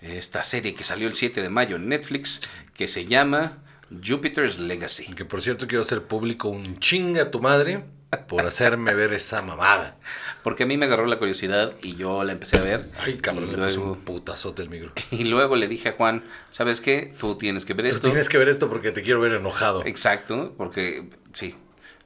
esta 0.00 0.42
serie 0.42 0.74
que 0.74 0.82
salió 0.84 1.06
el 1.06 1.14
7 1.14 1.40
de 1.42 1.48
mayo 1.48 1.76
en 1.76 1.88
Netflix, 1.88 2.40
que 2.74 2.88
se 2.88 3.06
llama 3.06 3.58
Jupiter's 4.06 4.58
Legacy. 4.58 5.14
que 5.14 5.24
por 5.24 5.42
cierto 5.42 5.66
quiero 5.66 5.82
hacer 5.82 6.02
público 6.02 6.48
un 6.48 6.78
chinga 6.78 7.22
a 7.22 7.30
tu 7.30 7.40
madre 7.40 7.84
por 8.28 8.46
hacerme 8.46 8.94
ver 8.94 9.12
esa 9.12 9.42
mamada. 9.42 9.96
Porque 10.44 10.62
a 10.62 10.66
mí 10.66 10.76
me 10.76 10.86
agarró 10.86 11.06
la 11.06 11.18
curiosidad 11.18 11.72
y 11.82 11.96
yo 11.96 12.22
la 12.22 12.32
empecé 12.32 12.58
a 12.58 12.62
ver. 12.62 12.90
Ay, 12.98 13.16
cabrón, 13.18 13.50
le 13.50 13.56
puse 13.58 13.76
luego, 13.78 13.92
un 13.92 14.00
putazote 14.00 14.62
el 14.62 14.68
micro. 14.68 14.92
y 15.10 15.24
luego 15.24 15.56
le 15.56 15.66
dije 15.68 15.88
a 15.88 15.92
Juan, 15.92 16.22
¿sabes 16.50 16.80
qué? 16.80 17.12
Tú 17.18 17.36
tienes 17.36 17.64
que 17.64 17.74
ver 17.74 17.88
Tú 17.88 17.94
esto. 17.96 18.06
tienes 18.08 18.28
que 18.28 18.38
ver 18.38 18.48
esto 18.48 18.68
porque 18.68 18.92
te 18.92 19.02
quiero 19.02 19.20
ver 19.20 19.32
enojado. 19.32 19.84
Exacto, 19.84 20.54
porque 20.56 21.08
sí, 21.32 21.56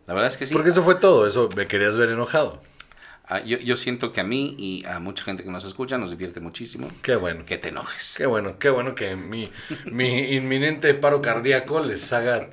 la 0.06 0.14
verdad 0.14 0.30
es 0.30 0.36
que 0.38 0.46
sí. 0.46 0.54
Porque 0.54 0.70
eso 0.70 0.82
fue 0.82 0.94
todo, 0.94 1.26
eso 1.26 1.48
me 1.56 1.66
querías 1.66 1.96
ver 1.96 2.08
enojado. 2.10 2.62
Ah, 3.30 3.40
yo, 3.40 3.58
yo 3.58 3.76
siento 3.76 4.10
que 4.10 4.20
a 4.22 4.24
mí 4.24 4.54
y 4.58 4.86
a 4.86 5.00
mucha 5.00 5.22
gente 5.22 5.44
que 5.44 5.50
nos 5.50 5.64
escucha 5.64 5.98
nos 5.98 6.10
divierte 6.10 6.40
muchísimo 6.40 6.90
Qué 7.02 7.14
bueno. 7.16 7.44
que 7.44 7.58
te 7.58 7.68
enojes. 7.68 8.14
Qué 8.16 8.24
bueno, 8.24 8.58
qué 8.58 8.70
bueno 8.70 8.94
que 8.94 9.16
mi, 9.16 9.52
mi 9.84 10.32
inminente 10.34 10.94
paro 10.94 11.20
cardíaco 11.20 11.80
les 11.80 12.10
haga. 12.12 12.48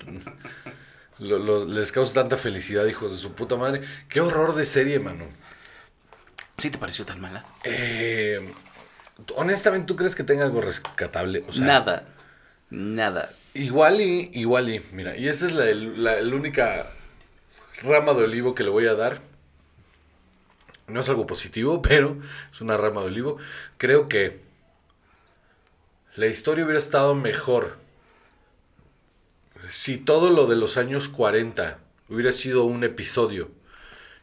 lo- 1.20 1.40
lo- 1.40 1.66
les 1.66 1.92
cause 1.94 2.14
tanta 2.14 2.36
felicidad, 2.36 2.86
hijos 2.88 3.12
de 3.12 3.18
su 3.18 3.34
puta 3.34 3.56
madre. 3.56 3.82
Qué 4.10 4.20
horror 4.20 4.54
de 4.54 4.66
serie, 4.66 5.00
mano. 5.00 5.26
¿Sí 6.58 6.70
te 6.70 6.78
pareció 6.78 7.06
tan 7.06 7.22
mala? 7.22 7.46
Eh, 7.64 8.52
honestamente, 9.36 9.88
¿tú 9.88 9.96
crees 9.96 10.16
que 10.16 10.24
tenga 10.24 10.44
algo 10.44 10.60
rescatable? 10.62 11.44
O 11.48 11.54
sea, 11.54 11.66
nada, 11.66 12.04
nada. 12.70 13.32
Igual 13.54 14.02
y, 14.02 14.30
igual 14.34 14.70
y, 14.70 14.82
mira, 14.92 15.16
y 15.16 15.30
esta 15.30 15.46
es 15.46 15.54
la, 15.54 15.66
la- 15.66 16.22
la 16.22 16.36
única 16.36 16.88
rama 17.82 18.14
de 18.14 18.24
olivo 18.26 18.54
que 18.56 18.64
le 18.64 18.70
voy 18.70 18.88
a 18.88 18.96
dar. 18.96 19.22
No 20.88 21.00
es 21.00 21.10
algo 21.10 21.26
positivo, 21.28 21.82
pero 21.84 22.18
es 22.54 22.62
una 22.62 22.78
rama 22.78 23.02
de 23.02 23.08
olivo. 23.08 23.38
Creo 23.78 24.08
que 24.08 24.40
la 26.16 26.28
historia 26.28 26.64
hubiera 26.64 26.80
estado 26.80 27.16
mejor 27.16 27.78
si 29.70 29.98
todo 29.98 30.30
lo 30.30 30.48
de 30.48 30.56
los 30.56 30.78
años 30.78 31.10
40 31.10 31.80
hubiera 32.10 32.32
sido 32.32 32.66
un 32.66 32.84
episodio 32.84 33.50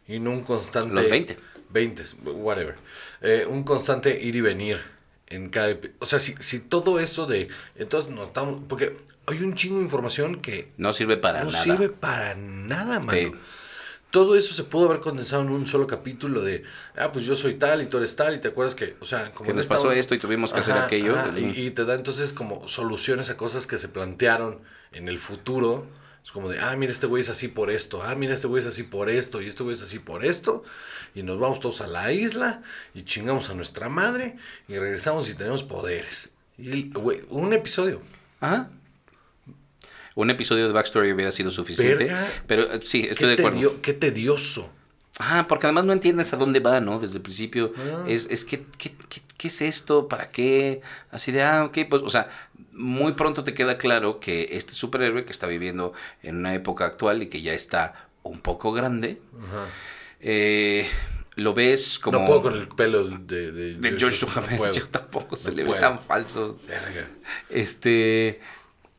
y 0.07 0.21
no 0.21 0.31
un 0.31 0.43
constante... 0.45 0.95
Los 0.95 1.09
20. 1.09 1.39
20, 1.71 2.03
whatever. 2.25 2.77
Eh, 3.23 3.47
un 3.49 3.65
constante 3.65 4.21
ir 4.23 4.37
y 4.37 4.41
venir 4.41 4.81
en 5.27 5.49
cada... 5.49 5.77
O 6.01 6.07
sea, 6.07 6.19
si, 6.19 6.35
si 6.41 6.61
todo 6.61 7.01
eso 7.01 7.27
de... 7.27 7.49
Entonces 7.77 8.11
notamos... 8.11 8.63
Porque 8.69 8.97
hay 9.27 9.39
un 9.43 9.55
chingo 9.55 9.79
de 9.79 9.85
información 9.85 10.41
que 10.41 10.69
No 10.77 10.93
sirve 10.93 11.17
para 11.17 11.45
no 11.45 11.51
nada. 11.51 11.65
sirve 11.65 11.89
para 11.89 12.35
nada, 12.35 13.01
mano. 13.01 13.19
Sí. 13.19 13.33
Todo 14.13 14.37
eso 14.37 14.55
se 14.55 14.63
pudo 14.63 14.91
haber 14.91 15.01
condensado 15.01 15.43
en 15.43 15.49
un 15.49 15.67
solo 15.67 15.87
capítulo 15.87 16.43
de, 16.43 16.65
ah, 16.97 17.11
pues 17.11 17.25
yo 17.25 17.35
soy 17.35 17.55
tal 17.55 17.81
y 17.81 17.87
tú 17.87 17.97
eres 17.97 18.15
tal 18.15 18.35
y 18.35 18.39
te 18.39 18.49
acuerdas 18.49 18.75
que, 18.75 18.95
o 19.01 19.07
sea, 19.07 19.33
como 19.33 19.49
Que 19.49 19.55
nos 19.55 19.67
pasó 19.67 19.91
esto 19.91 20.15
y 20.15 20.19
tuvimos 20.19 20.53
que 20.53 20.61
hacer 20.61 20.77
aquello. 20.77 21.19
ajá, 21.19 21.33
y, 21.37 21.67
y 21.67 21.71
te 21.71 21.87
da 21.87 21.95
entonces 21.95 22.35
como 22.35 22.69
soluciones 22.69 23.31
a 23.31 23.39
cosas 23.39 23.67
que 23.67 23.79
se 23.79 23.89
plantearon 23.89 24.61
en 24.93 25.09
el 25.09 25.19
futuro. 25.19 25.87
Es 26.23 26.31
como 26.31 26.51
de, 26.51 26.61
ah, 26.61 26.77
mira, 26.77 26.93
este 26.93 27.07
güey 27.07 27.23
es 27.23 27.31
así 27.31 27.49
por 27.49 27.71
esto, 27.71 28.03
ah, 28.05 28.15
mira, 28.15 28.35
este 28.35 28.47
güey 28.47 28.63
es 28.63 28.69
así 28.69 28.85
por 28.85 29.09
esto, 29.09 29.43
y 29.43 29.49
este 29.49 29.65
güey 29.65 29.75
es 29.75 29.83
así 29.83 29.99
por 29.99 30.25
esto, 30.25 30.63
y 31.17 31.25
nos 31.25 31.41
vamos 31.41 31.59
todos 31.59 31.81
a 31.81 31.89
la 31.89 32.13
isla, 32.13 32.63
y 32.95 33.03
chingamos 33.03 33.51
a 33.51 33.55
nuestra 33.55 33.89
madre, 33.89 34.37
y 34.69 34.79
regresamos 34.79 35.29
y 35.29 35.35
tenemos 35.35 35.65
poderes. 35.65 36.29
Y, 36.59 36.93
güey, 36.93 37.23
un 37.29 37.53
episodio. 37.53 38.03
Ajá. 38.39 38.71
Un 40.15 40.31
episodio 40.31 40.67
de 40.67 40.73
Backstory 40.73 41.13
hubiera 41.13 41.33
sido 41.33 41.51
suficiente. 41.51 42.05
Verga. 42.05 42.29
Pero 42.47 42.73
eh, 42.73 42.81
sí, 42.85 43.07
estoy 43.11 43.29
de 43.29 43.35
acuerdo. 43.35 43.59
tedio- 43.59 43.81
qué 43.81 43.93
tedioso. 43.95 44.71
Ajá, 45.19 45.47
porque 45.47 45.67
además 45.67 45.85
no 45.85 45.93
entiendes 45.93 46.33
a 46.33 46.37
dónde 46.37 46.61
va, 46.61 46.81
¿no? 46.81 46.99
Desde 46.99 47.17
el 47.17 47.23
principio. 47.23 47.73
Ah. 47.77 48.05
Es, 48.09 48.27
es 48.31 48.45
que, 48.45 48.65
¿qué, 48.79 48.95
qué, 49.09 49.21
qué 49.37 49.49
es 49.49 49.61
esto? 49.63 50.09
¿Para 50.09 50.31
qué? 50.31 50.81
Así 51.11 51.33
de, 51.33 51.43
ah, 51.43 51.65
ok, 51.65 51.79
pues, 51.89 52.03
o 52.03 52.09
sea, 52.09 52.29
muy 52.73 53.13
pronto 53.13 53.45
te 53.45 53.53
queda 53.53 53.77
claro 53.77 54.21
que 54.21 54.49
este 54.53 54.73
superhéroe 54.73 55.25
que 55.27 55.33
está 55.33 55.47
viviendo 55.47 55.93
en 56.23 56.37
una 56.37 56.55
época 56.55 56.87
actual 56.87 57.23
y 57.23 57.29
que 57.29 57.43
ya 57.43 57.53
está 57.53 58.09
un 58.23 58.41
poco 58.41 58.73
grande, 58.73 59.21
Ajá. 59.39 59.67
eh, 60.21 60.89
lo 61.35 61.53
ves 61.55 61.99
como... 61.99 62.19
No 62.21 62.25
puedo 62.27 62.43
con 62.43 62.55
el 62.55 62.69
pelo 62.69 63.05
de, 63.09 63.53
de, 63.53 63.75
De 63.75 63.99
George 63.99 64.25
Duhamel, 64.25 64.57
puedo. 64.57 64.73
yo 64.73 64.89
tampoco 64.89 65.37
se 65.37 65.51
No 65.51 65.57
le 65.57 65.65
ve 65.65 65.75
tan 65.75 65.99
falso. 65.99 66.59
Verga. 66.67 67.09
Este, 67.51 68.41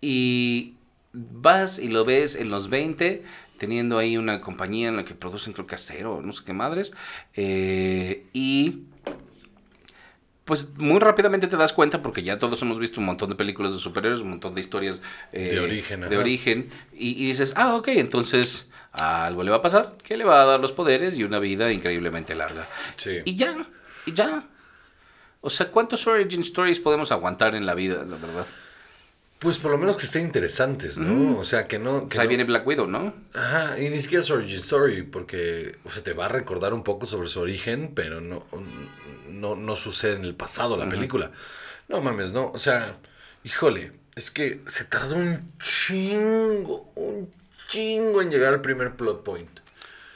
y 0.01 0.75
vas 1.13 1.79
y 1.79 1.87
lo 1.87 2.05
ves 2.05 2.35
en 2.35 2.49
los 2.49 2.69
20, 2.69 3.23
teniendo 3.57 3.97
ahí 3.97 4.17
una 4.17 4.41
compañía 4.41 4.89
en 4.89 4.97
la 4.97 5.05
que 5.05 5.15
producen, 5.15 5.53
creo 5.53 5.67
que 5.67 5.75
acero, 5.75 6.21
no 6.21 6.33
sé 6.33 6.43
qué 6.43 6.53
madres, 6.53 6.93
eh, 7.35 8.25
y 8.33 8.83
pues 10.45 10.67
muy 10.75 10.99
rápidamente 10.99 11.47
te 11.47 11.55
das 11.55 11.71
cuenta, 11.71 12.01
porque 12.01 12.23
ya 12.23 12.37
todos 12.37 12.61
hemos 12.61 12.77
visto 12.77 12.99
un 12.99 13.05
montón 13.05 13.29
de 13.29 13.35
películas 13.35 13.71
de 13.71 13.77
superhéroes, 13.77 14.21
un 14.21 14.31
montón 14.31 14.55
de 14.55 14.61
historias 14.61 15.01
eh, 15.31 15.49
De 15.51 15.59
origen, 15.61 16.01
de 16.01 16.17
origen, 16.17 16.69
y, 16.93 17.11
y 17.11 17.27
dices, 17.27 17.53
ah, 17.55 17.75
ok, 17.75 17.89
entonces 17.89 18.67
algo 18.91 19.43
le 19.43 19.51
va 19.51 19.57
a 19.57 19.61
pasar, 19.61 19.95
que 20.03 20.17
le 20.17 20.23
va 20.23 20.41
a 20.41 20.45
dar 20.45 20.59
los 20.59 20.71
poderes 20.71 21.17
y 21.17 21.23
una 21.23 21.39
vida 21.39 21.71
increíblemente 21.71 22.35
larga. 22.35 22.67
Sí. 22.97 23.21
Y 23.25 23.35
ya, 23.35 23.55
y 24.05 24.13
ya. 24.13 24.43
O 25.41 25.49
sea, 25.49 25.69
¿cuántos 25.69 26.05
origin 26.07 26.41
stories 26.41 26.79
podemos 26.79 27.11
aguantar 27.11 27.55
en 27.55 27.65
la 27.65 27.73
vida, 27.73 28.05
la 28.07 28.17
verdad? 28.17 28.45
Pues 29.39 29.57
por 29.59 29.71
lo 29.71 29.77
menos 29.77 29.97
que 29.97 30.05
estén 30.05 30.21
interesantes, 30.23 30.97
¿no? 30.97 31.37
O 31.37 31.43
sea, 31.43 31.67
que 31.67 31.77
no... 31.77 32.03
Que 32.03 32.15
Pues 32.15 32.19
ahí 32.19 32.25
no- 32.25 32.29
viene 32.29 32.43
Black 32.45 32.65
Widow, 32.65 32.87
¿no? 32.87 33.13
Ajá, 33.33 33.77
y 33.77 33.89
ni 33.89 33.99
siquiera 33.99 34.23
es 34.23 34.31
origin 34.31 34.59
story, 34.59 35.03
porque, 35.03 35.75
o 35.83 35.91
sea, 35.91 36.01
te 36.01 36.13
va 36.13 36.25
a 36.25 36.29
recordar 36.29 36.73
un 36.73 36.83
poco 36.83 37.07
sobre 37.07 37.27
su 37.27 37.41
origen, 37.41 37.91
pero 37.93 38.21
no, 38.21 38.45
no, 39.29 39.55
no 39.57 39.75
sucede 39.75 40.13
en 40.15 40.23
el 40.23 40.33
pasado 40.35 40.77
la 40.77 40.87
película. 40.87 41.31
No 41.89 41.99
mames, 41.99 42.31
no, 42.31 42.51
o 42.53 42.57
sea, 42.57 42.95
híjole, 43.43 43.91
es 44.15 44.31
que 44.31 44.61
se 44.67 44.85
tardó 44.85 45.15
un 45.15 45.51
chingo, 45.61 46.91
un 46.95 47.29
chingo 47.67 48.21
en 48.21 48.29
llegar 48.31 48.53
al 48.53 48.61
primer 48.61 48.95
plot 48.95 49.23
point. 49.23 49.59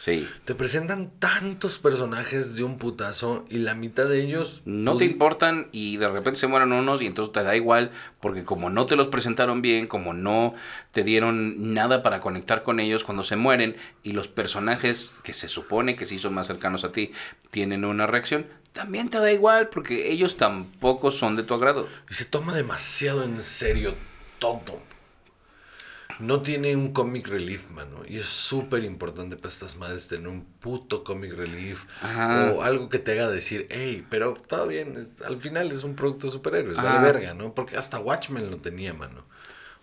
Sí. 0.08 0.26
Te 0.46 0.56
presentan 0.56 1.12
tantos 1.20 1.80
personajes 1.80 2.56
de 2.56 2.64
un 2.64 2.78
putazo 2.78 3.44
y 3.50 3.58
la 3.58 3.76
mitad 3.76 4.06
de 4.08 4.22
ellos... 4.22 4.62
No 4.64 4.96
te 4.96 5.04
importan 5.04 5.68
y 5.74 5.98
de 5.98 6.08
repente 6.08 6.40
se 6.40 6.48
mueren 6.48 6.72
unos 6.72 7.02
y 7.02 7.08
entonces 7.08 7.34
te 7.34 7.44
da 7.44 7.58
igual 7.58 7.92
porque 8.22 8.46
como 8.46 8.70
no 8.70 8.86
te 8.86 8.96
los 8.96 9.08
presentaron 9.08 9.62
bien, 9.62 9.86
como 9.86 10.14
no 10.14 10.56
te 10.94 11.04
dieron 11.04 11.74
nada 11.74 12.04
para 12.04 12.22
conectar 12.22 12.64
con 12.64 12.80
ellos 12.80 13.04
cuando 13.04 13.26
se 13.26 13.36
mueren 13.36 13.76
y 14.02 14.14
los 14.14 14.30
personajes 14.30 15.14
que 15.24 15.34
se 15.34 15.50
supone 15.50 15.98
que 15.98 16.06
sí 16.06 16.20
son 16.20 16.34
más 16.34 16.48
cercanos 16.48 16.86
a 16.86 16.94
ti 16.94 17.12
tienen 17.52 17.84
una 17.84 18.08
reacción, 18.08 18.48
también 18.72 19.10
te 19.10 19.20
da 19.20 19.34
igual 19.34 19.68
porque 19.68 20.10
ellos 20.10 20.38
tampoco 20.38 21.12
son 21.12 21.36
de 21.36 21.44
tu 21.44 21.54
agrado. 21.54 21.90
Y 22.10 22.14
se 22.14 22.24
toma 22.24 22.56
demasiado 22.56 23.26
en 23.26 23.42
serio 23.42 23.94
todo. 24.40 24.87
No 26.20 26.42
tiene 26.42 26.76
un 26.76 26.94
comic 26.94 27.28
relief, 27.28 27.70
mano. 27.70 28.04
Y 28.08 28.18
es 28.18 28.26
súper 28.26 28.84
importante 28.84 29.36
para 29.36 29.50
estas 29.50 29.76
madres 29.76 30.08
tener 30.08 30.28
un 30.28 30.44
puto 30.44 31.04
comic 31.04 31.34
relief. 31.34 31.86
Ajá. 32.02 32.52
O 32.54 32.64
algo 32.64 32.90
que 32.90 33.00
te 33.00 33.12
haga 33.14 33.30
decir, 33.30 33.68
hey, 33.70 34.06
pero 34.10 34.36
está 34.36 34.66
bien. 34.66 34.98
es- 34.98 35.22
al 35.22 35.40
final 35.42 35.72
es 35.72 35.84
un 35.84 35.96
producto 35.96 36.28
de 36.28 36.34
superhéroes. 36.34 36.78
Ajá. 36.78 36.94
Vale 37.00 37.12
verga, 37.14 37.34
¿no? 37.34 37.54
Porque 37.54 37.78
hasta 37.78 38.00
Watchmen 38.00 38.50
lo 38.50 38.58
tenía, 38.58 38.94
mano. 38.94 39.26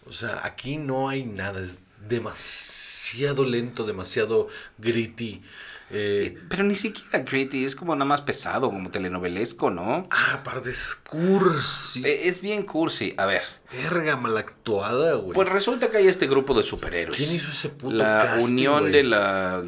O 0.07 0.13
sea, 0.13 0.45
aquí 0.45 0.77
no 0.77 1.09
hay 1.09 1.25
nada. 1.25 1.61
Es 1.63 1.79
demasiado 2.09 3.45
lento, 3.45 3.85
demasiado 3.85 4.49
gritty. 4.79 5.43
Eh, 5.91 6.39
Pero 6.49 6.65
ni 6.65 6.75
siquiera 6.77 7.21
gritty, 7.21 7.65
es 7.65 7.77
como 7.77 7.95
nada 7.95 8.07
más 8.07 8.23
pesado, 8.23 8.69
como 8.71 8.91
telenovelesco, 8.91 9.71
¿no? 9.71 10.09
ah, 10.11 10.33
aparte 10.35 10.71
es 10.71 10.95
cursi. 10.95 12.03
Eh, 12.05 12.29
Es 12.29 12.41
bien 12.41 12.63
cursi. 12.65 13.15
A 13.17 13.27
ver, 13.27 13.43
Verga 13.73 14.17
mal 14.17 14.37
actuada, 14.37 15.15
güey. 15.15 15.35
pues 15.35 15.49
resulta 15.49 15.91
que 15.91 15.99
hay 15.99 16.09
este 16.09 16.27
grupo 16.27 16.55
de 16.55 16.63
superhéroes. 16.63 17.19
¿Quién 17.19 17.37
hizo 17.37 17.51
ese 17.51 17.69
puto 17.69 17.95
La 17.95 18.19
casting, 18.25 18.45
unión 18.53 18.81
güey? 18.81 18.93
de 18.93 19.03
la 19.05 19.63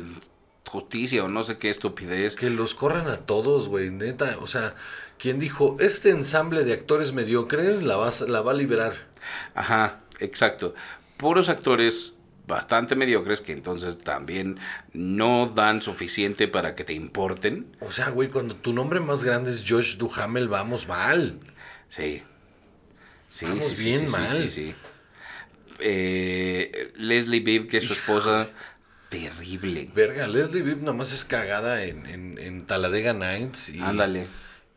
justicia 0.67 1.23
o 1.25 1.29
no 1.29 1.45
sé 1.45 1.59
qué 1.59 1.71
estupidez. 1.71 2.35
Que 2.35 2.51
los 2.51 2.75
corran 2.75 3.09
a 3.09 3.19
todos, 3.19 3.69
güey, 3.69 3.91
neta. 3.91 4.37
O 4.41 4.47
sea, 4.47 4.75
quien 5.19 5.39
dijo, 5.39 5.77
este 5.81 6.11
ensamble 6.11 6.65
de 6.65 6.73
actores 6.73 7.13
mediocres 7.13 7.83
la, 7.83 7.97
vas, 7.97 8.23
la 8.23 8.41
va 8.41 8.51
a 8.53 8.55
liberar. 8.55 8.95
Ajá, 9.55 10.01
exacto. 10.19 10.75
Puros 11.19 11.49
actores 11.49 12.16
bastante 12.47 12.95
mediocres 12.95 13.41
que 13.41 13.53
entonces 13.53 13.99
también 13.99 14.59
no 14.93 15.53
dan 15.55 15.83
suficiente 15.83 16.49
para 16.49 16.75
que 16.75 16.85
te 16.85 16.93
importen. 16.95 17.67
O 17.81 17.91
sea, 17.91 18.11
güey, 18.11 18.29
cuando 18.29 18.55
tu 18.55 18.73
nombre 18.73 19.01
más 19.01 19.25
grande 19.25 19.51
es 19.51 19.65
Josh 19.67 19.97
Duhamel, 19.97 20.49
vamos 20.49 20.87
mal. 20.89 21.41
Sí. 21.89 22.23
Sí, 23.31 23.45
Vamos 23.47 23.67
sí, 23.67 23.85
bien 23.85 24.01
sí, 24.01 24.07
mal. 24.07 24.37
sí, 24.37 24.49
sí. 24.51 24.75
Eh, 25.81 26.93
Leslie 26.97 27.41
Bibb, 27.41 27.69
que 27.69 27.79
es 27.79 27.85
su 27.85 27.93
esposa, 27.93 28.49
terrible. 29.11 29.91
Verga, 29.95 30.27
Leslie 30.27 30.63
Bibb 30.63 30.83
nomás 30.83 31.13
es 31.13 31.25
cagada 31.25 31.85
en, 31.85 32.07
en, 32.07 32.39
en 32.39 32.65
Talladega 32.65 33.13
Nights. 33.13 33.69
Y, 33.69 33.81
Ándale. 33.81 34.27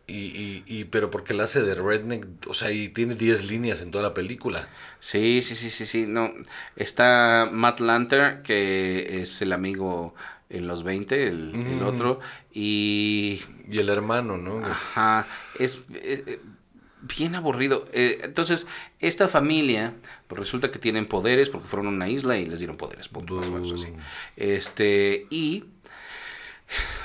Y, 0.09 0.17
y, 0.17 0.63
y, 0.65 0.83
pero 0.85 1.11
porque 1.11 1.33
la 1.33 1.43
hace 1.43 1.61
de 1.61 1.75
redneck, 1.75 2.25
o 2.47 2.53
sea, 2.53 2.71
y 2.71 2.89
tiene 2.89 3.15
10 3.15 3.45
líneas 3.45 3.81
en 3.81 3.91
toda 3.91 4.03
la 4.03 4.13
película. 4.13 4.67
Sí, 4.99 5.41
sí, 5.41 5.55
sí, 5.55 5.69
sí, 5.69 5.85
sí. 5.85 6.05
No. 6.07 6.31
Está 6.75 7.49
Matt 7.51 7.79
Lanter, 7.79 8.41
que 8.41 9.21
es 9.21 9.41
el 9.41 9.53
amigo 9.53 10.15
en 10.49 10.67
los 10.67 10.83
20, 10.83 11.27
el, 11.27 11.83
otro. 11.83 12.19
Y 12.51 13.41
Y 13.69 13.77
el 13.77 13.89
hermano, 13.89 14.37
¿no? 14.37 14.65
Ajá, 14.65 15.27
es 15.59 15.77
eh, 15.93 16.23
eh, 16.25 16.39
bien 17.01 17.35
aburrido. 17.35 17.87
Eh, 17.93 18.19
entonces, 18.23 18.67
esta 18.99 19.27
familia, 19.27 19.93
pues 20.27 20.39
resulta 20.39 20.71
que 20.71 20.79
tienen 20.79 21.05
poderes 21.05 21.49
porque 21.49 21.67
fueron 21.67 21.87
a 21.87 21.89
una 21.89 22.09
isla 22.09 22.37
y 22.37 22.45
les 22.45 22.59
dieron 22.59 22.77
poderes. 22.77 23.07
punto, 23.07 23.35
más 23.35 23.45
o 23.45 23.51
menos 23.51 23.71
así. 23.73 23.93
Este, 24.35 25.27
y 25.29 25.65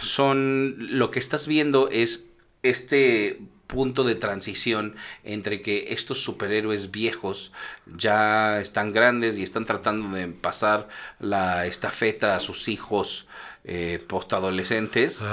son, 0.00 0.76
lo 0.78 1.10
que 1.10 1.18
estás 1.18 1.46
viendo 1.46 1.88
es 1.90 2.24
este 2.64 3.40
punto 3.66 4.04
de 4.04 4.14
transición 4.14 4.94
entre 5.24 5.62
que 5.62 5.86
estos 5.94 6.22
superhéroes 6.22 6.90
viejos 6.90 7.50
ya 7.86 8.60
están 8.60 8.92
grandes 8.92 9.38
y 9.38 9.42
están 9.42 9.64
tratando 9.64 10.14
de 10.16 10.28
pasar 10.28 10.88
la 11.18 11.66
estafeta 11.66 12.36
a 12.36 12.40
sus 12.40 12.68
hijos 12.68 13.26
eh, 13.64 14.04
postadolescentes 14.06 15.24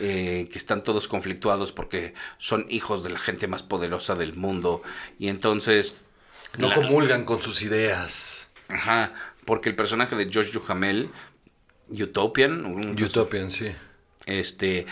eh, 0.00 0.48
que 0.52 0.58
están 0.58 0.84
todos 0.84 1.08
conflictuados 1.08 1.72
porque 1.72 2.12
son 2.38 2.66
hijos 2.68 3.02
de 3.02 3.10
la 3.10 3.18
gente 3.18 3.46
más 3.48 3.62
poderosa 3.62 4.14
del 4.14 4.34
mundo 4.34 4.82
y 5.18 5.28
entonces 5.28 6.02
no 6.58 6.68
la- 6.68 6.74
comulgan 6.74 7.24
con 7.24 7.40
sus 7.42 7.62
ideas. 7.62 8.48
ajá 8.68 9.12
porque 9.46 9.70
el 9.70 9.74
personaje 9.76 10.14
de 10.16 10.30
George 10.30 10.52
Duhamel 10.52 11.08
Utopian 11.88 12.94
Utopian, 13.02 13.50
sí. 13.50 13.72
este 14.26 14.86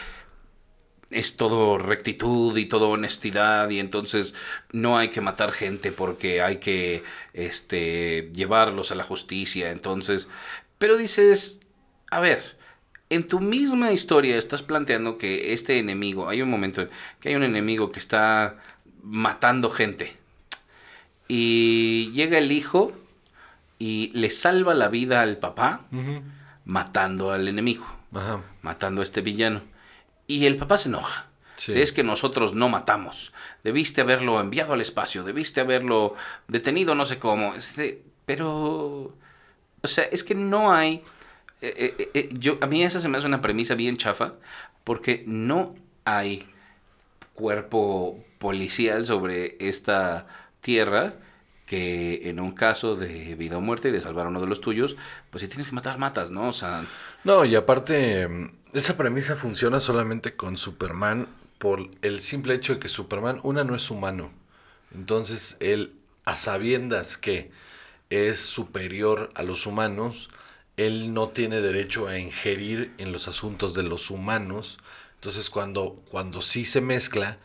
es 1.10 1.36
todo 1.36 1.78
rectitud 1.78 2.56
y 2.56 2.66
todo 2.66 2.90
honestidad 2.90 3.70
y 3.70 3.80
entonces 3.80 4.34
no 4.72 4.98
hay 4.98 5.08
que 5.08 5.20
matar 5.20 5.52
gente 5.52 5.90
porque 5.90 6.42
hay 6.42 6.58
que 6.58 7.02
este 7.32 8.30
llevarlos 8.34 8.90
a 8.92 8.94
la 8.94 9.04
justicia 9.04 9.70
entonces 9.70 10.28
pero 10.78 10.98
dices 10.98 11.60
a 12.10 12.20
ver 12.20 12.56
en 13.10 13.26
tu 13.26 13.40
misma 13.40 13.90
historia 13.92 14.36
estás 14.36 14.62
planteando 14.62 15.16
que 15.16 15.54
este 15.54 15.78
enemigo 15.78 16.28
hay 16.28 16.42
un 16.42 16.50
momento 16.50 16.88
que 17.20 17.30
hay 17.30 17.36
un 17.36 17.42
enemigo 17.42 17.90
que 17.90 18.00
está 18.00 18.58
matando 19.02 19.70
gente 19.70 20.14
y 21.26 22.10
llega 22.12 22.38
el 22.38 22.52
hijo 22.52 22.92
y 23.78 24.10
le 24.14 24.30
salva 24.30 24.74
la 24.74 24.88
vida 24.88 25.22
al 25.22 25.36
papá 25.38 25.82
matando 26.64 27.32
al 27.32 27.48
enemigo 27.48 27.86
Ajá. 28.14 28.40
matando 28.62 29.00
a 29.00 29.04
este 29.04 29.20
villano. 29.20 29.62
Y 30.28 30.46
el 30.46 30.56
papá 30.56 30.78
se 30.78 30.88
enoja. 30.88 31.26
Sí. 31.56 31.72
Es 31.72 31.90
que 31.90 32.04
nosotros 32.04 32.54
no 32.54 32.68
matamos. 32.68 33.32
Debiste 33.64 34.02
haberlo 34.02 34.40
enviado 34.40 34.74
al 34.74 34.80
espacio, 34.80 35.24
debiste 35.24 35.60
haberlo 35.60 36.14
detenido, 36.46 36.94
no 36.94 37.04
sé 37.04 37.18
cómo. 37.18 37.56
Este, 37.56 38.04
pero, 38.24 39.12
o 39.82 39.88
sea, 39.88 40.04
es 40.04 40.22
que 40.22 40.36
no 40.36 40.72
hay 40.72 41.02
eh, 41.60 41.94
eh, 41.98 42.10
eh, 42.14 42.28
yo, 42.32 42.58
a 42.60 42.66
mí 42.66 42.82
esa 42.84 43.00
se 43.00 43.08
me 43.08 43.18
hace 43.18 43.26
una 43.26 43.40
premisa 43.40 43.74
bien 43.74 43.96
chafa, 43.96 44.34
porque 44.84 45.24
no 45.26 45.74
hay 46.04 46.46
cuerpo 47.34 48.24
policial 48.38 49.06
sobre 49.06 49.56
esta 49.60 50.26
tierra 50.60 51.14
que 51.66 52.28
en 52.30 52.40
un 52.40 52.52
caso 52.52 52.96
de 52.96 53.34
vida 53.34 53.58
o 53.58 53.60
muerte 53.60 53.88
y 53.88 53.92
de 53.92 54.00
salvar 54.00 54.26
a 54.26 54.28
uno 54.30 54.40
de 54.40 54.46
los 54.46 54.60
tuyos, 54.60 54.96
pues 55.30 55.42
si 55.42 55.48
tienes 55.48 55.66
que 55.66 55.74
matar, 55.74 55.98
matas, 55.98 56.30
¿no? 56.30 56.48
O 56.48 56.52
sea, 56.52 56.86
No, 57.24 57.44
y 57.44 57.54
aparte, 57.56 58.26
mm, 58.26 58.57
esa 58.72 58.96
premisa 58.96 59.36
funciona 59.36 59.80
solamente 59.80 60.36
con 60.36 60.56
Superman 60.56 61.28
por 61.58 61.90
el 62.02 62.20
simple 62.20 62.54
hecho 62.54 62.74
de 62.74 62.80
que 62.80 62.88
Superman, 62.88 63.40
una, 63.42 63.64
no 63.64 63.74
es 63.74 63.90
humano. 63.90 64.30
Entonces, 64.94 65.56
él, 65.60 65.92
a 66.24 66.36
sabiendas 66.36 67.16
que 67.16 67.50
es 68.10 68.40
superior 68.40 69.30
a 69.34 69.42
los 69.42 69.66
humanos, 69.66 70.30
él 70.76 71.12
no 71.12 71.28
tiene 71.28 71.60
derecho 71.60 72.06
a 72.06 72.18
ingerir 72.18 72.92
en 72.98 73.12
los 73.12 73.28
asuntos 73.28 73.74
de 73.74 73.82
los 73.82 74.10
humanos. 74.10 74.78
Entonces, 75.16 75.50
cuando, 75.50 76.02
cuando 76.10 76.40
sí 76.40 76.64
se 76.64 76.80
mezcla, 76.80 77.38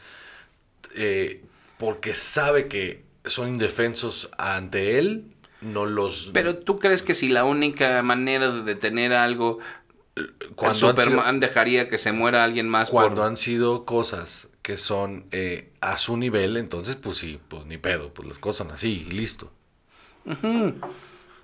eh, 0.96 1.44
porque 1.80 2.14
sabe 2.14 2.68
que 2.68 3.04
son 3.26 3.48
indefensos 3.48 4.30
ante 4.38 5.00
él, 5.00 5.26
no 5.62 5.86
los... 5.86 6.30
pero 6.34 6.58
tú 6.58 6.78
crees 6.78 7.04
que 7.04 7.14
si 7.14 7.30
la 7.30 7.46
única 7.46 8.04
manera 8.04 8.52
de 8.52 8.64
detener 8.64 9.14
algo, 9.14 9.60
cuando 10.56 10.76
sido- 10.78 10.90
Superman 10.92 11.40
dejaría 11.40 11.90
que 11.90 11.98
se 11.98 12.12
muera 12.12 12.44
alguien 12.44 12.70
más 12.70 12.90
Cuando 12.90 13.22
por... 13.22 13.26
han 13.30 13.38
sido 13.38 13.86
cosas 13.86 14.50
que 14.62 14.78
son 14.78 15.26
eh, 15.32 15.72
a 15.82 15.98
su 15.98 16.18
nivel, 16.18 16.58
entonces 16.58 16.96
pues 16.96 17.18
sí, 17.18 17.40
pues 17.48 17.66
ni 17.66 17.78
pedo, 17.78 18.14
pues 18.14 18.28
las 18.28 18.40
cosas 18.40 18.66
son 18.68 18.72
así 18.76 19.06
y 19.08 19.12
listo. 19.12 19.52
Ujú. 20.26 20.74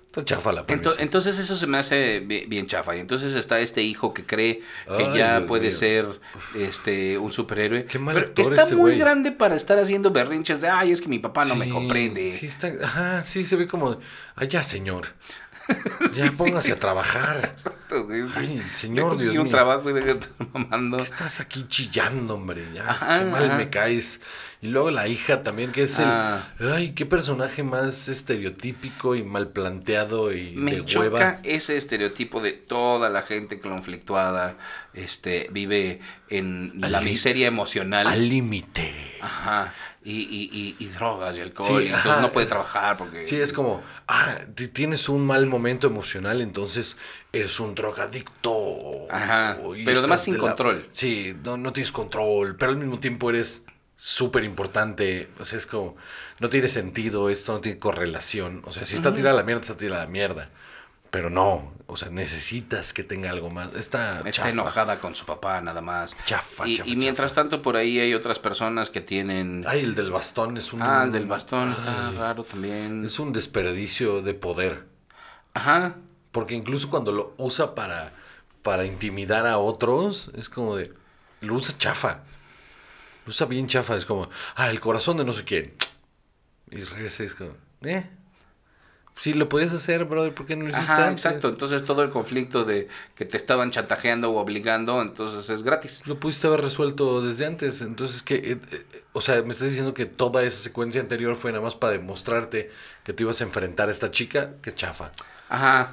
Está 0.06 0.24
chafa 0.24 0.50
la 0.52 0.62
Ento- 0.62 0.66
premisa. 0.66 0.94
entonces 1.02 1.38
eso 1.38 1.56
se 1.56 1.66
me 1.68 1.78
hace 1.78 2.18
bi- 2.20 2.46
bien 2.46 2.66
chafa. 2.66 2.96
Y 2.96 3.00
entonces 3.00 3.34
está 3.34 3.60
este 3.60 3.82
hijo 3.82 4.12
que 4.12 4.24
cree 4.26 4.60
que 4.96 5.04
Ay, 5.04 5.18
ya 5.18 5.36
Dios 5.38 5.48
puede 5.48 5.68
mío. 5.68 5.76
ser 5.76 6.20
este 6.56 7.16
un 7.18 7.32
superhéroe. 7.32 7.84
Qué 7.84 7.98
mal 8.00 8.14
pero 8.34 8.50
está 8.50 8.62
ese 8.62 8.74
muy 8.74 8.96
grande 8.98 9.30
para 9.30 9.54
estar 9.54 9.78
haciendo 9.78 10.10
berrinches 10.10 10.60
de, 10.60 10.68
ay, 10.68 10.90
es 10.90 11.00
que 11.00 11.08
mi 11.08 11.20
papá 11.20 11.44
no 11.44 11.54
me 11.54 11.68
comprende. 11.68 12.32
Sí, 12.32 12.46
está, 12.46 12.72
ajá, 12.82 13.24
sí 13.26 13.44
se 13.44 13.54
ve 13.56 13.68
como, 13.68 13.98
ay 14.34 14.48
ya 14.48 14.64
señor, 14.64 15.08
ya 16.16 16.32
póngase 16.32 16.72
a 16.72 16.78
trabajar. 16.80 17.54
Ay, 18.36 18.62
señor, 18.72 19.18
Dios 19.18 19.34
un 19.36 19.42
mío. 19.44 19.50
trabajo 19.50 19.90
y 19.90 19.92
deja 19.92 20.06
de 20.14 20.20
estar 20.20 20.32
mamando. 20.52 20.96
¿Qué 20.98 21.02
estás 21.04 21.40
aquí 21.40 21.66
chillando, 21.68 22.34
hombre? 22.34 22.64
Ya, 22.74 22.88
Ajá, 22.90 23.18
qué 23.20 23.24
mal 23.26 23.44
ajá. 23.44 23.56
me 23.56 23.70
caes. 23.70 24.20
Y 24.62 24.68
luego 24.68 24.90
la 24.90 25.08
hija 25.08 25.42
también, 25.42 25.72
que 25.72 25.84
es 25.84 25.98
Ah. 25.98 26.48
el... 26.58 26.72
Ay, 26.72 26.92
qué 26.92 27.06
personaje 27.06 27.62
más 27.62 28.08
estereotípico 28.08 29.14
y 29.14 29.22
mal 29.22 29.48
planteado 29.48 30.34
y 30.34 30.52
Me 30.54 30.72
de 30.76 30.84
choca 30.84 31.00
hueva. 31.00 31.38
ese 31.44 31.76
estereotipo 31.78 32.40
de 32.42 32.52
toda 32.52 33.08
la 33.08 33.22
gente 33.22 33.58
conflictuada, 33.60 34.56
este, 34.92 35.48
vive 35.50 36.00
en 36.28 36.78
Al 36.82 36.92
la 36.92 37.00
miseria 37.00 37.46
emocional. 37.48 38.06
Al 38.06 38.28
límite. 38.28 38.92
Ajá. 39.22 39.72
Y, 40.02 40.12
y, 40.22 40.50
y, 40.52 40.76
y 40.78 40.86
drogas 40.88 41.36
y 41.36 41.40
alcohol. 41.42 41.68
Sí, 41.82 41.84
y 41.84 41.86
entonces 41.88 42.10
ajá. 42.12 42.20
no 42.22 42.32
puede 42.32 42.46
trabajar 42.46 42.96
porque... 42.96 43.26
Sí, 43.26 43.36
es 43.36 43.52
como, 43.52 43.82
ah, 44.08 44.34
ti- 44.54 44.68
tienes 44.68 45.08
un 45.10 45.26
mal 45.26 45.46
momento 45.46 45.86
emocional, 45.86 46.40
entonces 46.40 46.96
eres 47.32 47.60
un 47.60 47.74
drogadicto. 47.74 49.06
Ajá, 49.10 49.58
pero 49.84 49.98
además 49.98 50.22
sin 50.24 50.34
de 50.34 50.38
la- 50.40 50.48
control. 50.48 50.88
Sí, 50.92 51.34
no, 51.44 51.56
no 51.56 51.72
tienes 51.72 51.92
control, 51.92 52.56
pero 52.56 52.72
al 52.72 52.78
mismo 52.78 52.98
tiempo 52.98 53.30
eres 53.30 53.64
súper 53.96 54.44
importante. 54.44 55.28
O 55.38 55.44
sea, 55.44 55.58
es 55.58 55.66
como, 55.66 55.96
no 56.38 56.48
tiene 56.48 56.68
sentido, 56.68 57.28
esto 57.30 57.52
no 57.52 57.60
tiene 57.60 57.78
correlación. 57.78 58.62
O 58.66 58.72
sea, 58.72 58.86
si 58.86 58.94
está 58.94 59.12
tirada 59.14 59.36
la 59.36 59.42
mierda, 59.44 59.62
está 59.62 59.76
tirada 59.76 60.04
la 60.04 60.10
mierda. 60.10 60.50
Pero 61.10 61.28
no, 61.28 61.72
o 61.88 61.96
sea, 61.96 62.08
necesitas 62.08 62.92
que 62.92 63.02
tenga 63.02 63.30
algo 63.30 63.50
más. 63.50 63.74
Está, 63.74 64.18
Está 64.18 64.30
chafa. 64.30 64.50
enojada 64.50 65.00
con 65.00 65.16
su 65.16 65.26
papá 65.26 65.60
nada 65.60 65.80
más. 65.80 66.16
Chafa, 66.24 66.68
y, 66.68 66.76
chafa, 66.76 66.88
y 66.88 66.94
mientras 66.94 67.34
tanto 67.34 67.62
por 67.62 67.76
ahí 67.76 67.98
hay 67.98 68.14
otras 68.14 68.38
personas 68.38 68.90
que 68.90 69.00
tienen... 69.00 69.64
Ay, 69.66 69.80
el 69.80 69.96
del 69.96 70.12
bastón 70.12 70.56
es 70.56 70.72
un... 70.72 70.82
ah, 70.82 71.02
el 71.04 71.10
del 71.10 71.26
bastón 71.26 71.72
está 71.72 72.12
raro 72.12 72.44
también. 72.44 73.04
Es 73.04 73.18
un 73.18 73.32
desperdicio 73.32 74.22
de 74.22 74.34
poder. 74.34 74.84
Ajá. 75.52 75.96
Porque 76.32 76.54
incluso 76.54 76.90
cuando 76.90 77.12
lo 77.12 77.34
usa 77.38 77.74
para, 77.74 78.12
para 78.62 78.84
intimidar 78.86 79.46
a 79.46 79.58
otros, 79.58 80.30
es 80.36 80.48
como 80.48 80.76
de. 80.76 80.92
Lo 81.40 81.54
usa 81.54 81.76
chafa. 81.78 82.20
Lo 83.26 83.30
usa 83.30 83.46
bien 83.46 83.66
chafa. 83.66 83.96
Es 83.96 84.06
como, 84.06 84.28
ah, 84.56 84.70
el 84.70 84.80
corazón 84.80 85.16
de 85.16 85.24
no 85.24 85.32
sé 85.32 85.44
quién. 85.44 85.74
Y 86.70 86.84
regresa 86.84 87.22
y 87.22 87.26
es 87.26 87.34
como, 87.34 87.54
eh. 87.82 88.08
Sí, 89.18 89.34
lo 89.34 89.50
podías 89.50 89.72
hacer, 89.72 90.06
brother, 90.06 90.34
¿por 90.34 90.46
qué 90.46 90.56
no 90.56 90.64
lo 90.64 90.70
hiciste 90.70 90.92
Ajá, 90.92 91.08
antes? 91.08 91.26
exacto. 91.26 91.48
Entonces 91.50 91.84
todo 91.84 92.02
el 92.02 92.10
conflicto 92.10 92.64
de 92.64 92.88
que 93.14 93.26
te 93.26 93.36
estaban 93.36 93.70
chantajeando 93.70 94.30
o 94.30 94.38
obligando, 94.40 95.02
entonces 95.02 95.50
es 95.50 95.62
gratis. 95.62 96.06
Lo 96.06 96.18
pudiste 96.18 96.46
haber 96.46 96.62
resuelto 96.62 97.20
desde 97.20 97.44
antes. 97.44 97.82
Entonces, 97.82 98.22
que 98.22 98.36
eh, 98.36 98.58
eh, 98.70 99.04
O 99.12 99.20
sea, 99.20 99.42
me 99.42 99.50
estás 99.50 99.68
diciendo 99.68 99.92
que 99.92 100.06
toda 100.06 100.42
esa 100.44 100.62
secuencia 100.62 101.02
anterior 101.02 101.36
fue 101.36 101.52
nada 101.52 101.62
más 101.62 101.74
para 101.74 101.92
demostrarte 101.92 102.70
que 103.04 103.12
te 103.12 103.22
ibas 103.22 103.42
a 103.42 103.44
enfrentar 103.44 103.90
a 103.90 103.92
esta 103.92 104.10
chica. 104.10 104.52
Que 104.62 104.72
chafa. 104.74 105.12
Ajá. 105.50 105.92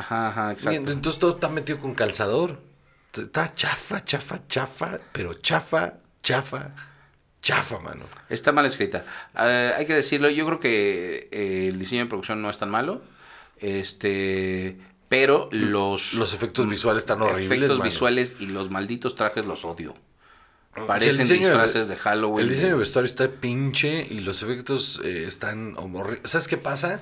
Ajá, 0.00 0.28
ajá, 0.28 0.48
Y 0.50 0.52
exacto. 0.54 0.90
entonces 0.92 1.18
todo 1.18 1.34
está 1.34 1.48
metido 1.48 1.78
con 1.78 1.94
calzador. 1.94 2.58
Está 3.12 3.52
chafa, 3.54 4.04
chafa, 4.04 4.46
chafa, 4.48 4.98
pero 5.12 5.34
chafa, 5.34 5.94
chafa, 6.22 6.70
chafa, 7.42 7.78
mano. 7.80 8.04
Está 8.28 8.52
mal 8.52 8.66
escrita. 8.66 9.04
Eh, 9.38 9.72
hay 9.76 9.84
que 9.86 9.94
decirlo, 9.94 10.30
yo 10.30 10.46
creo 10.46 10.60
que 10.60 11.28
eh, 11.32 11.68
el 11.68 11.78
diseño 11.78 12.02
de 12.02 12.08
producción 12.08 12.40
no 12.40 12.50
es 12.50 12.58
tan 12.58 12.70
malo. 12.70 13.02
Este, 13.58 14.76
pero 15.08 15.48
los 15.52 16.14
Los 16.14 16.32
efectos 16.34 16.68
visuales 16.68 17.02
están 17.02 17.20
horribles, 17.22 17.46
efectos 17.58 17.78
mano. 17.78 17.90
visuales 17.90 18.36
y 18.40 18.46
los 18.46 18.70
malditos 18.70 19.14
trajes 19.14 19.44
los 19.44 19.64
odio. 19.64 19.94
Parecen 20.86 21.26
de- 21.26 21.34
disfraces 21.34 21.88
de 21.88 21.96
Halloween. 21.96 22.44
El 22.46 22.48
diseño 22.50 22.68
de 22.68 22.74
vestuario 22.78 23.06
está 23.10 23.28
pinche 23.28 24.06
y 24.08 24.20
los 24.20 24.42
efectos 24.42 25.00
eh, 25.04 25.24
están 25.26 25.74
horribles. 25.76 26.30
¿Sabes 26.30 26.46
qué 26.48 26.56
pasa? 26.56 27.00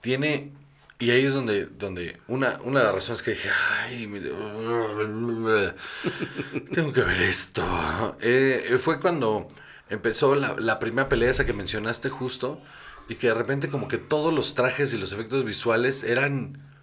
Tiene... 0.00 0.50
Y 0.98 1.10
ahí 1.10 1.24
es 1.24 1.34
donde, 1.34 1.66
donde 1.66 2.20
una, 2.28 2.60
una 2.64 2.80
de 2.80 2.86
las 2.86 2.94
razones 2.94 3.22
que 3.22 3.32
dije, 3.32 3.50
ay, 3.82 4.06
me- 4.06 4.20
tengo 6.72 6.92
que 6.92 7.02
ver 7.02 7.20
esto. 7.22 8.16
Eh, 8.20 8.76
fue 8.80 9.00
cuando 9.00 9.48
empezó 9.88 10.34
la, 10.34 10.54
la 10.58 10.78
primera 10.78 11.08
pelea 11.08 11.30
esa 11.30 11.46
que 11.46 11.52
mencionaste 11.52 12.10
justo 12.10 12.62
y 13.08 13.16
que 13.16 13.28
de 13.28 13.34
repente 13.34 13.68
como 13.70 13.88
que 13.88 13.98
todos 13.98 14.32
los 14.32 14.54
trajes 14.54 14.92
y 14.94 14.98
los 14.98 15.12
efectos 15.12 15.44
visuales 15.44 16.04
eran... 16.04 16.73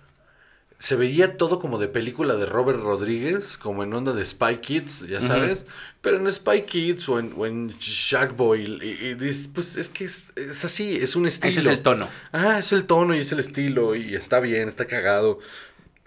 Se 0.82 0.96
veía 0.96 1.38
todo 1.38 1.60
como 1.60 1.78
de 1.78 1.88
película 1.88 2.36
de 2.38 2.48
Robert 2.48 2.80
Rodríguez, 2.80 3.56
como 3.56 3.84
en 3.84 3.94
onda 3.94 4.14
de 4.14 4.26
Spy 4.26 4.58
Kids, 4.58 5.08
ya 5.08 5.22
sabes. 5.22 5.68
Pero 6.02 6.18
en 6.18 6.32
Spy 6.32 6.64
Kids 6.64 7.08
o 7.08 7.20
en, 7.20 7.34
o 7.38 7.46
en 7.46 7.68
Shark 7.80 8.36
Boy, 8.36 8.80
y, 8.82 9.06
y 9.10 9.14
dices, 9.14 9.48
pues 9.54 9.76
es 9.76 9.90
que 9.90 10.06
es, 10.06 10.34
es 10.36 10.66
así, 10.66 10.96
es 10.96 11.16
un 11.16 11.28
estilo. 11.28 11.50
Ese 11.50 11.60
es 11.60 11.68
el 11.68 11.84
tono. 11.84 12.10
Ah, 12.32 12.58
es 12.58 12.72
el 12.72 12.86
tono 12.86 13.14
y 13.14 13.20
es 13.20 13.32
el 13.32 13.40
estilo 13.40 13.94
y 13.96 14.16
está 14.16 14.40
bien, 14.40 14.68
está 14.70 14.88
cagado. 14.88 15.38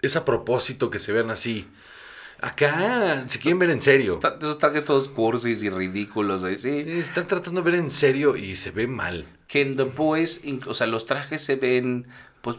Es 0.01 0.17
a 0.17 0.25
propósito 0.25 0.89
que 0.89 0.99
se 0.99 1.13
vean 1.13 1.29
así. 1.29 1.67
Acá 2.41 3.23
se 3.27 3.39
quieren 3.39 3.59
ver 3.59 3.69
en 3.69 3.81
serio. 3.81 4.19
Esos 4.41 4.59
trajes 4.59 4.83
todos 4.83 5.07
cursis 5.07 5.63
y 5.63 5.69
ridículos. 5.69 6.43
ahí, 6.43 6.57
Sí. 6.57 6.83
Están 6.85 7.27
tratando 7.27 7.61
de 7.61 7.71
ver 7.71 7.79
en 7.79 7.89
serio 7.89 8.35
y 8.35 8.57
se 8.57 8.71
ve 8.71 8.87
mal. 8.87 9.25
Que 9.47 9.61
en 9.61 9.77
The 9.77 9.83
Boys, 9.83 10.41
o 10.67 10.73
sea, 10.73 10.85
los 10.87 11.05
trajes 11.05 11.41
se 11.41 11.55
ven, 11.55 12.07
pues, 12.45 12.57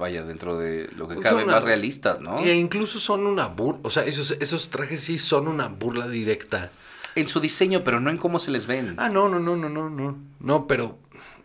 vaya, 0.00 0.24
dentro 0.24 0.58
de 0.58 0.88
lo 0.96 1.06
que 1.06 1.16
cabe, 1.20 1.44
una- 1.44 1.54
más 1.54 1.62
realistas, 1.64 2.20
¿no? 2.20 2.40
E 2.40 2.56
incluso 2.56 2.98
son 2.98 3.24
una 3.26 3.46
burla, 3.46 3.78
o 3.84 3.90
sea, 3.90 4.04
esos, 4.04 4.32
esos 4.32 4.68
trajes 4.70 5.00
sí 5.00 5.18
son 5.20 5.46
una 5.46 5.68
burla 5.68 6.08
directa. 6.08 6.72
En 7.14 7.28
su 7.28 7.38
diseño, 7.38 7.84
pero 7.84 8.00
no 8.00 8.10
en 8.10 8.16
cómo 8.18 8.40
se 8.40 8.50
les 8.50 8.66
ven. 8.66 8.96
Ah, 8.98 9.08
no, 9.08 9.28
no, 9.28 9.38
no, 9.38 9.54
no, 9.54 9.68
no, 9.68 9.88
no. 9.88 10.18
No, 10.40 10.66
pero, 10.66 10.98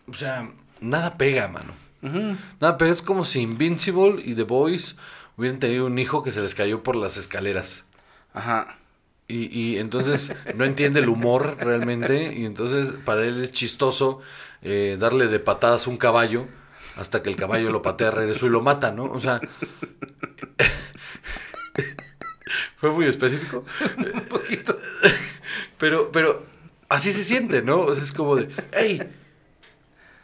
o 0.10 0.14
sea, 0.14 0.50
nada 0.82 1.18
pega, 1.18 1.48
mano. 1.50 1.74
Nada 2.60 2.78
pega. 2.78 2.92
Es 2.92 3.02
como 3.04 3.26
si 3.26 3.42
Invincible 3.42 4.22
y 4.26 4.34
The 4.34 4.44
Boys 4.44 4.96
hubieran 5.38 5.60
tenido 5.60 5.86
un 5.86 6.00
hijo 6.00 6.24
que 6.24 6.32
se 6.32 6.42
les 6.42 6.56
cayó 6.56 6.82
por 6.82 6.96
las 6.96 7.18
escaleras. 7.18 7.84
Ajá. 8.34 8.78
Y, 9.28 9.56
y 9.56 9.78
entonces 9.78 10.32
no 10.56 10.64
entiende 10.64 11.02
el 11.02 11.10
humor 11.10 11.58
realmente. 11.60 12.34
Y 12.34 12.46
entonces 12.46 12.94
para 13.06 13.24
él 13.26 13.44
es 13.44 13.52
chistoso 13.52 14.22
eh, 14.62 14.96
darle 15.00 15.28
de 15.28 15.40
patadas 15.40 15.86
un 15.86 15.98
caballo 15.98 16.48
hasta 16.98 17.22
que 17.22 17.30
el 17.30 17.36
caballo 17.36 17.70
lo 17.72 17.82
patea 17.82 18.10
de 18.10 18.16
regreso 18.16 18.48
y 18.48 18.50
lo 18.50 18.62
mata, 18.62 18.92
¿no? 18.92 19.06
O 19.06 19.20
sea. 19.20 19.40
Fue 22.78 22.92
muy 22.92 23.06
específico. 23.08 23.66
Un 24.14 24.26
poquito. 24.26 24.80
Pero, 25.78 26.12
pero 26.12 26.46
así 26.90 27.12
se 27.12 27.24
siente, 27.24 27.62
¿no? 27.62 27.82
O 27.82 27.96
sea, 27.96 28.04
es 28.04 28.12
como 28.12 28.36
de, 28.36 28.50
¡Ey! 28.72 29.02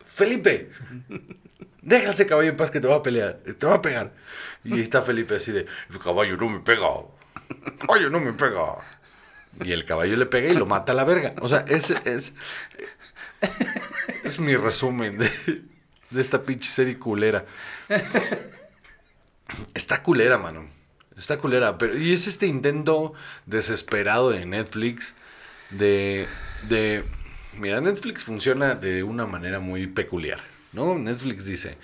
¡Felipe! 0.06 0.70
Deja 1.82 2.12
ese 2.12 2.26
caballo 2.26 2.50
en 2.50 2.58
paz 2.58 2.72
que 2.72 2.80
te 2.80 2.88
va 2.88 2.96
a 2.98 3.04
pelear, 3.04 3.40
te 3.58 3.66
va 3.66 3.76
a 3.76 3.82
pegar. 3.82 4.14
Y 4.64 4.80
está 4.80 5.02
Felipe 5.02 5.36
así 5.36 5.52
de, 5.52 5.66
el 5.90 6.00
caballo 6.00 6.38
no 6.38 6.50
me 6.50 6.60
pega, 6.60 6.88
el 7.66 7.78
caballo 7.78 8.10
no 8.10 8.20
me 8.20 8.34
pega. 8.34 8.78
Y 9.64 9.72
el 9.72 9.86
caballo 9.86 10.16
le 10.16 10.26
pega 10.26 10.50
y 10.50 10.56
lo 10.56 10.66
mata 10.66 10.94
a 10.94 10.96
la 10.96 11.04
verga. 11.04 11.34
O 11.42 11.50
sea, 11.50 11.66
ese 11.68 11.98
es, 12.06 12.34
es 14.24 14.40
mi 14.40 14.56
resumen 14.56 15.18
de, 15.18 15.32
de 16.14 16.22
esta 16.22 16.44
pinche 16.44 16.70
serie 16.70 16.98
culera. 16.98 17.46
Está 19.74 20.02
culera, 20.04 20.38
mano. 20.38 20.68
Está 21.18 21.38
culera. 21.38 21.78
Pero, 21.78 21.98
y 21.98 22.14
es 22.14 22.28
este 22.28 22.48
intento 22.48 23.14
desesperado 23.46 24.30
de 24.32 24.46
Netflix 24.46 25.14
de, 25.70 26.28
de... 26.70 27.04
Mira, 27.58 27.82
Netflix 27.82 28.24
funciona 28.24 28.76
de 28.76 29.04
una 29.04 29.28
manera 29.28 29.60
muy 29.60 29.88
peculiar, 29.88 30.40
¿no? 30.72 30.98
Netflix 30.98 31.46
dice, 31.46 31.78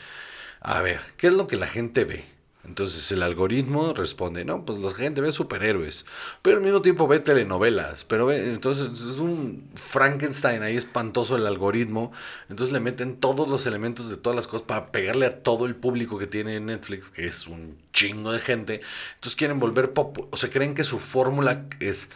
a 0.62 0.82
ver, 0.82 1.02
¿qué 1.18 1.28
es 1.28 1.34
lo 1.34 1.48
que 1.48 1.58
la 1.58 1.68
gente 1.68 2.06
ve? 2.06 2.26
Entonces 2.66 3.10
el 3.14 3.24
algoritmo 3.24 3.94
responde, 3.94 4.44
no, 4.44 4.66
pues 4.66 4.80
la 4.80 4.90
gente 4.92 5.22
ve 5.22 5.32
superhéroes, 5.32 6.06
pero 6.42 6.58
al 6.58 6.64
mismo 6.64 6.82
tiempo 6.82 7.08
ve 7.08 7.20
telenovelas, 7.20 8.04
pero 8.04 8.26
ve, 8.26 8.52
entonces 8.52 8.92
es 8.92 9.18
un 9.20 9.70
Frankenstein 9.76 10.62
ahí 10.62 10.76
espantoso 10.76 11.38
el 11.38 11.48
algoritmo, 11.48 12.12
entonces 12.50 12.74
le 12.74 12.82
meten 12.82 13.16
todos 13.16 13.48
los 13.48 13.66
elementos 13.66 14.10
de 14.10 14.18
todas 14.18 14.36
las 14.36 14.48
cosas 14.48 14.68
para 14.68 14.92
pegarle 14.92 15.26
a 15.26 15.42
todo 15.42 15.66
el 15.66 15.76
público 15.76 16.20
que 16.20 16.28
tiene 16.28 16.60
Netflix, 16.60 17.10
que 17.10 17.28
es 17.28 17.48
un 17.48 17.78
chingo 17.94 18.34
de 18.34 18.40
gente, 18.40 18.82
entonces 19.16 19.38
quieren 19.38 19.60
volver, 19.60 19.94
pop 19.94 20.28
o 20.30 20.38
sea, 20.38 20.50
creen 20.50 20.76
que 20.76 20.84
su 20.84 21.00
fórmula 21.00 21.66
es, 21.80 22.10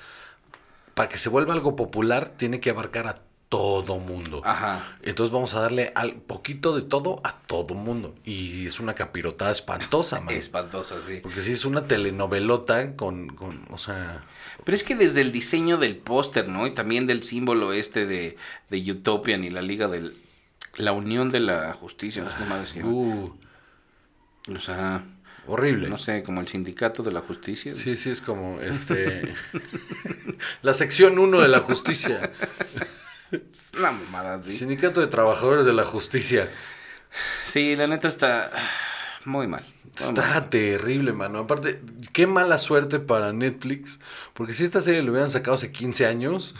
para 0.93 1.07
que 1.07 1.17
se 1.17 1.29
vuelva 1.29 1.53
algo 1.53 1.77
popular, 1.77 2.29
tiene 2.35 2.59
que 2.59 2.69
abarcar 2.69 3.07
a 3.07 3.21
todo 3.53 3.99
mundo. 3.99 4.41
Ajá. 4.43 4.97
Entonces 5.03 5.31
vamos 5.31 5.53
a 5.53 5.59
darle 5.59 5.91
al 5.93 6.13
poquito 6.15 6.75
de 6.75 6.81
todo 6.81 7.21
a 7.23 7.37
todo 7.37 7.75
mundo. 7.75 8.15
Y 8.25 8.65
es 8.65 8.79
una 8.79 8.95
capirotada 8.95 9.51
espantosa, 9.51 10.21
man. 10.21 10.33
Espantosa, 10.33 11.03
sí. 11.03 11.19
Porque 11.21 11.39
sí 11.39 11.51
es 11.51 11.63
una 11.63 11.83
telenovelota 11.83 12.95
con, 12.95 13.27
con 13.27 13.67
o 13.69 13.77
sea... 13.77 14.23
Pero 14.63 14.75
es 14.75 14.83
que 14.83 14.95
desde 14.95 15.21
el 15.21 15.31
diseño 15.31 15.77
del 15.77 15.97
póster, 15.97 16.47
¿no? 16.47 16.65
Y 16.65 16.71
también 16.73 17.05
del 17.05 17.21
símbolo 17.21 17.73
este 17.73 18.07
de, 18.07 18.37
de 18.71 18.91
Utopian 18.91 19.43
y 19.43 19.51
la 19.51 19.61
Liga 19.61 19.87
del... 19.87 20.17
La 20.77 20.91
Unión 20.91 21.29
de 21.29 21.41
la 21.41 21.73
Justicia, 21.75 22.23
no 22.23 22.31
sé 22.31 22.35
cómo 22.39 22.55
decir. 22.57 22.83
Uh, 22.85 23.37
O 24.51 24.59
sea, 24.61 25.03
horrible. 25.45 25.89
no 25.89 25.99
sé, 25.99 26.23
como 26.23 26.41
el 26.41 26.47
Sindicato 26.47 27.03
de 27.03 27.11
la 27.11 27.21
Justicia. 27.21 27.71
Sí, 27.71 27.97
sí, 27.97 28.09
es 28.09 28.19
como 28.19 28.59
este... 28.61 29.35
la 30.63 30.73
sección 30.73 31.19
1 31.19 31.39
de 31.39 31.47
la 31.49 31.59
justicia. 31.59 32.31
Una 33.77 33.91
mamada, 33.91 34.41
sí. 34.43 34.51
Sindicato 34.57 35.01
de 35.01 35.07
Trabajadores 35.07 35.65
de 35.65 35.73
la 35.73 35.83
Justicia. 35.85 36.49
Sí, 37.45 37.75
la 37.75 37.87
neta 37.87 38.07
está 38.07 38.51
muy 39.25 39.47
mal. 39.47 39.63
Muy 39.83 39.91
Está 40.09 40.21
mal. 40.21 40.49
terrible, 40.49 41.13
mano. 41.13 41.39
Aparte, 41.39 41.81
qué 42.11 42.25
mala 42.27 42.57
suerte 42.59 42.99
para 42.99 43.31
Netflix. 43.33 43.99
Porque 44.33 44.53
si 44.53 44.63
esta 44.63 44.81
serie 44.81 45.03
lo 45.03 45.11
hubieran 45.11 45.29
sacado 45.29 45.55
hace 45.55 45.71
15 45.71 46.05
años, 46.07 46.55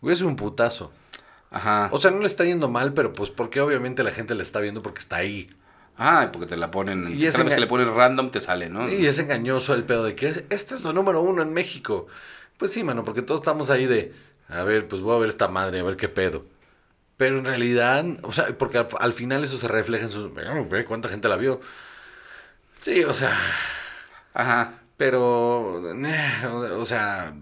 hubiera 0.00 0.16
sido 0.16 0.28
un 0.28 0.36
putazo. 0.36 0.92
Ajá. 1.50 1.88
O 1.92 1.98
sea, 1.98 2.10
no 2.10 2.20
le 2.20 2.26
está 2.26 2.44
yendo 2.44 2.68
mal, 2.68 2.92
pero 2.94 3.12
pues 3.12 3.30
porque 3.30 3.60
obviamente 3.60 4.02
la 4.02 4.10
gente 4.10 4.34
la 4.34 4.42
está 4.42 4.60
viendo 4.60 4.82
porque 4.82 5.00
está 5.00 5.16
ahí. 5.16 5.50
Ah, 5.98 6.30
porque 6.32 6.46
te 6.46 6.56
la 6.56 6.70
ponen. 6.70 7.08
Y 7.12 7.24
cada 7.30 7.44
vez 7.44 7.54
que 7.54 7.60
le 7.60 7.66
pones 7.66 7.86
random 7.88 8.30
te 8.30 8.40
sale, 8.40 8.70
¿no? 8.70 8.88
Y 8.90 9.06
es 9.06 9.18
engañoso 9.18 9.74
el 9.74 9.84
pedo 9.84 10.04
de 10.04 10.14
que 10.14 10.26
es- 10.28 10.44
esto 10.48 10.76
es 10.76 10.82
lo 10.82 10.92
número 10.94 11.20
uno 11.20 11.42
en 11.42 11.52
México. 11.52 12.06
Pues 12.56 12.72
sí, 12.72 12.82
mano, 12.84 13.04
porque 13.04 13.20
todos 13.22 13.40
estamos 13.42 13.68
ahí 13.70 13.84
de, 13.86 14.12
a 14.48 14.64
ver, 14.64 14.88
pues 14.88 15.02
voy 15.02 15.16
a 15.16 15.20
ver 15.20 15.28
esta 15.28 15.48
madre, 15.48 15.80
a 15.80 15.84
ver 15.84 15.96
qué 15.96 16.08
pedo. 16.08 16.44
Pero 17.16 17.38
en 17.38 17.44
realidad, 17.46 18.04
o 18.22 18.32
sea, 18.32 18.56
porque 18.58 18.78
al, 18.78 18.88
al 19.00 19.12
final 19.12 19.44
eso 19.44 19.58
se 19.58 19.68
refleja 19.68 20.04
en 20.06 20.10
sus... 20.10 20.32
"Ve, 20.34 20.44
Ve 20.70 20.84
cuánta 20.84 21.08
gente 21.08 21.28
la 21.28 21.36
vio. 21.36 21.60
Sí, 22.80 23.04
o 23.04 23.14
sea, 23.14 23.36
Ajá. 24.34 24.74
pero... 24.96 25.82
eh, 26.06 26.46
o, 26.46 26.80
o 26.80 26.84
sea, 26.84 27.34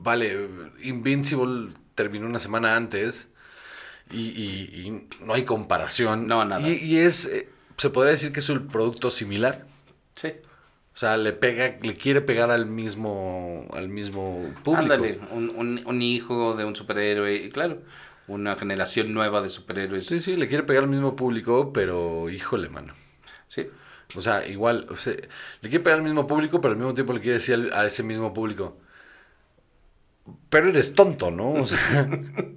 vale, 0.00 0.48
Invincible 0.82 1.72
terminó 1.94 2.26
una 2.26 2.38
semana 2.38 2.76
antes 2.76 3.28
y, 4.10 4.20
y- 4.30 4.80
y 4.86 5.08
no 5.24 5.34
hay 5.34 5.44
comparación. 5.44 6.26
No, 6.26 6.44
nada. 6.44 6.66
Y, 6.66 6.74
y 6.74 6.98
es, 6.98 7.26
eh, 7.26 7.48
se 7.76 7.90
podría 7.90 8.12
decir 8.12 8.32
que 8.32 8.40
es 8.40 8.48
un 8.48 8.68
producto 8.68 9.10
similar. 9.10 9.66
Sí. 10.14 10.32
O 10.94 10.98
sea, 10.98 11.16
le 11.16 11.32
pega, 11.32 11.76
le 11.82 11.96
quiere 11.96 12.20
pegar 12.20 12.50
al 12.50 12.66
mismo, 12.66 13.66
al 13.72 13.88
mismo 13.88 14.52
público. 14.62 14.82
Ándale, 14.82 15.18
un, 15.32 15.50
un, 15.56 15.82
un 15.84 16.02
hijo 16.02 16.54
de 16.54 16.64
un 16.64 16.76
superhéroe, 16.76 17.34
y 17.34 17.50
claro, 17.50 17.82
una 18.28 18.54
generación 18.54 19.12
nueva 19.12 19.42
de 19.42 19.48
superhéroes. 19.48 20.06
Sí, 20.06 20.20
sí, 20.20 20.36
le 20.36 20.46
quiere 20.48 20.62
pegar 20.62 20.84
al 20.84 20.88
mismo 20.88 21.16
público, 21.16 21.72
pero 21.72 22.30
híjole, 22.30 22.68
mano. 22.68 22.94
Sí. 23.48 23.68
O 24.14 24.22
sea, 24.22 24.46
igual, 24.46 24.86
o 24.90 24.96
sea, 24.96 25.14
le 25.14 25.68
quiere 25.68 25.80
pegar 25.80 25.98
al 25.98 26.04
mismo 26.04 26.26
público, 26.26 26.60
pero 26.60 26.72
al 26.72 26.78
mismo 26.78 26.94
tiempo 26.94 27.12
le 27.12 27.20
quiere 27.20 27.38
decir 27.38 27.70
a 27.72 27.84
ese 27.86 28.02
mismo 28.04 28.32
público. 28.32 28.78
Pero 30.48 30.68
eres 30.68 30.94
tonto, 30.94 31.30
¿no? 31.30 31.52
O 31.54 31.66
sea, 31.66 32.08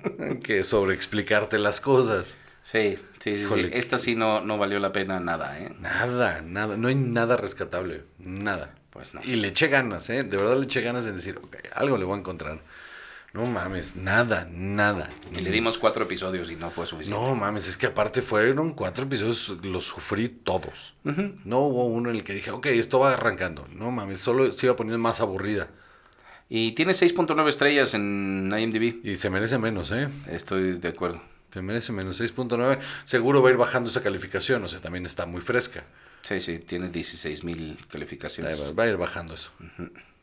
que 0.44 0.64
sobreexplicarte 0.64 1.58
las 1.58 1.82
cosas. 1.82 2.38
Sí, 2.70 2.98
sí, 3.22 3.38
sí, 3.38 3.46
sí. 3.48 3.70
Esta 3.72 3.98
sí 3.98 4.16
no, 4.18 4.42
no 4.42 4.58
valió 4.58 4.78
la 4.80 4.92
pena 4.92 5.22
nada, 5.22 5.58
¿eh? 5.58 5.74
Nada, 5.80 6.42
nada, 6.42 6.76
no 6.76 6.90
hay 6.90 6.96
nada 6.96 7.38
rescatable, 7.38 8.04
nada. 8.20 8.76
Pues 8.90 9.14
no. 9.14 9.22
Y 9.24 9.38
le 9.38 9.48
eché 9.48 9.70
ganas, 9.70 10.10
¿eh? 10.10 10.26
De 10.26 10.36
verdad 10.36 10.58
le 10.58 10.66
eché 10.66 10.82
ganas 10.82 11.08
en 11.08 11.16
decir, 11.16 11.40
ok, 11.42 11.56
algo 11.74 11.98
le 11.98 12.04
voy 12.04 12.16
a 12.16 12.20
encontrar. 12.20 12.60
No 13.32 13.46
mames, 13.46 13.96
nada, 13.96 14.50
nada. 14.52 15.10
Y 15.34 15.40
le 15.40 15.50
dimos 15.50 15.78
cuatro 15.78 16.04
episodios 16.04 16.52
y 16.52 16.58
no 16.58 16.70
fue 16.70 16.86
suficiente. 16.86 17.18
No 17.18 17.36
mames, 17.36 17.70
es 17.70 17.78
que 17.78 17.86
aparte 17.86 18.22
fueron 18.22 18.74
cuatro 18.74 19.06
episodios, 19.06 19.56
los 19.64 19.86
sufrí 19.86 20.28
todos. 20.28 20.94
No 21.46 21.60
hubo 21.60 21.86
uno 21.86 22.10
en 22.10 22.18
el 22.18 22.26
que 22.26 22.34
dije, 22.34 22.52
ok, 22.52 22.66
esto 22.66 23.00
va 23.00 23.14
arrancando. 23.14 23.66
No 23.72 23.92
mames, 23.92 24.20
solo 24.20 24.52
se 24.52 24.66
iba 24.66 24.76
poniendo 24.76 25.00
más 25.00 25.22
aburrida. 25.22 25.70
Y 26.50 26.74
tiene 26.74 26.92
6.9 26.92 27.48
estrellas 27.48 27.94
en 27.94 28.54
IMDb. 28.54 29.06
Y 29.06 29.16
se 29.16 29.30
merece 29.30 29.58
menos, 29.58 29.90
¿eh? 29.94 30.10
Estoy 30.30 30.74
de 30.74 30.90
acuerdo. 30.90 31.22
Se 31.54 31.62
merece 31.62 31.92
menos, 31.92 32.20
6.9. 32.20 32.80
Seguro 33.06 33.42
va 33.42 33.50
a 33.50 33.52
ir 33.52 33.58
bajando 33.58 33.90
esa 33.90 34.04
calificación, 34.04 34.64
o 34.64 34.68
sea, 34.68 34.80
también 34.80 35.06
está 35.06 35.26
muy 35.26 35.42
fresca. 35.42 35.84
Sí, 36.24 36.42
sí, 36.42 36.60
tiene 36.60 36.90
16 36.90 37.44
mil 37.44 37.78
Ahí 37.80 37.86
calificaciones. 37.90 38.62
va, 38.62 38.72
va 38.74 38.84
a 38.84 38.88
ir 38.88 38.98
bajando 38.98 39.34
eso. 39.34 39.52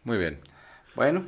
Muy 0.05 0.19
bien. 0.19 0.41
Bueno, 0.95 1.25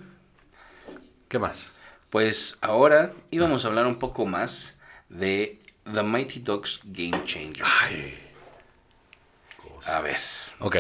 ¿Qué 1.29 1.39
más? 1.39 1.71
pues 2.11 2.57
ahora 2.61 3.11
íbamos 3.31 3.65
a 3.65 3.69
hablar 3.69 3.87
un 3.87 3.99
poco 3.99 4.27
más 4.27 4.77
de 5.09 5.61
The 5.93 6.03
Mighty 6.03 6.41
Ducks 6.41 6.81
Game 6.85 7.25
Changer. 7.25 7.65
Ay. 7.83 8.19
A 9.89 10.01
ver, 10.01 10.17
Ok, 10.59 10.77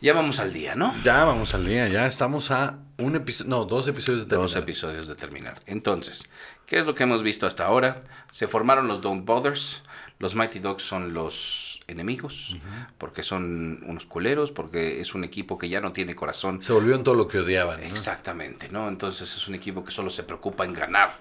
ya 0.00 0.12
vamos 0.14 0.38
al 0.40 0.52
día, 0.52 0.74
¿no? 0.74 0.92
ya 1.02 1.24
vamos 1.24 1.54
al 1.54 1.64
día, 1.66 1.88
ya 1.88 2.06
estamos 2.06 2.50
a 2.50 2.78
un 2.98 3.16
episodio, 3.16 3.50
no, 3.50 3.64
dos 3.64 3.88
episodios 3.88 4.28
de 4.28 4.36
Dos 4.36 4.52
terminar. 4.52 4.62
episodios 4.68 5.08
de 5.08 5.14
terminar. 5.14 5.60
Entonces, 5.66 6.24
¿qué 6.66 6.78
es 6.78 6.86
lo 6.86 6.94
que 6.94 7.02
hemos 7.04 7.22
visto 7.22 7.46
hasta 7.46 7.64
ahora? 7.66 8.00
Se 8.30 8.46
formaron 8.48 8.88
los 8.88 9.00
Don't 9.00 9.24
Bothers. 9.24 9.82
Los 10.18 10.34
Mighty 10.34 10.58
Ducks 10.58 10.82
son 10.82 11.14
los 11.14 11.80
enemigos, 11.86 12.54
porque 12.98 13.22
son 13.22 13.82
unos 13.86 14.04
culeros, 14.04 14.52
porque 14.52 15.00
es 15.00 15.14
un 15.14 15.24
equipo 15.24 15.56
que 15.56 15.70
ya 15.70 15.80
no 15.80 15.92
tiene 15.92 16.14
corazón. 16.14 16.62
Se 16.62 16.74
volvió 16.74 16.94
en 16.94 17.02
todo 17.04 17.14
lo 17.14 17.26
que 17.26 17.38
odiaban, 17.38 17.80
¿no? 17.80 17.86
Exactamente, 17.86 18.68
¿no? 18.68 18.86
Entonces 18.88 19.34
es 19.34 19.48
un 19.48 19.54
equipo 19.54 19.82
que 19.82 19.90
solo 19.92 20.10
se 20.10 20.22
preocupa 20.22 20.66
en 20.66 20.74
ganar. 20.74 21.18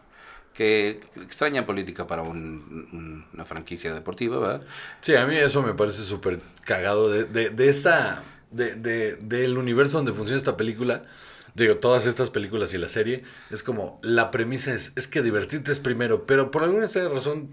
Que 0.54 1.00
extraña 1.16 1.66
política 1.66 2.06
para 2.08 2.24
un- 2.24 3.26
una 3.34 3.46
franquicia 3.46 3.94
deportiva, 3.94 4.38
¿verdad? 4.38 4.68
Sí, 5.00 5.16
a 5.16 5.26
mí 5.26 5.38
eso 5.38 5.62
me 5.64 5.74
parece 5.74 6.04
súper 6.04 6.42
cagado 6.66 7.10
de, 7.10 7.24
de, 7.24 7.50
de 7.52 7.70
esta, 7.70 8.22
de, 8.52 8.76
de- 8.76 9.16
del 9.18 9.58
universo 9.58 9.98
donde 9.98 10.14
funciona 10.14 10.38
esta 10.38 10.58
película. 10.58 11.04
Digo, 11.56 11.78
todas 11.78 12.06
estas 12.06 12.30
películas 12.30 12.74
y 12.74 12.78
la 12.78 12.88
serie, 12.90 13.24
es 13.50 13.64
como, 13.64 14.00
la 14.04 14.30
premisa 14.32 14.72
es, 14.74 14.94
es 14.96 15.08
que 15.08 15.22
divertirte 15.22 15.72
es 15.72 15.80
primero, 15.80 16.26
pero 16.26 16.52
por 16.52 16.64
alguna 16.64 16.86
razón, 16.88 17.50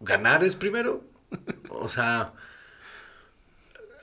ganar 0.00 0.42
es 0.44 0.56
primero. 0.56 1.04
O 1.68 1.88
sea, 1.88 2.32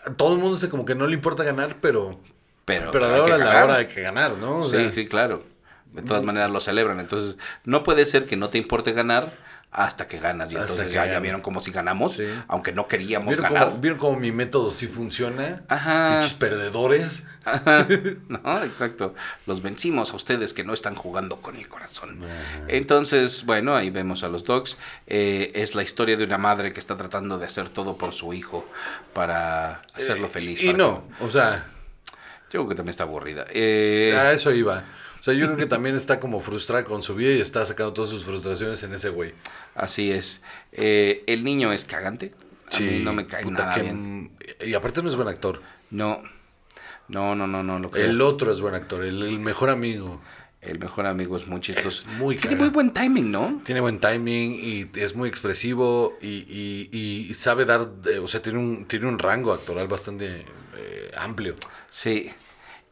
a 0.05 0.14
todo 0.16 0.34
el 0.34 0.39
mundo 0.39 0.57
se 0.57 0.70
como 0.70 0.86
que 0.86 0.95
no 0.95 1.07
le 1.07 1.14
importa 1.16 1.43
ganar, 1.43 1.78
pero, 1.82 2.20
Pero, 2.66 2.91
pero 2.91 3.05
a 3.05 3.09
la 3.38 3.64
hora, 3.64 3.76
hay 3.78 3.88
que 3.88 4.01
ganar, 4.01 4.38
¿no? 4.38 4.59
O 4.61 4.70
sí, 4.70 4.91
sí, 4.93 5.07
claro. 5.07 5.43
De 5.91 6.01
todas 6.01 6.24
maneras 6.24 6.49
lo 6.49 6.59
celebran. 6.59 6.99
Entonces, 6.99 7.38
no 7.66 7.84
puede 7.84 8.05
ser 8.05 8.26
que 8.26 8.36
no 8.36 8.49
te 8.49 8.57
importe 8.57 8.93
ganar 8.93 9.34
hasta 9.74 10.07
que 10.07 10.19
ganas. 10.19 10.51
Y 10.51 10.55
Hasta 10.55 10.71
entonces 10.71 10.93
ya, 10.93 11.19
vieron 11.19 11.41
como 11.41 11.59
si 11.59 11.71
ganamos, 11.71 12.13
Sí. 12.13 12.28
aunque 12.47 12.71
no 12.71 12.88
queríamos 12.88 13.28
¿Vieron 13.30 13.45
ganar. 13.45 13.69
cómo, 13.69 13.82
¿Vieron 13.82 13.99
cómo 13.99 14.19
mi 14.19 14.32
método 14.32 14.69
sí 14.71 14.86
funciona? 14.88 15.63
Ajá. 15.67 16.19
Perdedores. 16.38 17.24
Ajá. 17.43 17.88
no, 18.30 18.63
exacto. 18.63 19.15
Los 19.47 19.63
vencimos 19.63 20.13
a 20.13 20.15
ustedes 20.15 20.53
que 20.53 20.63
no 20.63 20.74
están 20.74 20.93
jugando 20.95 21.38
con 21.38 21.55
el 21.55 21.67
corazón. 21.67 22.24
Ajá. 22.24 22.65
Entonces, 22.67 23.45
bueno, 23.45 23.76
ahí 23.76 23.89
vemos 23.89 24.24
a 24.24 24.28
los 24.28 24.43
dogs. 24.43 24.78
Eh, 25.07 25.51
es 25.55 25.74
la 25.74 25.82
historia 25.82 26.17
de 26.17 26.24
una 26.24 26.38
madre 26.38 26.71
que 26.71 26.80
está 26.80 26.95
tratando 26.95 27.39
de 27.39 27.47
hacer 27.47 27.69
todo 27.69 27.97
por 27.97 28.13
su 28.13 28.34
hijo 28.34 28.65
para 29.13 29.82
hacerlo 29.95 30.30
feliz. 30.30 30.61
Y 30.61 30.67
para 30.67 30.78
no, 30.78 31.03
o 31.19 31.30
sea, 31.30 31.65
yo 32.51 32.59
creo 32.59 32.67
que 32.69 32.76
también 32.76 32.91
está 32.91 33.03
aburrida. 33.03 33.45
Eh, 33.49 34.15
a 34.15 34.32
eso 34.34 34.51
iba. 34.51 34.84
O 35.24 35.26
sea, 35.26 35.34
yo 35.36 35.45
creo 35.45 35.57
que 35.57 35.67
también 35.67 35.95
está 35.95 36.19
como 36.19 36.41
frustrada 36.41 36.84
con 36.84 37.01
su 37.01 37.15
vida 37.15 37.32
y 37.32 37.39
está 37.39 37.65
sacando 37.65 37.93
todas 37.93 38.09
sus 38.11 38.26
frustraciones 38.26 38.84
en 38.84 38.91
ese 38.93 39.07
güey. 39.07 39.34
Así 39.74 40.11
es. 40.11 40.41
Eh, 40.74 41.24
el 41.28 41.45
niño 41.45 41.71
es 41.71 41.86
cagante. 41.86 42.34
A 42.76 42.80
mí 42.82 42.99
no 43.01 43.13
me 43.13 43.26
cae 43.26 43.45
nada 43.45 43.74
que- 43.76 43.84
bien. 43.84 44.32
Y 44.65 44.74
aparte 44.74 45.01
no 45.01 45.07
es 45.07 45.15
buen 45.15 45.30
actor. 45.30 45.61
No. 45.91 46.21
No, 47.07 47.36
no, 47.36 47.47
no, 47.47 47.63
no. 47.63 47.80
Lo 47.80 47.89
creo. 47.89 48.05
El 48.05 48.19
otro 48.19 48.51
es 48.51 48.59
buen 48.59 48.76
actor, 48.76 49.01
el, 49.05 49.24
el 49.24 49.39
mejor 49.39 49.69
amigo. 49.69 50.21
el 50.59 50.78
mejor 50.80 51.05
amigo 51.05 51.38
es 51.38 51.47
muy 51.47 51.61
chistoso. 51.61 51.88
Es 52.09 52.17
muy 52.17 52.36
Tiene 52.36 52.57
muy 52.57 52.67
buen 52.69 52.91
timing, 52.93 53.32
¿no? 53.32 53.61
Tiene 53.63 53.80
buen 53.80 53.99
timing 53.99 54.55
y 54.61 54.89
es 54.99 55.15
muy 55.15 55.30
expresivo 55.30 56.17
y, 56.21 56.28
y- 56.49 56.89
y 57.30 57.34
sabe 57.34 57.63
dar, 57.63 57.88
eh, 58.11 58.19
o 58.19 58.28
sea, 58.28 58.41
tiene 58.41 58.59
un, 58.59 58.86
tiene 58.88 59.05
un 59.07 59.19
rango 59.19 59.53
actoral 59.53 59.88
bastante 59.88 60.45
eh, 60.76 61.11
amplio. 61.17 61.55
Sí. 61.91 62.30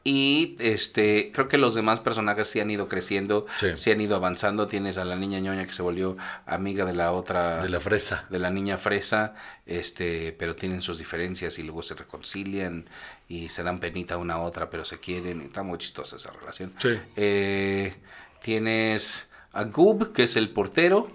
Y 0.04 0.56
este, 0.60 1.32
creo 1.32 1.47
que 1.47 1.60
los 1.60 1.76
demás 1.76 1.99
personajes 1.99 2.47
sí 2.47 2.60
han 2.60 2.72
ido 2.72 2.88
creciendo, 2.88 3.45
Sí. 3.60 3.68
sí, 3.76 3.91
han 3.91 4.02
ido 4.02 4.16
avanzando. 4.16 4.68
Tienes 4.68 4.97
a 4.97 5.06
la 5.06 5.16
niña 5.16 5.39
ñoña 5.39 5.68
que 5.68 5.74
se 5.74 5.84
volvió 5.84 6.18
amiga 6.47 6.86
de 6.86 6.95
la 6.95 7.12
otra, 7.12 7.62
De 7.62 7.70
la 7.70 7.80
fresa. 7.80 8.26
de 8.32 8.39
la 8.39 8.49
niña 8.49 8.78
fresa, 8.80 9.36
este, 9.68 10.32
pero 10.39 10.56
tienen 10.56 10.82
sus 10.82 10.97
diferencias 10.97 11.60
y 11.60 11.64
luego 11.64 11.84
se 11.84 11.93
reconcilian 11.93 12.89
y 13.30 13.49
se 13.49 13.62
dan 13.62 13.80
penita 13.80 14.18
una 14.18 14.36
a 14.36 14.39
otra, 14.41 14.72
pero 14.72 14.86
se 14.86 14.99
quieren. 14.99 15.41
Está 15.41 15.62
muy 15.62 15.78
chistosa 15.78 16.16
esa 16.16 16.32
relación. 16.32 16.74
Sí. 16.80 16.97
Eh, 17.16 17.93
tienes 18.41 19.28
a 19.54 19.66
Goob, 19.66 20.14
que 20.14 20.24
es 20.24 20.36
el 20.36 20.49
portero, 20.49 21.12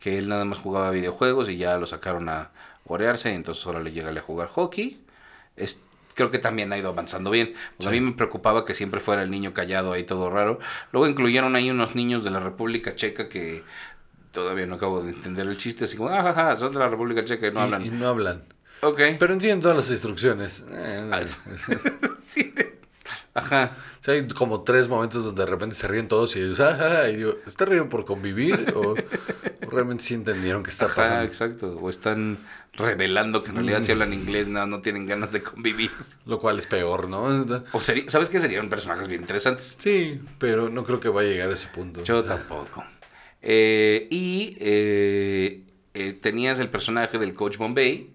que 0.00 0.16
él 0.18 0.28
nada 0.28 0.44
más 0.46 0.58
jugaba 0.58 0.90
videojuegos 0.90 1.48
y 1.50 1.58
ya 1.58 1.76
lo 1.76 1.86
sacaron 1.86 2.28
a 2.30 2.50
orearse, 2.86 3.32
entonces 3.34 3.64
ahora 3.66 3.80
le 3.82 3.92
llega 3.92 4.10
a 4.10 4.20
jugar 4.20 4.48
hockey. 4.48 5.00
Creo 6.14 6.30
que 6.30 6.38
también 6.38 6.72
ha 6.72 6.78
ido 6.78 6.88
avanzando 6.90 7.30
bien. 7.30 7.54
Pues 7.76 7.86
A 7.88 7.90
mí 7.90 8.00
me 8.00 8.12
preocupaba 8.12 8.64
que 8.64 8.74
siempre 8.74 9.00
fuera 9.00 9.22
el 9.22 9.30
niño 9.30 9.52
callado 9.54 9.92
ahí 9.92 10.04
todo 10.04 10.30
raro. 10.30 10.58
Luego 10.92 11.06
incluyeron 11.08 11.56
ahí 11.56 11.70
unos 11.70 11.94
niños 11.94 12.24
de 12.24 12.30
la 12.30 12.40
República 12.40 12.94
Checa 12.94 13.28
que 13.28 13.62
todavía 14.32 14.66
no 14.66 14.76
acabo 14.76 15.02
de 15.02 15.10
entender 15.10 15.46
el 15.46 15.58
chiste, 15.58 15.84
así 15.84 15.96
como, 15.96 16.08
ah, 16.10 16.22
ja, 16.22 16.32
ja, 16.34 16.56
son 16.56 16.72
de 16.72 16.78
la 16.78 16.88
República 16.88 17.24
Checa 17.24 17.48
y 17.48 17.52
no 17.52 17.60
Y- 17.60 17.62
hablan. 17.62 17.86
Y, 17.86 17.90
no 17.90 18.08
hablan. 18.08 18.42
Ok. 18.80 19.00
Pero 19.18 19.32
entienden 19.32 19.60
todas 19.60 19.76
las 19.76 19.90
instrucciones. 19.90 20.64
Eh, 20.70 21.10
Sí. 22.28 22.52
Ajá. 23.34 23.76
O 24.00 24.04
sea, 24.04 24.14
hay 24.14 24.26
como 24.28 24.62
tres 24.62 24.88
momentos 24.88 25.24
donde 25.24 25.44
de 25.44 25.50
repente 25.50 25.74
se 25.74 25.88
ríen 25.88 26.08
todos 26.08 26.34
y 26.36 26.40
ellos, 26.40 26.60
"Ah, 26.60 27.02
ah", 27.04 27.08
y 27.08 27.16
digo, 27.16 27.36
¿está 27.46 27.64
riendo 27.64 27.88
por 27.88 28.04
convivir? 28.04 28.70
¿O, 28.74 29.00
o 29.64 29.70
realmente 29.70 30.02
sí 30.04 30.14
entendieron 30.14 30.62
qué 30.62 30.70
está 30.70 30.86
Ajá, 30.86 30.96
pasando? 30.96 31.24
exacto. 31.24 31.78
O 31.78 31.88
están 31.88 32.38
revelando 32.74 33.42
que 33.42 33.50
en 33.50 33.56
realidad 33.56 33.82
si 33.82 33.92
hablan 33.92 34.12
inglés 34.12 34.48
no, 34.48 34.66
no 34.66 34.80
tienen 34.80 35.06
ganas 35.06 35.30
de 35.32 35.42
convivir. 35.42 35.90
Lo 36.26 36.38
cual 36.40 36.58
es 36.58 36.66
peor, 36.66 37.08
¿no? 37.08 37.22
O 37.72 37.80
sería, 37.80 38.08
¿Sabes 38.08 38.28
qué? 38.28 38.40
Serían 38.40 38.68
personajes 38.68 39.08
bien 39.08 39.20
interesantes. 39.20 39.76
Sí, 39.78 40.20
pero 40.38 40.68
no 40.68 40.84
creo 40.84 41.00
que 41.00 41.08
vaya 41.08 41.28
a 41.28 41.32
llegar 41.32 41.50
a 41.50 41.54
ese 41.54 41.68
punto. 41.68 42.02
Yo 42.04 42.24
tampoco. 42.24 42.84
Eh, 43.42 44.06
y 44.10 44.56
eh, 44.60 45.62
eh, 45.94 46.12
tenías 46.14 46.58
el 46.58 46.68
personaje 46.70 47.18
del 47.18 47.34
Coach 47.34 47.56
Bombay, 47.56 48.12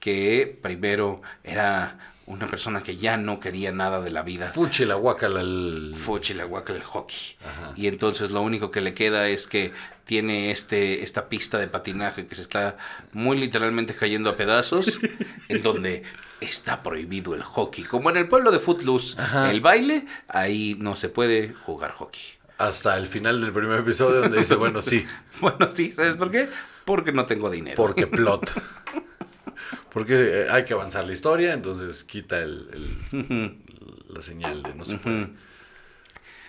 que 0.00 0.58
primero 0.62 1.22
era 1.44 2.09
una 2.30 2.46
persona 2.46 2.82
que 2.82 2.96
ya 2.96 3.16
no 3.16 3.40
quería 3.40 3.72
nada 3.72 4.00
de 4.00 4.10
la 4.10 4.22
vida. 4.22 4.46
Fuchi 4.46 4.84
la 4.84 4.94
guacala 4.94 5.40
el... 5.40 5.94
Fuchi 5.98 6.32
la 6.34 6.44
guaca 6.44 6.72
el 6.72 6.82
hockey. 6.82 7.36
Ajá. 7.44 7.72
Y 7.76 7.88
entonces 7.88 8.30
lo 8.30 8.40
único 8.42 8.70
que 8.70 8.80
le 8.80 8.94
queda 8.94 9.28
es 9.28 9.46
que 9.46 9.72
tiene 10.04 10.50
este, 10.50 11.02
esta 11.02 11.28
pista 11.28 11.58
de 11.58 11.66
patinaje 11.66 12.26
que 12.26 12.34
se 12.36 12.42
está 12.42 12.76
muy 13.12 13.36
literalmente 13.36 13.94
cayendo 13.94 14.30
a 14.30 14.36
pedazos, 14.36 15.00
en 15.48 15.62
donde 15.62 16.04
está 16.40 16.82
prohibido 16.82 17.34
el 17.34 17.42
hockey. 17.42 17.84
Como 17.84 18.10
en 18.10 18.16
el 18.16 18.28
pueblo 18.28 18.50
de 18.52 18.60
Footloose, 18.60 19.20
Ajá. 19.20 19.50
el 19.50 19.60
baile, 19.60 20.06
ahí 20.28 20.76
no 20.78 20.94
se 20.96 21.08
puede 21.08 21.52
jugar 21.52 21.92
hockey. 21.92 22.22
Hasta 22.58 22.96
el 22.96 23.06
final 23.08 23.40
del 23.40 23.52
primer 23.52 23.80
episodio 23.80 24.20
donde 24.20 24.38
dice, 24.38 24.54
bueno, 24.54 24.80
sí, 24.82 25.04
Bueno, 25.40 25.68
sí, 25.74 25.90
¿sabes 25.92 26.14
por 26.16 26.30
qué? 26.30 26.48
Porque 26.84 27.10
no 27.12 27.26
tengo 27.26 27.50
dinero. 27.50 27.76
porque 27.76 28.06
plot. 28.06 28.52
Porque 29.92 30.42
eh, 30.42 30.46
hay 30.50 30.64
que 30.64 30.72
avanzar 30.74 31.04
la 31.06 31.12
historia, 31.12 31.52
entonces 31.52 32.04
quita 32.04 32.38
el, 32.40 32.68
el- 33.12 33.56
la 34.08 34.22
señal 34.22 34.62
de 34.62 34.74
no 34.74 34.84
se 34.84 34.96
puede. 34.98 35.28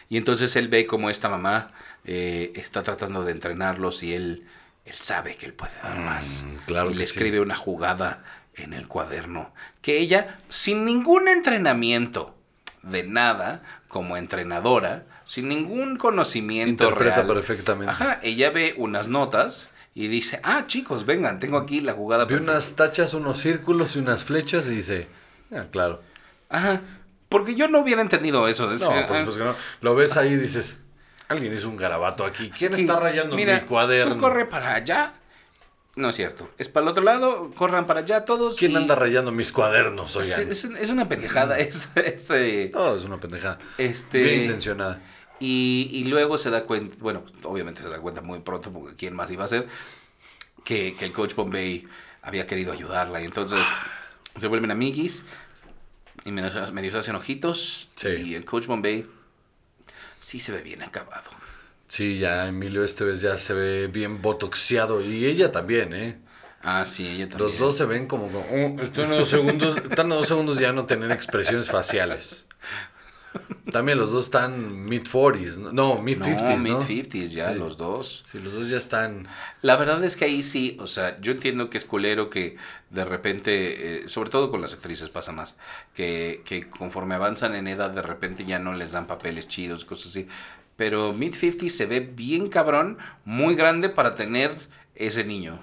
Y 0.09 0.17
entonces 0.17 0.55
él 0.55 0.67
ve 0.67 0.85
como 0.85 1.09
esta 1.09 1.29
mamá 1.29 1.67
eh, 2.05 2.51
está 2.55 2.83
tratando 2.83 3.23
de 3.23 3.31
entrenarlos 3.31 4.03
y 4.03 4.13
él, 4.13 4.45
él 4.85 4.93
sabe 4.93 5.35
que 5.37 5.45
él 5.45 5.53
puede 5.53 5.73
dar 5.81 5.99
más. 5.99 6.45
Mm, 6.47 6.55
claro 6.65 6.91
y 6.91 6.95
le 6.95 7.03
sí. 7.03 7.09
escribe 7.11 7.39
una 7.39 7.55
jugada 7.55 8.23
en 8.55 8.73
el 8.73 8.87
cuaderno 8.87 9.53
que 9.81 9.97
ella, 9.99 10.39
sin 10.49 10.85
ningún 10.85 11.27
entrenamiento 11.29 12.35
de 12.83 13.03
nada, 13.03 13.63
como 13.87 14.17
entrenadora, 14.17 15.05
sin 15.25 15.47
ningún 15.47 15.97
conocimiento 15.97 16.85
Interpreta 16.85 17.15
real, 17.21 17.27
perfectamente. 17.27 17.91
Ajá, 17.91 18.19
ella 18.23 18.49
ve 18.49 18.73
unas 18.77 19.07
notas 19.07 19.69
y 19.93 20.07
dice, 20.07 20.39
ah, 20.43 20.65
chicos, 20.67 21.05
vengan, 21.05 21.39
tengo 21.39 21.57
aquí 21.57 21.79
la 21.81 21.93
jugada. 21.93 22.27
Perfecta". 22.27 22.51
unas 22.51 22.75
tachas, 22.75 23.13
unos 23.13 23.37
círculos 23.39 23.95
y 23.95 23.99
unas 23.99 24.23
flechas 24.23 24.67
y 24.67 24.75
dice, 24.75 25.07
ah, 25.53 25.65
claro. 25.71 26.01
Ajá, 26.49 26.81
porque 27.29 27.55
yo 27.55 27.67
no 27.67 27.79
hubiera 27.79 28.01
entendido 28.01 28.47
eso. 28.47 28.67
No, 28.67 28.73
Es- 28.73 28.81
por 28.81 28.93
ah, 28.95 29.01
supuesto 29.19 29.37
que 29.37 29.43
no. 29.45 29.55
Lo 29.81 29.95
ves 29.95 30.15
ahí 30.17 30.33
y 30.33 30.37
dices, 30.37 30.79
alguien 31.27 31.53
hizo 31.53 31.69
un 31.69 31.77
garabato 31.77 32.25
aquí. 32.25 32.49
¿Quién 32.57 32.73
está 32.73 32.99
rayando 32.99 33.35
mira, 33.35 33.59
mi 33.61 33.67
cuaderno? 33.67 34.15
Tú 34.15 34.21
corre 34.21 34.45
para 34.45 34.75
allá. 34.75 35.13
No 35.97 36.07
es 36.09 36.15
cierto. 36.15 36.49
Es 36.57 36.69
para 36.69 36.85
el 36.85 36.89
otro 36.89 37.03
lado, 37.03 37.51
corran 37.53 37.85
para 37.85 37.99
allá 37.99 38.23
todos. 38.23 38.55
¿Quién 38.57 38.71
y- 38.71 38.75
anda 38.77 38.95
rayando 38.95 39.33
mis 39.33 39.51
cuadernos, 39.51 40.11
Es, 40.11 40.15
oigan? 40.15 40.49
es 40.51 40.63
un- 40.63 40.77
es 40.77 40.89
una 40.89 41.09
pendejada. 41.09 41.59
Es, 41.59 41.89
es, 41.95 42.25
eh, 42.29 42.69
Todo 42.71 42.97
es 42.97 43.03
una 43.03 43.19
pendejada. 43.19 43.59
este, 43.77 44.23
Bien 44.23 44.41
intencionada. 44.43 45.01
Y, 45.41 45.89
y 45.91 46.03
luego 46.05 46.37
se 46.37 46.49
da 46.49 46.63
cuenta, 46.63 46.95
bueno, 46.99 47.23
obviamente 47.43 47.81
se 47.81 47.89
da 47.89 47.99
cuenta 47.99 48.21
muy 48.21 48.39
pronto, 48.39 48.71
porque 48.71 48.95
quién 48.95 49.13
más 49.15 49.29
iba 49.31 49.43
a 49.43 49.47
ser, 49.49 49.67
que, 50.63 50.95
que 50.95 51.05
el 51.05 51.11
coach 51.11 51.33
Bombay 51.35 51.87
había 52.21 52.45
querido 52.47 52.71
ayudarla. 52.71 53.21
Y 53.21 53.25
entonces 53.25 53.59
se 54.39 54.47
vuelven 54.47 54.71
amiguis 54.71 55.23
y 56.23 56.31
medio, 56.31 56.51
se- 56.51 56.71
medio 56.71 56.97
hacen 56.97 57.15
ojitos. 57.15 57.89
Sí. 57.95 58.07
Y 58.09 58.35
el 58.35 58.45
coach 58.45 58.67
Bombay 58.67 59.05
sí 60.21 60.39
se 60.39 60.51
ve 60.51 60.61
bien 60.61 60.83
acabado. 60.83 61.29
Sí, 61.87 62.19
ya 62.19 62.47
Emilio 62.47 62.83
este 62.85 63.03
vez 63.03 63.19
ya 63.19 63.37
se 63.37 63.53
ve 63.53 63.87
bien 63.87 64.21
botoxeado. 64.21 65.01
Y 65.01 65.25
ella 65.25 65.51
también, 65.51 65.93
¿eh? 65.93 66.19
Ah, 66.63 66.85
sí, 66.85 67.07
ella 67.07 67.27
también. 67.27 67.49
Los 67.49 67.57
dos 67.57 67.75
se 67.75 67.85
ven 67.85 68.07
como... 68.07 68.27
como, 68.27 68.45
"Oh, 68.51 68.81
están 68.81 69.11
a 69.11 69.15
dos 69.15 69.27
segundos, 69.29 69.75
están 69.77 70.11
a 70.11 70.15
dos 70.15 70.27
segundos 70.27 70.59
ya 70.59 70.71
no 70.71 70.85
tener 70.85 71.11
expresiones 71.11 71.69
faciales. 71.69 72.45
También 73.71 73.97
los 73.97 74.11
dos 74.11 74.25
están 74.25 74.85
mid-40s. 74.85 75.57
No, 75.57 75.71
no 75.71 75.97
mid-50s, 76.03 76.57
no, 76.57 76.79
¿no? 76.79 76.79
mid-50s 76.81 77.29
ya, 77.29 77.53
Sí. 77.53 77.59
los 77.59 77.77
dos. 77.77 78.25
Sí, 78.31 78.39
los 78.39 78.53
dos 78.53 78.67
ya 78.69 78.77
están... 78.77 79.27
La 79.61 79.77
verdad 79.77 80.03
es 80.03 80.17
que 80.17 80.25
ahí 80.25 80.43
sí, 80.43 80.77
o 80.81 80.87
sea, 80.87 81.19
yo 81.21 81.31
entiendo 81.31 81.69
que 81.69 81.77
es 81.77 81.85
culero 81.85 82.29
que 82.29 82.57
de 82.89 83.05
repente, 83.05 84.03
eh, 84.03 84.09
sobre 84.09 84.29
todo 84.29 84.51
con 84.51 84.61
las 84.61 84.73
actrices 84.73 85.09
pasa 85.09 85.31
más, 85.31 85.55
que, 85.93 86.41
que 86.45 86.69
conforme 86.69 87.15
avanzan 87.15 87.55
en 87.55 87.67
edad 87.67 87.91
de 87.91 88.01
repente 88.01 88.43
ya 88.45 88.59
no 88.59 88.73
les 88.73 88.91
dan 88.91 89.07
papeles 89.07 89.47
chidos, 89.47 89.85
cosas 89.85 90.07
así. 90.07 90.27
Pero 90.75 91.13
mid-50 91.13 91.69
se 91.69 91.85
ve 91.85 91.99
bien 92.01 92.49
cabrón, 92.49 92.97
muy 93.23 93.55
grande 93.55 93.87
para 93.89 94.15
tener 94.15 94.57
ese 94.95 95.23
niño. 95.23 95.59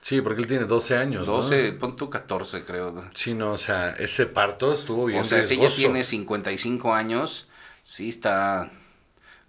Sí, 0.00 0.20
porque 0.20 0.42
él 0.42 0.46
tiene 0.48 0.64
12 0.64 0.96
años, 0.96 1.26
¿no? 1.26 1.34
12, 1.34 1.72
pon 1.72 1.96
tú 1.96 2.08
14 2.08 2.64
creo. 2.64 3.04
Sí, 3.14 3.34
no, 3.34 3.52
o 3.52 3.58
sea, 3.58 3.90
ese 3.90 4.26
parto 4.26 4.72
estuvo 4.72 5.06
bien 5.06 5.20
O 5.20 5.24
sea, 5.24 5.42
si 5.42 5.54
ella 5.54 5.68
tiene 5.74 6.04
55 6.04 6.94
años, 6.94 7.48
sí 7.84 8.08
está 8.08 8.70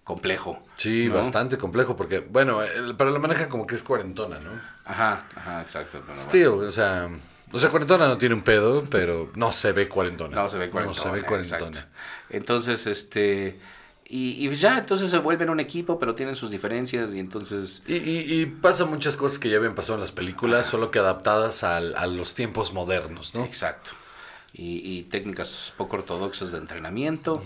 complejo. 0.03 0.59
Sí, 0.75 1.05
¿no? 1.07 1.15
bastante 1.15 1.57
complejo, 1.57 1.95
porque, 1.95 2.19
bueno, 2.19 2.63
el- 2.63 2.95
pero 2.95 3.11
la 3.11 3.19
maneja 3.19 3.47
como 3.47 3.67
que 3.67 3.75
es 3.75 3.83
cuarentona, 3.83 4.39
¿no? 4.39 4.49
Ajá, 4.85 5.27
ajá, 5.35 5.61
exacto. 5.61 5.89
pero 5.93 6.05
bueno. 6.07 6.19
Still, 6.19 6.47
o 6.67 6.71
sea, 6.71 7.09
o 7.51 7.59
sea, 7.59 7.69
cuarentona 7.69 8.07
no 8.07 8.17
tiene 8.17 8.33
un 8.35 8.41
pedo, 8.41 8.85
pero 8.89 9.31
no 9.35 9.51
se 9.51 9.71
ve 9.71 9.87
cuarentona. 9.87 10.35
No 10.35 10.49
se 10.49 10.57
ve 10.57 10.69
cuarentona. 10.71 11.05
No 11.09 11.15
se 11.15 11.21
ve 11.21 11.25
cuarentona. 11.27 11.67
exacto. 11.67 11.89
Entonces, 12.31 12.87
este. 12.87 13.59
Y, 14.11 14.43
y 14.47 14.55
ya, 14.55 14.79
entonces 14.79 15.11
se 15.11 15.19
vuelven 15.19 15.51
un 15.51 15.59
equipo, 15.59 15.99
pero 15.99 16.15
tienen 16.15 16.35
sus 16.35 16.49
diferencias 16.49 17.13
y 17.13 17.19
entonces. 17.19 17.83
Y, 17.85 17.95
y, 17.97 18.41
y 18.41 18.45
pasa 18.47 18.85
muchas 18.85 19.15
cosas 19.15 19.37
que 19.37 19.49
ya 19.49 19.57
habían 19.57 19.75
pasado 19.75 19.95
en 19.95 20.01
las 20.01 20.11
películas, 20.11 20.65
solo 20.65 20.89
que 20.89 20.97
adaptadas 20.97 21.63
al- 21.63 21.95
a 21.95 22.07
los 22.07 22.33
tiempos 22.33 22.73
modernos, 22.73 23.35
¿no? 23.35 23.45
Exacto. 23.45 23.91
Y, 24.51 25.03
técnicas 25.03 25.73
poco 25.77 25.97
ortodoxas 25.97 26.51
de 26.51 26.57
entrenamiento. 26.57 27.41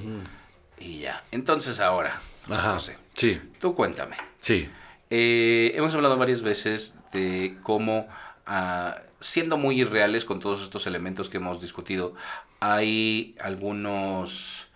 Y 0.80 1.00
ya. 1.00 1.24
Entonces 1.32 1.80
ahora, 1.82 2.22
Ajá. 2.50 2.74
José, 2.76 2.98
Sí, 3.14 3.40
tú 3.60 3.76
cuéntame. 3.76 4.16
sí. 4.40 4.70
Eh, 5.10 5.74
hemos 5.76 5.94
hablado 5.94 6.18
varias 6.18 6.42
veces 6.42 6.96
de 7.12 7.58
cómo, 7.62 8.08
ah, 8.48 9.00
siendo 9.20 9.58
muy 9.58 9.80
irreales 9.82 10.26
con 10.26 10.40
todos 10.40 10.64
estos 10.64 10.88
elementos 10.88 11.30
que 11.30 11.38
hemos 11.38 11.62
discutido, 11.62 12.16
hay 12.62 13.36
algunos 13.40 14.68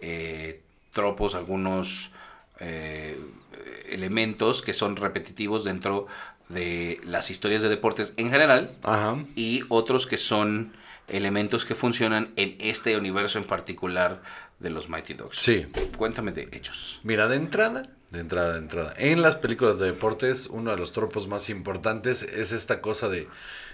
eh, 0.00 0.63
tropos, 0.94 1.34
algunos 1.34 2.10
eh, 2.60 3.18
elementos 3.90 4.62
que 4.62 4.72
son 4.72 4.96
repetitivos 4.96 5.64
dentro 5.64 6.06
de 6.48 7.00
las 7.04 7.30
historias 7.30 7.62
de 7.62 7.68
deportes 7.68 8.14
en 8.16 8.30
general 8.30 8.76
Ajá. 8.82 9.16
y 9.36 9.62
otros 9.68 10.06
que 10.06 10.16
son 10.16 10.72
elementos 11.08 11.64
que 11.64 11.74
funcionan 11.74 12.32
en 12.36 12.56
este 12.60 12.96
universo 12.96 13.38
en 13.38 13.44
particular 13.44 14.22
de 14.58 14.70
los 14.70 14.88
Mighty 14.88 15.14
Dogs. 15.14 15.38
Sí. 15.38 15.66
Cuéntame 15.96 16.32
de 16.32 16.48
ellos. 16.52 17.00
Mira, 17.02 17.28
de 17.28 17.36
entrada, 17.36 17.88
de 18.10 18.20
entrada, 18.20 18.52
de 18.52 18.58
entrada. 18.58 18.94
En 18.96 19.22
las 19.22 19.36
películas 19.36 19.78
de 19.78 19.86
deportes, 19.86 20.46
uno 20.46 20.70
de 20.70 20.76
los 20.76 20.92
tropos 20.92 21.28
más 21.28 21.50
importantes 21.50 22.22
es 22.22 22.52
esta 22.52 22.80
cosa 22.80 23.08
de 23.08 23.28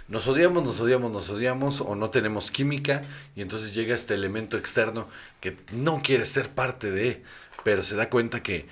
nos 0.08 0.26
odiamos, 0.26 0.64
nos 0.64 0.80
odiamos, 0.80 1.12
nos 1.12 1.30
odiamos 1.30 1.80
o 1.80 1.94
no 1.94 2.10
tenemos 2.10 2.50
química 2.50 3.02
y 3.36 3.42
entonces 3.42 3.74
llega 3.74 3.94
este 3.94 4.14
elemento 4.14 4.56
externo 4.56 5.08
que 5.40 5.56
no 5.72 6.02
quiere 6.02 6.26
ser 6.26 6.48
parte 6.48 6.90
de, 6.90 7.22
pero 7.62 7.82
se 7.82 7.94
da 7.94 8.10
cuenta 8.10 8.42
que 8.42 8.66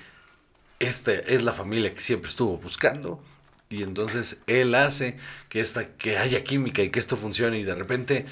esta 0.81 1.13
es 1.13 1.45
la 1.45 1.53
familia 1.53 1.95
que 1.95 2.01
siempre 2.01 2.29
estuvo 2.29 2.57
buscando 2.57 3.23
y 3.71 3.83
entonces 3.83 4.39
él 4.47 4.75
hace 4.75 5.17
que 5.49 5.61
esta 5.61 5.89
que 5.89 6.19
haya 6.19 6.45
química 6.45 6.83
y 6.83 6.91
que 6.91 6.99
esto 7.01 7.17
funcione 7.17 7.59
y 7.59 7.65
de 7.65 7.75
repente 7.75 8.27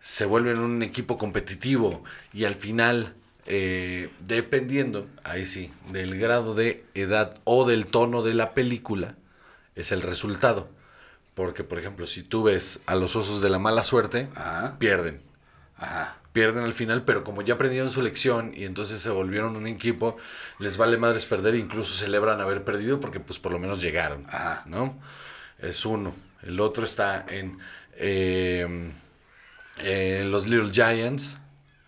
se 0.00 0.26
vuelven 0.26 0.58
un 0.60 0.82
equipo 0.82 1.16
competitivo 1.16 2.04
y 2.32 2.44
al 2.44 2.54
final 2.54 3.14
eh, 3.46 4.10
dependiendo 4.20 5.08
ahí 5.22 5.46
sí 5.46 5.72
del 5.90 6.18
grado 6.18 6.54
de 6.54 6.84
edad 6.94 7.38
o 7.44 7.66
del 7.66 7.86
tono 7.86 8.22
de 8.22 8.34
la 8.34 8.54
película 8.54 9.16
es 9.74 9.92
el 9.92 10.02
resultado 10.02 10.68
porque 11.34 11.64
por 11.64 11.78
ejemplo 11.78 12.06
si 12.06 12.22
tú 12.22 12.42
ves 12.42 12.80
a 12.86 12.94
los 12.94 13.16
osos 13.16 13.40
de 13.40 13.50
la 13.50 13.58
mala 13.58 13.82
suerte 13.82 14.28
Ajá. 14.34 14.78
pierden 14.78 15.20
Ajá. 15.76 16.18
Pierden 16.34 16.64
al 16.64 16.72
final, 16.72 17.04
pero 17.04 17.22
como 17.22 17.42
ya 17.42 17.54
aprendieron 17.54 17.92
su 17.92 18.02
lección 18.02 18.52
y 18.56 18.64
entonces 18.64 19.00
se 19.00 19.08
volvieron 19.08 19.56
un 19.56 19.68
equipo, 19.68 20.16
les 20.58 20.76
vale 20.76 20.96
madres 20.98 21.26
perder, 21.26 21.54
incluso 21.54 21.94
celebran 21.94 22.40
haber 22.40 22.64
perdido 22.64 23.00
porque 23.00 23.20
pues 23.20 23.38
por 23.38 23.52
lo 23.52 23.60
menos 23.60 23.80
llegaron, 23.80 24.26
Ajá. 24.26 24.64
¿no? 24.66 25.00
Es 25.60 25.86
uno. 25.86 26.12
El 26.42 26.58
otro 26.58 26.84
está 26.84 27.24
en, 27.28 27.60
eh, 27.96 28.90
los 30.26 30.48
Little 30.48 30.72
Giants, 30.72 31.36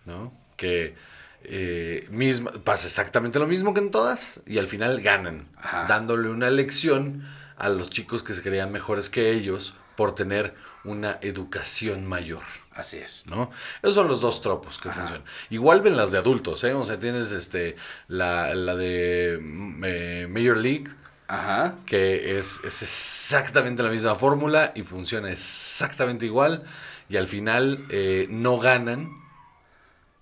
¿no? 0.05 0.33
Que 0.55 0.95
eh, 1.43 2.07
misma, 2.09 2.51
pasa 2.63 2.87
exactamente 2.87 3.39
lo 3.39 3.47
mismo 3.47 3.73
que 3.73 3.81
en 3.81 3.91
todas 3.91 4.39
y 4.45 4.59
al 4.59 4.67
final 4.67 5.01
ganan, 5.01 5.49
Ajá. 5.57 5.87
dándole 5.89 6.29
una 6.29 6.49
lección 6.49 7.27
a 7.57 7.67
los 7.67 7.89
chicos 7.89 8.23
que 8.23 8.33
se 8.33 8.41
creían 8.41 8.71
mejores 8.71 9.09
que 9.09 9.29
ellos 9.31 9.75
por 9.97 10.15
tener 10.15 10.55
una 10.85 11.19
educación 11.21 12.05
mayor. 12.05 12.43
Así 12.77 12.97
es. 12.97 13.25
¿no? 13.25 13.49
Esos 13.81 13.95
son 13.95 14.07
los 14.07 14.21
dos 14.21 14.39
tropos 14.39 14.77
que 14.77 14.89
Ajá. 14.89 14.99
funcionan. 14.99 15.25
Igual 15.49 15.81
ven 15.81 15.97
las 15.97 16.11
de 16.11 16.19
adultos, 16.19 16.63
¿eh? 16.63 16.73
O 16.73 16.85
sea, 16.85 16.99
tienes 16.99 17.31
este 17.31 17.75
la, 18.07 18.53
la 18.53 18.75
de 18.75 19.39
mm, 19.41 19.83
eh, 19.83 20.27
Major 20.29 20.57
League, 20.57 20.85
Ajá. 21.27 21.73
que 21.87 22.37
es, 22.37 22.61
es 22.63 22.83
exactamente 22.83 23.81
la 23.81 23.89
misma 23.89 24.13
fórmula 24.13 24.73
y 24.75 24.83
funciona 24.83 25.31
exactamente 25.31 26.27
igual. 26.27 26.65
Y 27.09 27.17
al 27.17 27.27
final 27.27 27.85
eh, 27.89 28.27
no 28.29 28.59
ganan, 28.59 29.09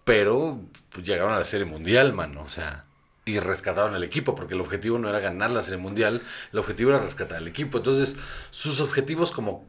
pero 0.06 0.62
pues, 0.92 1.06
llegaron 1.06 1.34
a 1.34 1.40
la 1.40 1.46
Serie 1.46 1.66
Mundial, 1.66 2.14
mano. 2.14 2.42
O 2.42 2.50
sea, 2.50 2.86
y 3.26 3.40
rescataron 3.40 3.96
el 3.96 4.04
equipo, 4.04 4.34
porque 4.34 4.54
el 4.54 4.62
objetivo 4.62 4.98
no 4.98 5.10
era 5.10 5.20
ganar 5.20 5.52
la 5.52 5.62
Serie 5.62 5.80
Mundial, 5.80 6.22
el 6.54 6.60
objetivo 6.60 6.92
era 6.92 7.00
rescatar 7.00 7.42
el 7.42 7.50
equipo. 7.50 7.80
Entonces, 7.80 8.16
sus 8.52 8.80
objetivos 8.80 9.34
como... 9.34 9.66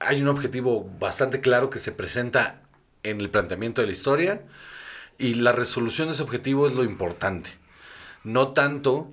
Hay 0.00 0.22
un 0.22 0.28
objetivo 0.28 0.90
bastante 0.98 1.40
claro 1.40 1.70
que 1.70 1.78
se 1.78 1.92
presenta 1.92 2.62
en 3.02 3.20
el 3.20 3.30
planteamiento 3.30 3.80
de 3.80 3.86
la 3.86 3.92
historia 3.92 4.42
y 5.18 5.34
la 5.34 5.52
resolución 5.52 6.08
de 6.08 6.14
ese 6.14 6.22
objetivo 6.22 6.66
es 6.66 6.74
lo 6.74 6.84
importante. 6.84 7.50
No 8.24 8.48
tanto 8.48 9.12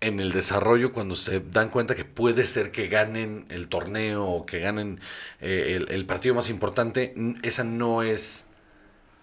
en 0.00 0.20
el 0.20 0.32
desarrollo 0.32 0.92
cuando 0.92 1.14
se 1.14 1.40
dan 1.40 1.68
cuenta 1.68 1.94
que 1.94 2.04
puede 2.04 2.46
ser 2.46 2.70
que 2.70 2.88
ganen 2.88 3.44
el 3.50 3.68
torneo 3.68 4.26
o 4.26 4.46
que 4.46 4.60
ganen 4.60 5.00
eh, 5.40 5.74
el, 5.76 5.90
el 5.90 6.06
partido 6.06 6.34
más 6.34 6.48
importante, 6.48 7.14
esa 7.42 7.64
no 7.64 8.02
es 8.02 8.44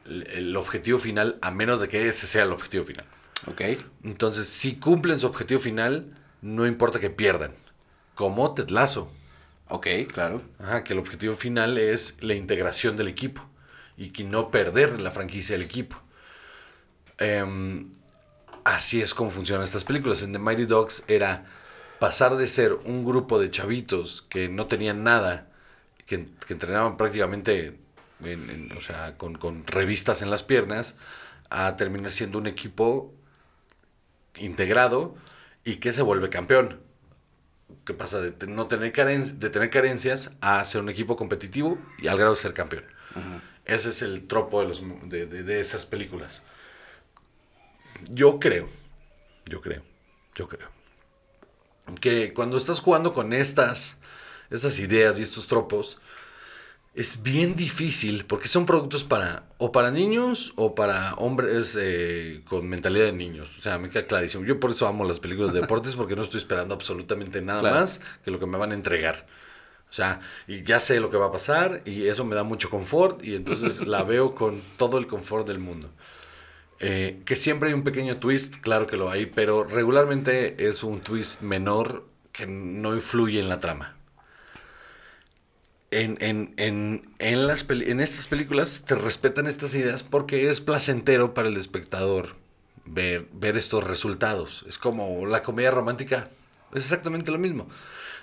el, 0.05 0.27
el 0.27 0.55
objetivo 0.55 0.99
final, 0.99 1.39
a 1.41 1.49
menos 1.49 1.79
de 1.79 1.87
que 1.87 2.07
ese 2.07 2.27
sea 2.27 2.43
el 2.43 2.51
objetivo 2.51 2.85
final. 2.85 3.05
Ok. 3.47 3.61
Entonces, 4.03 4.47
si 4.47 4.75
cumplen 4.75 5.19
su 5.19 5.27
objetivo 5.27 5.59
final, 5.59 6.13
no 6.41 6.67
importa 6.67 6.99
que 6.99 7.09
pierdan. 7.09 7.53
Como 8.13 8.53
Ted 8.53 8.69
Lasso. 8.69 9.11
Ok, 9.69 9.87
claro. 10.11 10.41
Ajá, 10.59 10.83
que 10.83 10.93
el 10.93 10.99
objetivo 10.99 11.33
final 11.35 11.77
es 11.77 12.15
la 12.21 12.35
integración 12.35 12.95
del 12.95 13.07
equipo 13.07 13.41
y 13.97 14.09
que 14.11 14.23
no 14.23 14.51
perder 14.51 15.01
la 15.01 15.11
franquicia 15.11 15.55
del 15.57 15.65
equipo. 15.65 16.01
Em, 17.17 17.91
así 18.63 19.01
es 19.01 19.13
como 19.13 19.31
funcionan 19.31 19.63
estas 19.63 19.85
películas. 19.85 20.21
En 20.23 20.33
The 20.33 20.39
Mighty 20.39 20.65
Dogs 20.65 21.03
era 21.07 21.45
pasar 21.99 22.35
de 22.37 22.47
ser 22.47 22.73
un 22.73 23.05
grupo 23.05 23.39
de 23.39 23.51
chavitos 23.51 24.23
que 24.29 24.49
no 24.49 24.67
tenían 24.67 25.03
nada, 25.03 25.49
que, 26.05 26.27
que 26.47 26.53
entrenaban 26.53 26.97
prácticamente 26.97 27.79
en- 28.23 28.49
en- 28.49 28.71
o 28.77 28.81
sea, 28.81 29.17
con, 29.17 29.35
con 29.37 29.65
revistas 29.67 30.21
en 30.21 30.29
las 30.29 30.43
piernas, 30.43 30.95
a 31.49 31.75
terminar 31.77 32.11
siendo 32.11 32.37
un 32.39 32.47
equipo 32.47 33.13
integrado 34.37 35.15
y 35.63 35.77
que 35.77 35.93
se 35.93 36.01
vuelve 36.01 36.29
campeón 36.29 36.81
que 37.85 37.93
pasa 37.93 38.21
de 38.21 38.47
no 38.47 38.67
tener 38.67 38.93
caren- 38.93 39.37
de 39.39 39.49
tener 39.49 39.69
carencias 39.69 40.31
a 40.41 40.63
ser 40.65 40.81
un 40.81 40.89
equipo 40.89 41.15
competitivo 41.15 41.77
y 41.99 42.07
al 42.07 42.17
grado 42.17 42.35
de 42.35 42.41
ser 42.41 42.53
campeón. 42.53 42.85
Ese 43.65 43.89
es 43.89 44.01
el 44.01 44.27
tropo 44.27 44.61
de, 44.61 44.67
los, 44.67 44.83
de, 45.09 45.25
de- 45.25 45.43
de 45.43 45.59
esas 45.59 45.85
películas. 45.85 46.43
Yo 48.11 48.39
creo, 48.39 48.67
yo 49.45 49.61
creo, 49.61 49.81
yo 50.35 50.47
creo, 50.47 50.69
que 52.01 52.33
cuando 52.33 52.57
estás 52.57 52.79
jugando 52.81 53.13
con 53.13 53.33
estas, 53.33 53.97
estas 54.49 54.77
ideas 54.79 55.19
y 55.19 55.23
estos 55.23 55.47
tropos, 55.47 55.97
es 56.95 57.21
bien 57.23 57.55
difícil 57.55 58.25
porque 58.25 58.47
son 58.47 58.65
productos 58.65 59.03
para 59.03 59.43
o 59.57 59.71
para 59.71 59.91
niños 59.91 60.53
o 60.55 60.75
para 60.75 61.13
hombres 61.15 61.77
eh, 61.79 62.41
con 62.47 62.67
mentalidad 62.69 63.05
de 63.05 63.11
niños. 63.13 63.49
O 63.59 63.61
sea, 63.61 63.77
me 63.77 63.89
queda 63.89 64.07
clarísimo. 64.07 64.45
Yo 64.45 64.59
por 64.59 64.71
eso 64.71 64.87
amo 64.87 65.03
las 65.05 65.19
películas 65.19 65.53
de 65.53 65.61
deportes 65.61 65.95
porque 65.97 66.15
no 66.15 66.21
estoy 66.21 66.37
esperando 66.39 66.73
absolutamente 66.73 67.41
nada 67.41 67.59
Claro. 67.59 67.75
más 67.75 68.01
que 68.23 68.31
lo 68.31 68.39
que 68.39 68.45
me 68.45 68.57
van 68.57 68.71
a 68.71 68.75
entregar. 68.75 69.27
O 69.89 69.93
sea, 69.93 70.19
y 70.47 70.63
ya 70.63 70.79
sé 70.79 70.99
lo 70.99 71.09
que 71.09 71.17
va 71.17 71.27
a 71.27 71.31
pasar 71.31 71.81
y 71.85 72.07
eso 72.07 72.25
me 72.25 72.35
da 72.35 72.43
mucho 72.43 72.69
confort 72.69 73.23
y 73.25 73.35
entonces 73.35 73.85
la 73.85 74.03
veo 74.05 74.33
con 74.33 74.61
todo 74.77 74.97
el 74.97 75.07
confort 75.07 75.47
del 75.47 75.59
mundo. 75.59 75.89
Eh, 76.79 77.21
que 77.25 77.35
siempre 77.35 77.69
hay 77.69 77.73
un 77.73 77.83
pequeño 77.83 78.17
twist, 78.17 78.55
claro 78.57 78.87
que 78.87 78.97
lo 78.97 79.09
hay, 79.09 79.25
pero 79.27 79.63
regularmente 79.63 80.67
es 80.67 80.83
un 80.83 80.99
twist 81.01 81.41
menor 81.41 82.05
que 82.33 82.47
no 82.47 82.93
influye 82.93 83.39
en 83.39 83.47
la 83.47 83.59
trama. 83.61 83.95
En, 85.91 86.17
en, 86.19 86.53
en, 86.57 87.09
en, 87.19 87.47
las 87.47 87.63
peli- 87.63 87.89
en 87.89 87.99
estas 88.01 88.27
películas 88.27 88.83
te 88.85 88.95
respetan 88.95 89.47
estas 89.47 89.75
ideas 89.75 90.03
porque 90.03 90.49
es 90.49 90.59
placentero 90.59 91.33
para 91.33 91.47
el 91.47 91.57
espectador 91.57 92.35
ver, 92.85 93.27
ver 93.33 93.55
estos 93.55 93.83
resultados. 93.83 94.65
Es 94.67 94.77
como 94.77 95.25
la 95.25 95.43
comedia 95.43 95.71
romántica, 95.71 96.29
es 96.73 96.83
exactamente 96.83 97.31
lo 97.31 97.37
mismo. 97.37 97.67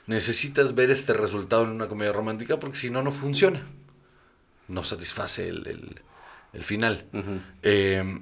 Necesitas 0.07 0.75
ver 0.75 0.91
este 0.91 1.13
resultado 1.13 1.63
en 1.63 1.71
una 1.71 1.87
comedia 1.89 2.13
romántica 2.13 2.59
porque 2.59 2.77
si 2.79 2.91
no, 2.91 3.03
no 3.03 3.13
funciona. 3.13 3.65
No 4.69 4.85
satisface 4.85 5.49
el, 5.49 5.67
el- 5.67 6.01
el 6.53 6.65
final. 6.65 7.07
Eh, 7.63 8.21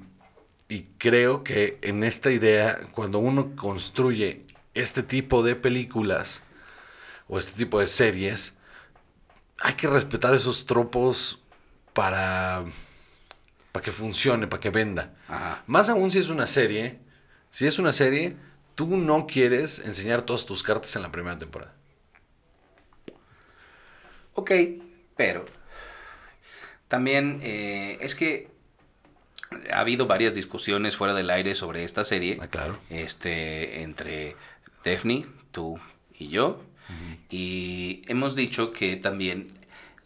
y 0.69 0.83
creo 0.97 1.43
que 1.43 1.77
en 1.81 2.03
esta 2.05 2.31
idea, 2.31 2.79
cuando 2.93 3.19
uno 3.19 3.55
construye 3.57 4.43
este 4.73 5.03
tipo 5.03 5.43
de 5.43 5.55
películas 5.55 6.41
o 7.27 7.39
este 7.39 7.51
tipo 7.51 7.81
de 7.81 7.87
series, 7.87 8.53
hay 9.61 9.73
que 9.75 9.87
respetar 9.87 10.33
esos 10.33 10.65
tropos 10.65 11.41
para, 11.93 12.63
para 13.71 13.83
que 13.83 13.91
funcione, 13.91 14.47
para 14.47 14.59
que 14.59 14.69
venda. 14.69 15.13
Ajá. 15.27 15.63
Más 15.67 15.89
aún 15.89 16.11
si 16.11 16.19
es 16.19 16.29
una 16.29 16.47
serie, 16.47 16.99
si 17.51 17.67
es 17.67 17.79
una 17.79 17.93
serie, 17.93 18.35
tú 18.75 18.97
no 18.97 19.27
quieres 19.27 19.79
enseñar 19.79 20.23
todas 20.23 20.45
tus 20.45 20.63
cartas 20.63 20.95
en 20.95 21.03
la 21.03 21.11
primera 21.11 21.37
temporada. 21.37 21.73
Ok, 24.33 24.51
pero 25.15 25.45
también 26.87 27.39
eh, 27.43 27.97
es 28.01 28.15
que 28.15 28.49
ha 29.71 29.79
habido 29.79 30.07
varias 30.07 30.33
discusiones 30.33 30.95
fuera 30.95 31.13
del 31.13 31.29
aire 31.29 31.55
sobre 31.55 31.83
esta 31.83 32.03
serie. 32.03 32.37
Ah, 32.41 32.47
claro. 32.47 32.77
Este, 32.89 33.83
entre 33.83 34.35
Daphne, 34.83 35.27
tú 35.51 35.79
y 36.17 36.29
yo. 36.29 36.61
Y 37.29 38.01
hemos 38.07 38.35
dicho 38.35 38.73
que 38.73 38.97
también 38.97 39.47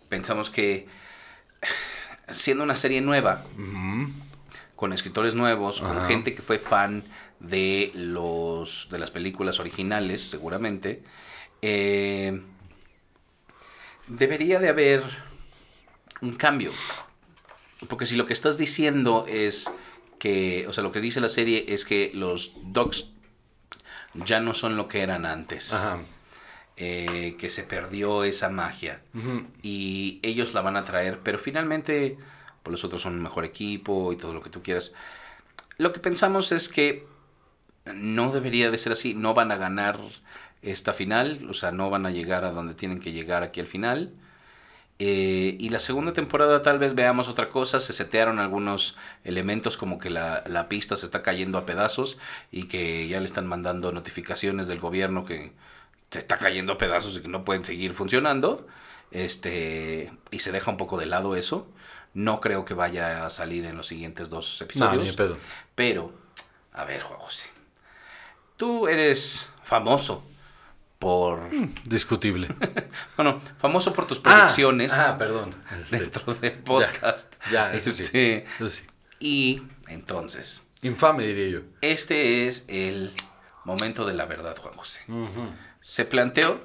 pensamos 0.10 0.50
que 0.50 0.88
siendo 2.30 2.64
una 2.64 2.76
serie 2.76 3.02
nueva, 3.02 3.44
con 4.76 4.94
escritores 4.94 5.36
nuevos, 5.36 5.82
con 5.82 6.06
gente 6.08 6.36
que 6.36 6.42
fue 6.42 6.60
fan 6.60 7.04
de 7.40 7.92
los 7.96 8.88
de 8.92 9.00
las 9.00 9.12
películas 9.12 9.60
originales, 9.60 10.22
seguramente, 10.22 11.04
eh, 11.62 12.42
debería 14.08 14.60
de 14.60 14.70
haber 14.70 15.04
un 16.22 16.36
cambio. 16.36 16.72
Porque 17.88 18.06
si 18.06 18.16
lo 18.16 18.26
que 18.26 18.34
estás 18.34 18.58
diciendo 18.58 19.26
es 19.28 19.70
que, 20.20 20.66
o 20.68 20.74
sea, 20.74 20.84
lo 20.84 20.92
que 20.92 21.02
dice 21.02 21.22
la 21.22 21.30
serie 21.30 21.66
es 21.70 21.86
que 21.86 22.12
los 22.14 22.54
dogs 22.64 23.12
ya 24.14 24.40
no 24.40 24.54
son 24.54 24.78
lo 24.78 24.88
que 24.88 25.02
eran 25.02 25.26
antes, 25.26 25.74
Ajá. 25.74 26.00
Eh, 26.78 27.36
que 27.40 27.50
se 27.50 27.64
perdió 27.64 28.24
esa 28.24 28.50
magia. 28.50 29.02
Y 29.62 30.20
ellos 30.24 30.54
la 30.54 30.62
van 30.62 30.78
a 30.78 30.84
traer, 30.84 31.20
pero 31.24 31.40
finalmente 31.40 32.18
pues 32.64 32.72
los 32.72 32.84
otros 32.84 33.04
son 33.04 33.14
un 33.14 33.22
mejor 33.24 33.46
equipo 33.46 34.12
y 34.12 34.18
todo 34.18 34.34
lo 34.34 34.42
que 34.42 34.50
tú 34.50 34.62
quieras. 34.64 34.92
Lo 35.78 35.94
que 35.94 36.00
pensamos 36.00 36.52
es 36.52 36.68
que 36.68 37.06
no 37.94 38.32
debería 38.32 38.72
de 38.72 38.78
ser 38.78 38.92
así, 38.92 39.14
no 39.14 39.34
van 39.34 39.52
a 39.52 39.58
ganar 39.58 40.00
esta 40.62 40.94
final, 40.94 41.48
o 41.50 41.54
sea, 41.54 41.72
no 41.72 41.90
van 41.90 42.06
a 42.06 42.12
llegar 42.12 42.44
a 42.44 42.52
donde 42.52 42.74
tienen 42.74 43.00
que 43.00 43.12
llegar 43.12 43.44
aquí 43.44 43.60
al 43.60 43.68
final. 43.68 44.14
Eh, 44.98 45.58
y 45.60 45.70
la 45.70 45.80
segunda 45.80 46.14
temporada 46.14 46.62
tal 46.62 46.80
vez 46.80 46.96
veamos 46.96 47.28
otra 47.28 47.50
cosa, 47.50 47.80
se 47.80 47.94
setearon 47.94 48.40
algunos 48.40 48.98
elementos 49.24 49.78
como 49.78 50.00
que 50.00 50.10
la, 50.10 50.44
la 50.48 50.70
pista 50.70 50.96
se 50.96 51.06
está 51.06 51.22
cayendo 51.22 51.58
a 51.58 51.66
pedazos 51.66 52.18
y 52.52 52.64
que 52.68 53.08
ya 53.08 53.20
le 53.20 53.26
están 53.26 53.46
mandando 53.46 53.92
notificaciones 53.92 54.68
del 54.68 54.80
gobierno 54.80 55.26
que 55.26 55.52
se 56.12 56.20
está 56.20 56.38
cayendo 56.38 56.74
a 56.74 56.78
pedazos 56.78 57.18
y 57.18 57.22
que 57.22 57.28
no 57.28 57.44
pueden 57.46 57.66
seguir 57.66 57.94
funcionando. 57.94 58.68
Este, 59.12 60.12
y 60.32 60.40
se 60.40 60.52
deja 60.52 60.72
un 60.72 60.78
poco 60.78 60.98
de 60.98 61.06
lado 61.06 61.36
eso. 61.36 61.68
No 62.14 62.40
creo 62.42 62.66
que 62.66 62.74
vaya 62.74 63.26
a 63.26 63.30
salir 63.30 63.66
en 63.66 63.76
los 63.78 63.88
siguientes 63.88 64.30
dos 64.30 64.58
No, 64.62 64.66
episodios. 64.66 65.04
ni 65.04 65.10
de 65.10 65.14
pedo. 65.18 65.38
Pero, 65.76 66.14
a 66.74 66.84
ver, 66.86 67.02
Juan 67.02 67.20
José. 67.20 67.50
Tú 68.58 68.88
eres 68.88 69.48
famoso 69.64 70.24
por. 71.00 71.50
Discutible. 71.84 72.48
Bueno, 73.18 73.40
famoso 73.60 73.92
por 73.94 74.08
tus 74.08 74.20
predicciones 74.20 74.92
Ah, 74.94 75.12
ah, 75.12 75.18
perdón. 75.18 75.56
Este, 75.82 76.00
dentro 76.00 76.34
del 76.36 76.54
podcast. 76.54 77.34
Ya, 77.52 77.74
eso 77.74 77.92
sí. 77.92 78.04
Este, 78.04 78.46
eso 78.58 78.70
sí. 78.70 78.84
Y 79.20 79.64
entonces, 79.88 80.66
Infame, 80.82 81.24
diría 81.28 81.48
yo. 81.48 81.60
este 81.82 82.48
es 82.48 82.64
el 82.68 83.14
momento 83.66 84.06
de 84.06 84.14
la 84.14 84.26
verdad, 84.26 84.58
Juan 84.58 84.74
José. 84.76 85.02
Se 85.88 86.04
planteó 86.04 86.60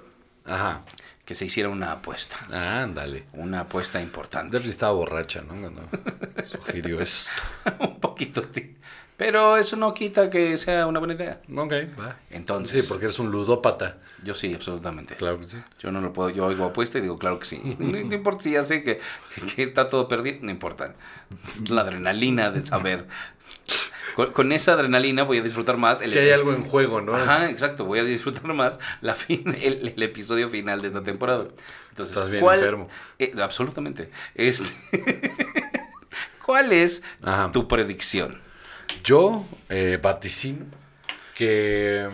Ajá. 0.46 0.80
que 1.26 1.34
se 1.34 1.44
hiciera 1.44 1.68
una 1.68 1.92
apuesta. 1.92 2.36
Ándale. 2.82 3.24
Una 3.34 3.60
apuesta 3.60 4.00
importante. 4.00 4.56
Estaba 4.56 4.92
borracha, 4.92 5.42
¿no? 5.42 5.48
Cuando 5.60 5.82
sugirió 6.46 7.02
esto. 7.02 7.30
Un 7.80 8.00
poquito, 8.00 8.42
sí. 8.50 8.76
Pero 9.18 9.58
eso 9.58 9.76
no 9.76 9.92
quita 9.92 10.30
que 10.30 10.56
sea 10.56 10.86
una 10.86 10.98
buena 11.00 11.12
idea. 11.12 11.42
Ok, 11.54 11.72
va. 12.00 12.16
Entonces, 12.30 12.80
Sí, 12.82 12.88
porque 12.88 13.04
eres 13.04 13.18
un 13.18 13.30
ludópata. 13.30 13.98
yo 14.24 14.34
sí, 14.34 14.54
absolutamente. 14.54 15.14
Claro 15.16 15.38
que 15.38 15.44
sí. 15.44 15.58
Yo 15.78 15.92
no 15.92 16.00
lo 16.00 16.14
puedo, 16.14 16.30
yo 16.30 16.46
oigo 16.46 16.64
apuesta 16.64 16.96
y 16.96 17.02
digo, 17.02 17.18
claro 17.18 17.38
que 17.38 17.44
sí. 17.44 17.60
No, 17.78 17.90
no 17.92 18.14
importa 18.14 18.42
si 18.44 18.52
ya 18.52 18.62
sé 18.64 18.82
que, 18.82 19.00
que 19.54 19.62
está 19.62 19.88
todo 19.88 20.08
perdido, 20.08 20.38
no 20.40 20.50
importa. 20.50 20.94
La 21.68 21.82
adrenalina 21.82 22.50
de 22.50 22.64
saber. 22.64 23.06
Con, 24.16 24.32
con 24.32 24.52
esa 24.52 24.72
adrenalina 24.72 25.22
voy 25.22 25.38
a 25.38 25.42
disfrutar 25.42 25.76
más. 25.76 26.00
El, 26.00 26.12
Que 26.12 26.18
hay 26.20 26.30
algo 26.30 26.52
en 26.52 26.62
juego, 26.64 27.00
¿no? 27.00 27.14
Ajá, 27.14 27.48
exacto, 27.50 27.84
voy 27.84 28.00
a 28.00 28.04
disfrutar 28.04 28.42
más 28.52 28.78
la 29.00 29.14
fin, 29.14 29.54
el, 29.62 29.92
el 29.96 30.02
episodio 30.02 30.50
final 30.50 30.82
de 30.82 30.88
esta 30.88 31.02
temporada. 31.02 31.46
Entonces, 31.90 32.16
Estás 32.16 32.30
bien 32.30 32.42
¿cuál- 32.42 32.58
enfermo. 32.58 32.88
eh, 33.18 33.32
absolutamente. 33.40 34.10
Este, 34.34 34.64
¿Cuál 36.44 36.72
es 36.72 37.02
Ajá. 37.22 37.50
tu 37.52 37.68
predicción? 37.68 38.40
Yo 39.04 39.46
eh, 39.68 39.98
vaticino 40.02 40.66
que 41.34 42.08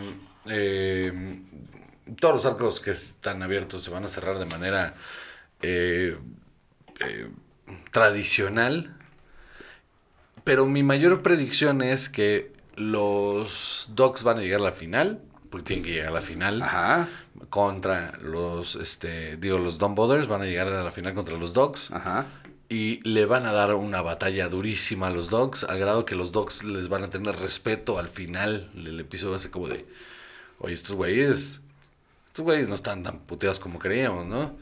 eh, 0.47 1.39
todos 2.19 2.35
los 2.35 2.45
arcos 2.45 2.79
que 2.79 2.91
están 2.91 3.41
abiertos 3.41 3.83
se 3.83 3.89
van 3.89 4.03
a 4.03 4.07
cerrar 4.07 4.37
de 4.37 4.45
manera 4.45 4.93
eh, 5.61 6.17
tradicional. 7.91 8.93
Pero 10.47 10.65
mi 10.65 10.81
mayor 10.81 11.23
predicción 11.23 11.81
es 11.81 12.07
que 12.07 12.53
los 12.77 13.89
Dogs 13.93 14.23
van 14.23 14.37
a 14.37 14.41
llegar 14.41 14.61
a 14.61 14.63
la 14.63 14.71
final, 14.71 15.19
porque 15.49 15.65
tienen 15.65 15.83
que 15.83 15.91
llegar 15.91 16.07
a 16.07 16.11
la 16.11 16.21
final. 16.21 16.61
Ajá, 16.61 17.09
Contra 17.49 18.17
los, 18.21 18.77
este, 18.77 19.35
digo, 19.35 19.57
los 19.57 19.77
Dumb 19.77 19.93
Brothers 19.93 20.29
van 20.29 20.43
a 20.43 20.45
llegar 20.45 20.69
a 20.69 20.85
la 20.85 20.91
final 20.91 21.13
contra 21.15 21.35
los 21.35 21.51
Dogs. 21.51 21.91
ajá. 21.91 22.27
Y 22.69 23.01
le 23.03 23.25
van 23.25 23.45
a 23.45 23.51
dar 23.51 23.75
una 23.75 24.01
batalla 24.01 24.47
durísima 24.47 25.07
a 25.07 25.09
los 25.09 25.29
Dogs, 25.29 25.65
al 25.65 25.79
grado 25.79 26.05
que 26.05 26.15
los 26.15 26.31
Dogs 26.31 26.63
les 26.63 26.87
van 26.87 27.03
a 27.03 27.09
tener 27.09 27.35
respeto 27.35 27.99
al 27.99 28.07
final 28.07 28.69
del 28.73 29.01
episodio. 29.01 29.35
Así 29.35 29.49
como 29.49 29.67
de, 29.67 29.85
oye, 30.59 30.75
estos 30.75 30.95
güeyes, 30.95 31.59
estos 32.29 32.45
güeyes 32.45 32.69
no 32.69 32.75
están 32.75 33.03
tan 33.03 33.19
puteados 33.19 33.59
como 33.59 33.79
creíamos, 33.79 34.25
¿no? 34.25 34.55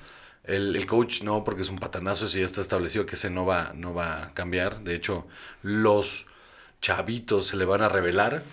El, 0.48 0.76
el 0.76 0.86
coach 0.86 1.24
no, 1.24 1.44
porque 1.44 1.62
es 1.64 1.70
un 1.70 1.80
patanazo, 1.80 2.26
ese 2.26 2.40
ya 2.40 2.46
está 2.46 2.62
establecido 2.62 3.06
que 3.06 3.16
ese 3.16 3.30
no 3.30 3.46
va, 3.46 3.74
no 3.76 3.94
va 3.94 4.24
a 4.24 4.34
cambiar. 4.34 4.82
De 4.82 4.94
hecho, 4.96 5.26
los 5.64 6.28
chavitos 6.82 7.48
se 7.48 7.58
le 7.58 7.66
van 7.66 7.82
a 7.82 7.90
revelar. 7.90 8.44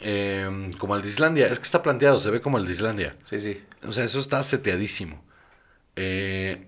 Eh, 0.00 0.70
como 0.78 0.96
el 0.96 1.02
de 1.02 1.08
Islandia, 1.08 1.46
es 1.46 1.58
que 1.58 1.64
está 1.64 1.82
planteado, 1.82 2.20
se 2.20 2.30
ve 2.30 2.40
como 2.40 2.58
el 2.58 2.66
de 2.66 2.72
Islandia. 2.72 3.16
Sí, 3.24 3.38
sí. 3.38 3.62
O 3.86 3.92
sea, 3.92 4.04
eso 4.04 4.18
está 4.18 4.42
seteadísimo. 4.42 5.22
Eh, 5.96 6.66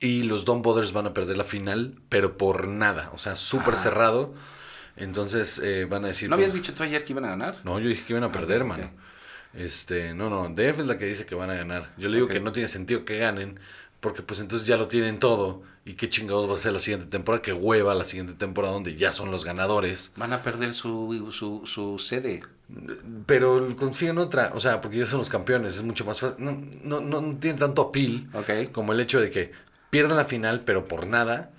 y 0.00 0.22
los 0.22 0.44
Don 0.44 0.62
Brothers 0.62 0.92
van 0.92 1.06
a 1.06 1.12
perder 1.14 1.36
la 1.36 1.44
final, 1.44 1.94
pero 2.08 2.38
por 2.38 2.68
nada. 2.68 3.10
O 3.14 3.18
sea, 3.18 3.36
súper 3.36 3.74
Ah. 3.74 3.78
cerrado. 3.78 4.34
Entonces 4.96 5.60
eh, 5.62 5.86
van 5.88 6.04
a 6.04 6.08
decir... 6.08 6.28
¿No 6.28 6.34
habías 6.36 6.50
pues, 6.50 6.62
dicho 6.62 6.74
tú 6.74 6.82
ayer 6.82 7.04
que 7.04 7.12
iban 7.12 7.24
a 7.24 7.28
ganar? 7.30 7.56
No, 7.64 7.78
yo 7.78 7.88
dije 7.88 8.04
que 8.04 8.12
iban 8.14 8.24
a 8.24 8.32
perder, 8.32 8.62
ok, 8.62 8.68
mano. 8.68 8.90
Este, 9.54 10.14
no, 10.14 10.30
no, 10.30 10.48
Def 10.48 10.78
es 10.78 10.86
la 10.86 10.98
que 10.98 11.06
dice 11.06 11.26
que 11.26 11.34
van 11.34 11.50
a 11.50 11.54
ganar. 11.54 11.92
Yo 11.96 12.08
le 12.08 12.16
digo 12.16 12.28
que 12.28 12.40
no 12.40 12.52
tiene 12.52 12.68
sentido 12.68 13.04
que 13.04 13.18
ganen, 13.18 13.58
porque 14.00 14.22
pues 14.22 14.40
entonces 14.40 14.66
ya 14.66 14.76
lo 14.76 14.88
tienen 14.88 15.18
todo. 15.18 15.62
¿Y 15.84 15.94
qué 15.94 16.10
chingados 16.10 16.48
va 16.50 16.54
a 16.54 16.58
ser 16.58 16.74
la 16.74 16.80
siguiente 16.80 17.06
temporada? 17.06 17.40
Que 17.40 17.52
hueva 17.54 17.94
la 17.94 18.04
siguiente 18.04 18.34
temporada 18.34 18.74
donde 18.74 18.96
ya 18.96 19.10
son 19.10 19.30
los 19.30 19.44
ganadores. 19.44 20.12
Van 20.16 20.34
a 20.34 20.42
perder 20.42 20.74
su, 20.74 21.30
su, 21.32 21.62
su 21.64 21.98
sede. 21.98 22.42
Pero 23.24 23.74
consiguen 23.76 24.18
otra, 24.18 24.52
o 24.54 24.60
sea, 24.60 24.82
porque 24.82 24.98
ya 24.98 25.06
son 25.06 25.20
los 25.20 25.30
campeones, 25.30 25.76
es 25.76 25.82
mucho 25.82 26.04
más 26.04 26.20
fácil. 26.20 26.44
No, 26.44 26.62
no, 26.84 27.00
no, 27.00 27.22
no 27.22 27.36
tiene 27.38 27.58
tanto. 27.58 27.90
Ok. 28.34 28.70
Como 28.72 28.92
el 28.92 29.00
hecho 29.00 29.18
de 29.18 29.30
que 29.30 29.52
pierdan 29.88 30.18
la 30.18 30.26
final, 30.26 30.60
pero 30.60 30.86
por 30.86 31.06
nada. 31.06 31.50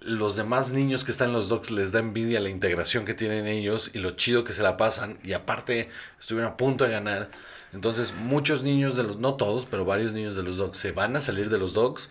Los 0.00 0.36
demás 0.36 0.72
niños 0.72 1.04
que 1.04 1.10
están 1.10 1.28
en 1.28 1.34
los 1.34 1.48
Dogs 1.48 1.70
les 1.70 1.92
da 1.92 2.00
envidia 2.00 2.40
la 2.40 2.48
integración 2.48 3.04
que 3.04 3.14
tienen 3.14 3.46
ellos 3.46 3.90
y 3.92 3.98
lo 3.98 4.12
chido 4.12 4.44
que 4.44 4.52
se 4.52 4.62
la 4.62 4.76
pasan. 4.76 5.18
Y 5.22 5.34
aparte, 5.34 5.90
estuvieron 6.18 6.52
a 6.52 6.56
punto 6.56 6.84
de 6.84 6.90
ganar. 6.90 7.30
Entonces, 7.72 8.14
muchos 8.14 8.62
niños 8.62 8.96
de 8.96 9.02
los, 9.02 9.18
no 9.18 9.34
todos, 9.34 9.66
pero 9.66 9.84
varios 9.84 10.12
niños 10.12 10.36
de 10.36 10.42
los 10.42 10.56
Dogs 10.56 10.78
se 10.78 10.92
van 10.92 11.16
a 11.16 11.20
salir 11.20 11.50
de 11.50 11.58
los 11.58 11.74
Dogs 11.74 12.10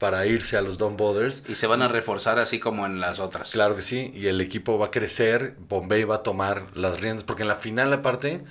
para 0.00 0.24
irse 0.24 0.56
a 0.56 0.62
los 0.62 0.78
Don 0.78 0.96
Brothers. 0.96 1.42
Y 1.46 1.56
se 1.56 1.66
van 1.66 1.82
a 1.82 1.88
reforzar 1.88 2.38
así 2.38 2.58
como 2.58 2.86
en 2.86 3.00
las 3.00 3.20
otras. 3.20 3.50
Claro 3.50 3.76
que 3.76 3.82
sí, 3.82 4.10
y 4.14 4.28
el 4.28 4.40
equipo 4.40 4.78
va 4.78 4.86
a 4.86 4.90
crecer, 4.90 5.56
Bombay 5.68 6.04
va 6.04 6.16
a 6.16 6.22
tomar 6.22 6.68
las 6.74 7.00
riendas, 7.00 7.22
porque 7.22 7.42
en 7.42 7.48
la 7.48 7.56
final 7.56 7.92
aparte, 7.92 8.42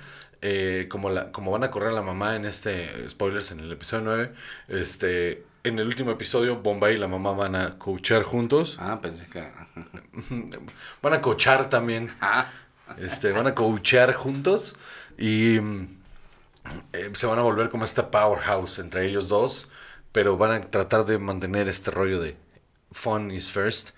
eh, 0.42 0.86
como, 0.88 1.10
la, 1.10 1.32
como 1.32 1.50
van 1.50 1.64
a 1.64 1.72
correr 1.72 1.92
la 1.92 2.02
mamá 2.02 2.36
en 2.36 2.44
este, 2.44 3.08
spoilers 3.10 3.50
en 3.50 3.58
el 3.58 3.72
episodio 3.72 4.04
9, 4.04 4.32
este, 4.68 5.42
en 5.64 5.78
el 5.78 5.86
último 5.86 6.10
episodio 6.10 6.56
Bombay 6.56 6.94
y 6.94 6.98
la 6.98 7.08
mamá 7.08 7.32
van 7.32 7.54
a 7.54 7.78
coachar 7.78 8.22
juntos, 8.22 8.76
Ah, 8.78 9.00
pensé 9.00 9.26
que... 9.26 9.42
van 11.02 11.12
a 11.12 11.20
coachar 11.20 11.68
también, 11.68 12.14
Ah, 12.20 12.50
este, 12.98 13.32
van 13.32 13.46
a 13.46 13.54
coachear 13.54 14.14
juntos 14.14 14.76
y 15.18 15.58
eh, 16.92 17.10
se 17.12 17.26
van 17.26 17.38
a 17.38 17.42
volver 17.42 17.68
como 17.70 17.84
esta 17.84 18.10
powerhouse 18.10 18.78
entre 18.78 19.06
ellos 19.06 19.28
dos, 19.28 19.68
pero 20.12 20.36
van 20.36 20.50
a 20.52 20.60
tratar 20.70 21.04
de 21.04 21.18
mantener 21.18 21.68
este 21.68 21.90
rollo 21.90 22.20
de 22.20 22.36
fun 22.90 23.30
is 23.30 23.50
first. 23.50 23.90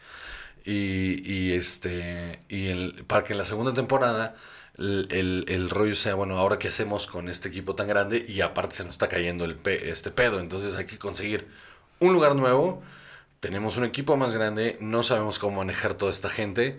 Y, 0.64 1.20
y 1.28 1.54
este 1.54 2.40
y 2.48 2.68
el, 2.68 3.04
para 3.08 3.24
que 3.24 3.32
en 3.32 3.38
la 3.38 3.44
segunda 3.44 3.74
temporada 3.74 4.36
el, 4.78 5.08
el- 5.10 5.44
el 5.48 5.70
rollo 5.70 5.94
sea 5.94 6.14
bueno 6.14 6.38
ahora 6.38 6.58
qué 6.58 6.68
hacemos 6.68 7.06
con 7.06 7.28
este 7.28 7.48
equipo 7.48 7.74
tan 7.74 7.88
grande 7.88 8.24
y 8.28 8.40
aparte 8.40 8.76
se 8.76 8.84
nos 8.84 8.92
está 8.92 9.08
cayendo 9.08 9.44
el 9.44 9.54
pe- 9.56 9.90
este 9.90 10.10
pedo. 10.10 10.40
Entonces 10.40 10.74
hay 10.74 10.86
que 10.86 10.98
conseguir 10.98 11.48
un 12.00 12.12
lugar 12.12 12.36
nuevo. 12.36 12.82
Tenemos 13.40 13.76
un 13.76 13.84
equipo 13.84 14.16
más 14.16 14.34
grande 14.34 14.78
no 14.80 15.02
sabemos 15.02 15.38
cómo 15.38 15.58
manejar 15.58 15.94
toda 15.94 16.12
esta 16.12 16.30
gente 16.30 16.78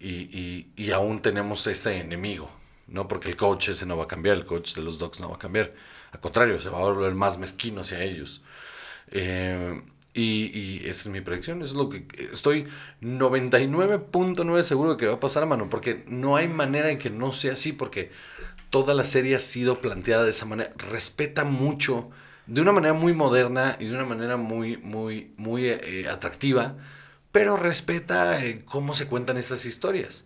y, 0.00 0.10
y, 0.38 0.68
y 0.76 0.90
aún 0.92 1.22
tenemos 1.22 1.66
este 1.66 1.98
enemigo 1.98 2.50
no 2.86 3.08
porque 3.08 3.28
el 3.30 3.36
coach 3.36 3.70
ese 3.70 3.86
no 3.86 3.96
va 3.96 4.04
a 4.04 4.08
cambiar 4.08 4.36
el 4.36 4.44
coach 4.44 4.74
de 4.74 4.82
los 4.82 4.98
Dogs 4.98 5.20
no 5.20 5.28
va 5.30 5.36
a 5.36 5.38
cambiar. 5.38 5.72
Al 6.12 6.20
contrario 6.20 6.60
se 6.60 6.68
va 6.68 6.78
a 6.78 6.82
volver 6.82 7.14
más 7.14 7.38
mezquino 7.38 7.80
hacia 7.82 8.02
ellos. 8.02 8.42
Eh, 9.10 9.82
y, 10.14 10.46
y 10.56 10.82
esa 10.88 11.02
es 11.02 11.06
mi 11.08 11.20
predicción, 11.20 11.60
eso 11.62 11.72
es 11.72 11.76
lo 11.76 11.88
que 11.90 12.06
estoy 12.32 12.66
99.9 13.02 14.62
seguro 14.62 14.92
de 14.92 14.96
que 14.96 15.06
va 15.06 15.14
a 15.14 15.20
pasar, 15.20 15.44
mano, 15.46 15.68
porque 15.68 16.04
no 16.08 16.36
hay 16.36 16.48
manera 16.48 16.90
en 16.90 16.98
que 16.98 17.10
no 17.10 17.32
sea 17.32 17.54
así, 17.54 17.72
porque 17.72 18.10
toda 18.70 18.94
la 18.94 19.04
serie 19.04 19.36
ha 19.36 19.40
sido 19.40 19.80
planteada 19.80 20.24
de 20.24 20.30
esa 20.30 20.46
manera, 20.46 20.70
respeta 20.90 21.44
mucho, 21.44 22.10
de 22.46 22.60
una 22.60 22.72
manera 22.72 22.94
muy 22.94 23.12
moderna 23.12 23.76
y 23.80 23.86
de 23.86 23.94
una 23.94 24.04
manera 24.04 24.36
muy, 24.36 24.76
muy, 24.76 25.32
muy 25.36 25.66
eh, 25.66 26.06
atractiva, 26.10 26.76
pero 27.32 27.56
respeta 27.56 28.44
eh, 28.44 28.62
cómo 28.64 28.94
se 28.94 29.06
cuentan 29.06 29.36
estas 29.36 29.64
historias. 29.64 30.24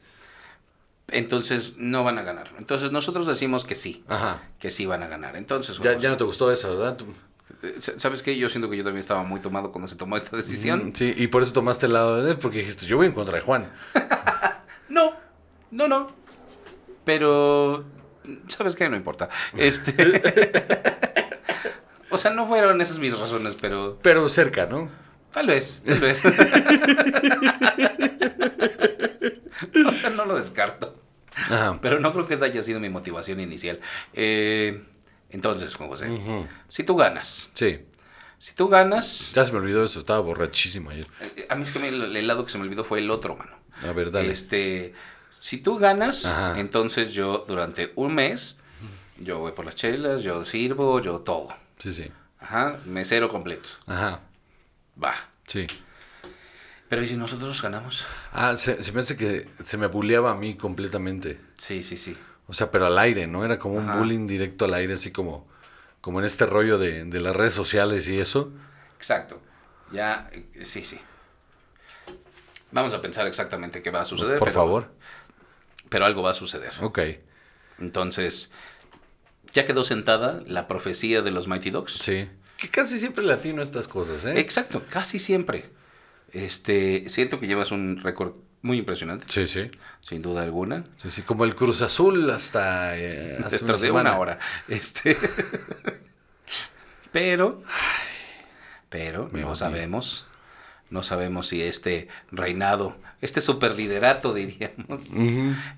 entonces 1.10 1.74
no 1.78 2.04
van 2.04 2.18
a 2.18 2.22
ganar. 2.22 2.50
Entonces 2.58 2.92
nosotros 2.92 3.26
decimos 3.26 3.64
que 3.64 3.74
sí, 3.74 4.04
Ajá. 4.08 4.42
que 4.58 4.70
sí 4.70 4.84
van 4.84 5.02
a 5.02 5.06
ganar. 5.08 5.36
Entonces, 5.36 5.78
Ya, 5.78 5.96
ya 5.96 6.10
no 6.10 6.16
te 6.18 6.24
gustó 6.24 6.52
eso, 6.52 6.76
¿verdad? 6.76 6.98
¿Sabes 7.96 8.22
qué? 8.22 8.36
Yo 8.36 8.48
siento 8.48 8.68
que 8.70 8.76
yo 8.76 8.84
también 8.84 9.00
estaba 9.00 9.22
muy 9.22 9.40
tomado 9.40 9.72
cuando 9.72 9.88
se 9.88 9.96
tomó 9.96 10.16
esta 10.16 10.36
decisión. 10.36 10.88
Mm, 10.88 10.92
Sí, 10.94 11.12
y 11.16 11.26
por 11.28 11.42
eso 11.42 11.52
tomaste 11.52 11.86
el 11.86 11.92
lado 11.92 12.16
de 12.22 12.28
Dev, 12.28 12.38
porque 12.38 12.58
dijiste, 12.58 12.86
yo 12.86 12.96
voy 12.96 13.06
en 13.06 13.12
contra 13.12 13.36
de 13.36 13.40
Juan. 13.42 13.70
No, 14.88 15.12
no, 15.70 15.86
no. 15.86 16.10
Pero, 17.04 17.84
¿sabes 18.48 18.74
qué? 18.74 18.88
No 18.88 18.96
importa. 18.96 19.28
Este... 19.54 19.92
o 22.10 22.16
sea, 22.16 22.30
no 22.32 22.46
fueron 22.46 22.80
esas 22.80 22.98
mis 22.98 23.16
razones, 23.18 23.54
pero 23.54 23.98
Pero 24.02 24.28
cerca, 24.30 24.64
¿no? 24.66 24.88
tal 25.30 25.46
vez, 25.46 25.82
tal 25.86 26.00
vez. 26.00 26.22
o 29.86 29.92
sea, 29.92 30.10
no 30.10 30.24
lo 30.24 30.36
descarto. 30.36 30.94
Ajá. 31.36 31.78
Pero 31.80 32.00
no 32.00 32.12
creo 32.12 32.26
que 32.26 32.34
esa 32.34 32.46
haya 32.46 32.62
sido 32.62 32.80
mi 32.80 32.88
motivación 32.88 33.40
inicial. 33.40 33.78
Eh, 34.14 34.82
entonces, 35.30 35.74
Juan 35.74 35.88
José, 35.90 36.10
Ujú. 36.10 36.46
si 36.68 36.84
tú 36.84 36.96
ganas, 36.96 37.50
Sí. 37.54 37.80
Si 38.40 38.54
tú 38.54 38.68
ganas... 38.68 39.32
Ya 39.32 39.44
se 39.44 39.50
me 39.52 39.58
olvidó 39.58 39.82
eso, 39.84 39.98
estaba 39.98 40.20
borrachísimo 40.20 40.90
ayer. 40.90 41.06
eh, 41.20 41.46
A 41.50 41.56
mí 41.56 41.64
es 41.64 41.72
que 41.72 41.88
el 41.88 42.16
helado 42.16 42.44
que 42.46 42.52
se 42.52 42.58
me 42.58 42.62
olvidó 42.64 42.84
fue 42.84 43.00
el 43.00 43.10
otro, 43.10 43.34
mano. 43.34 43.50
A 43.82 43.90
ver, 43.92 44.12
dale. 44.12 44.30
Este, 44.30 44.94
si 45.30 45.58
tú 45.58 45.76
ganas, 45.76 46.24
Ajá. 46.24 46.56
entonces 46.60 47.10
yo 47.12 47.44
durante 47.48 47.92
un 47.96 48.14
mes, 48.14 48.54
yo 49.18 49.40
voy 49.40 49.50
por 49.50 49.64
las 49.64 49.74
chelas, 49.74 50.22
yo 50.22 50.44
sirvo, 50.44 51.00
yo 51.00 51.18
todo. 51.18 51.48
Sí, 51.82 51.92
sí. 51.92 52.12
Ajá, 52.38 52.78
mesero 52.84 53.28
completo. 53.28 53.68
Ajá, 53.86 54.20
Va. 55.02 55.14
sí. 55.48 55.66
Pero 56.88 57.02
¿y 57.02 57.08
si 57.08 57.16
nosotros 57.16 57.60
ganamos? 57.60 58.06
Ah, 58.32 58.56
se, 58.56 58.82
se 58.84 58.92
me 58.92 59.00
hace 59.00 59.16
que 59.16 59.48
se 59.64 59.76
me 59.76 59.88
buleaba 59.88 60.30
a 60.30 60.34
mí 60.36 60.56
completamente. 60.56 61.40
Sí, 61.56 61.82
sí, 61.82 61.96
sí. 61.96 62.16
O 62.48 62.52
sea, 62.54 62.70
pero 62.70 62.86
al 62.86 62.98
aire, 62.98 63.26
¿no? 63.26 63.44
Era 63.44 63.58
como 63.58 63.76
un 63.76 63.98
bullying 63.98 64.26
directo 64.26 64.64
al 64.64 64.74
aire, 64.74 64.94
así 64.94 65.12
como, 65.12 65.46
como 66.00 66.18
en 66.18 66.24
este 66.26 66.46
rollo 66.46 66.78
de, 66.78 67.04
de 67.04 67.20
las 67.20 67.36
redes 67.36 67.52
sociales 67.54 68.08
y 68.08 68.18
eso. 68.18 68.50
Exacto. 68.96 69.40
Ya, 69.92 70.28
eh, 70.32 70.64
sí, 70.64 70.82
sí. 70.82 70.98
Vamos 72.70 72.92
a 72.94 73.00
pensar 73.00 73.26
exactamente 73.26 73.82
qué 73.82 73.90
va 73.90 74.00
a 74.02 74.04
suceder. 74.04 74.38
Por 74.38 74.48
pero- 74.48 74.60
favor. 74.60 74.90
Pero 75.88 76.04
algo 76.04 76.22
va 76.22 76.30
a 76.30 76.34
suceder. 76.34 76.72
Ok. 76.82 76.98
Entonces, 77.78 78.50
ya 79.52 79.64
quedó 79.64 79.84
sentada 79.84 80.42
la 80.46 80.68
profecía 80.68 81.22
de 81.22 81.30
los 81.30 81.48
Mighty 81.48 81.70
Dogs. 81.70 81.94
Sí. 81.94 82.28
Que 82.58 82.68
casi 82.68 82.98
siempre 82.98 83.24
latino 83.24 83.62
estas 83.62 83.88
cosas, 83.88 84.24
¿eh? 84.24 84.38
Exacto, 84.40 84.82
casi 84.90 85.18
siempre. 85.18 85.70
Este, 86.32 87.08
siento 87.08 87.40
que 87.40 87.46
llevas 87.46 87.70
un 87.70 88.00
récord 88.02 88.34
muy 88.62 88.78
impresionante, 88.78 89.26
Sí, 89.28 89.46
sí. 89.46 89.70
sin 90.00 90.22
duda 90.22 90.42
alguna. 90.42 90.84
Sí, 90.96 91.10
sí. 91.10 91.22
Como 91.22 91.44
el 91.44 91.54
Cruz 91.54 91.80
Azul 91.82 92.28
hasta 92.30 92.96
eh, 92.98 93.38
hace 93.44 93.58
Detrás 93.58 93.80
de 93.80 93.90
una 93.90 94.18
hora. 94.18 94.38
Este. 94.68 95.16
pero. 97.12 97.62
Pero 98.88 99.28
Me 99.32 99.40
no 99.42 99.48
odio. 99.48 99.56
sabemos. 99.56 100.24
No 100.90 101.02
sabemos 101.02 101.48
si 101.48 101.62
este 101.62 102.08
reinado, 102.32 102.96
este 103.20 103.42
superliderato, 103.42 104.32
diríamos, 104.32 105.02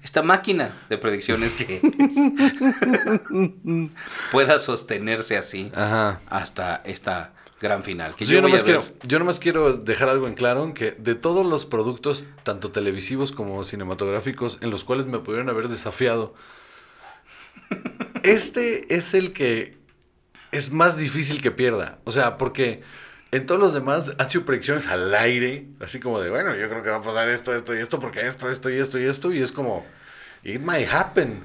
esta 0.04 0.22
máquina 0.22 0.70
de 0.88 0.98
predicciones 0.98 1.52
que 1.54 1.80
pueda 4.30 4.60
sostenerse 4.60 5.36
así 5.36 5.72
Ajá. 5.74 6.20
hasta 6.28 6.80
esta 6.84 7.32
gran 7.60 7.84
final. 7.84 8.12
Que 8.12 8.18
Pues 8.18 8.30
yo, 8.30 8.36
yo, 8.36 8.42
nomás 8.42 8.64
quiero, 8.64 8.84
yo 9.02 9.18
nomás 9.18 9.38
quiero 9.38 9.74
dejar 9.74 10.08
algo 10.08 10.26
en 10.26 10.34
claro, 10.34 10.72
que 10.74 10.92
de 10.92 11.14
todos 11.14 11.46
los 11.46 11.66
productos, 11.66 12.26
tanto 12.42 12.72
televisivos 12.72 13.32
como 13.32 13.62
cinematográficos, 13.64 14.58
en 14.62 14.70
los 14.70 14.84
cuales 14.84 15.06
me 15.06 15.18
pudieron 15.18 15.48
haber 15.50 15.68
desafiado, 15.68 16.34
este 18.22 18.94
es 18.94 19.14
el 19.14 19.32
que 19.32 19.78
es 20.52 20.72
más 20.72 20.96
difícil 20.96 21.42
que 21.42 21.50
pierda. 21.50 22.00
O 22.04 22.12
sea, 22.12 22.38
porque 22.38 22.82
en 23.30 23.46
todos 23.46 23.60
los 23.60 23.74
demás 23.74 24.12
han 24.18 24.30
sido 24.30 24.44
predicciones 24.44 24.86
al 24.86 25.14
aire, 25.14 25.68
así 25.80 26.00
como 26.00 26.20
de, 26.20 26.30
bueno, 26.30 26.56
yo 26.56 26.68
creo 26.68 26.82
que 26.82 26.90
va 26.90 26.96
a 26.96 27.02
pasar 27.02 27.28
esto, 27.28 27.54
esto 27.54 27.74
y 27.74 27.78
esto, 27.78 28.00
porque 28.00 28.26
esto, 28.26 28.50
esto 28.50 28.70
y 28.70 28.76
esto 28.76 28.98
y 28.98 29.04
esto, 29.04 29.32
y 29.32 29.40
es 29.40 29.52
como, 29.52 29.84
it 30.42 30.60
might 30.60 30.88
happen. 30.90 31.44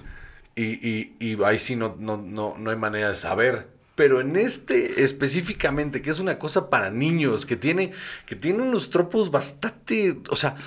Y, 0.56 0.64
y, 0.64 1.16
y 1.20 1.44
ahí 1.44 1.60
sí 1.60 1.76
no, 1.76 1.98
no, 2.00 2.16
no, 2.16 2.56
no 2.58 2.72
hay 2.72 2.78
manera 2.78 3.10
de 3.10 3.16
saber. 3.18 3.75
Pero 3.96 4.20
en 4.20 4.36
este 4.36 5.04
específicamente, 5.04 6.02
que 6.02 6.10
es 6.10 6.20
una 6.20 6.38
cosa 6.38 6.70
para 6.70 6.90
niños, 6.92 7.46
que 7.46 7.56
tiene, 7.56 7.94
que 8.26 8.36
tiene 8.36 8.62
unos 8.62 8.90
tropos 8.90 9.32
bastante. 9.32 10.18
O 10.30 10.36
sea, 10.36 10.58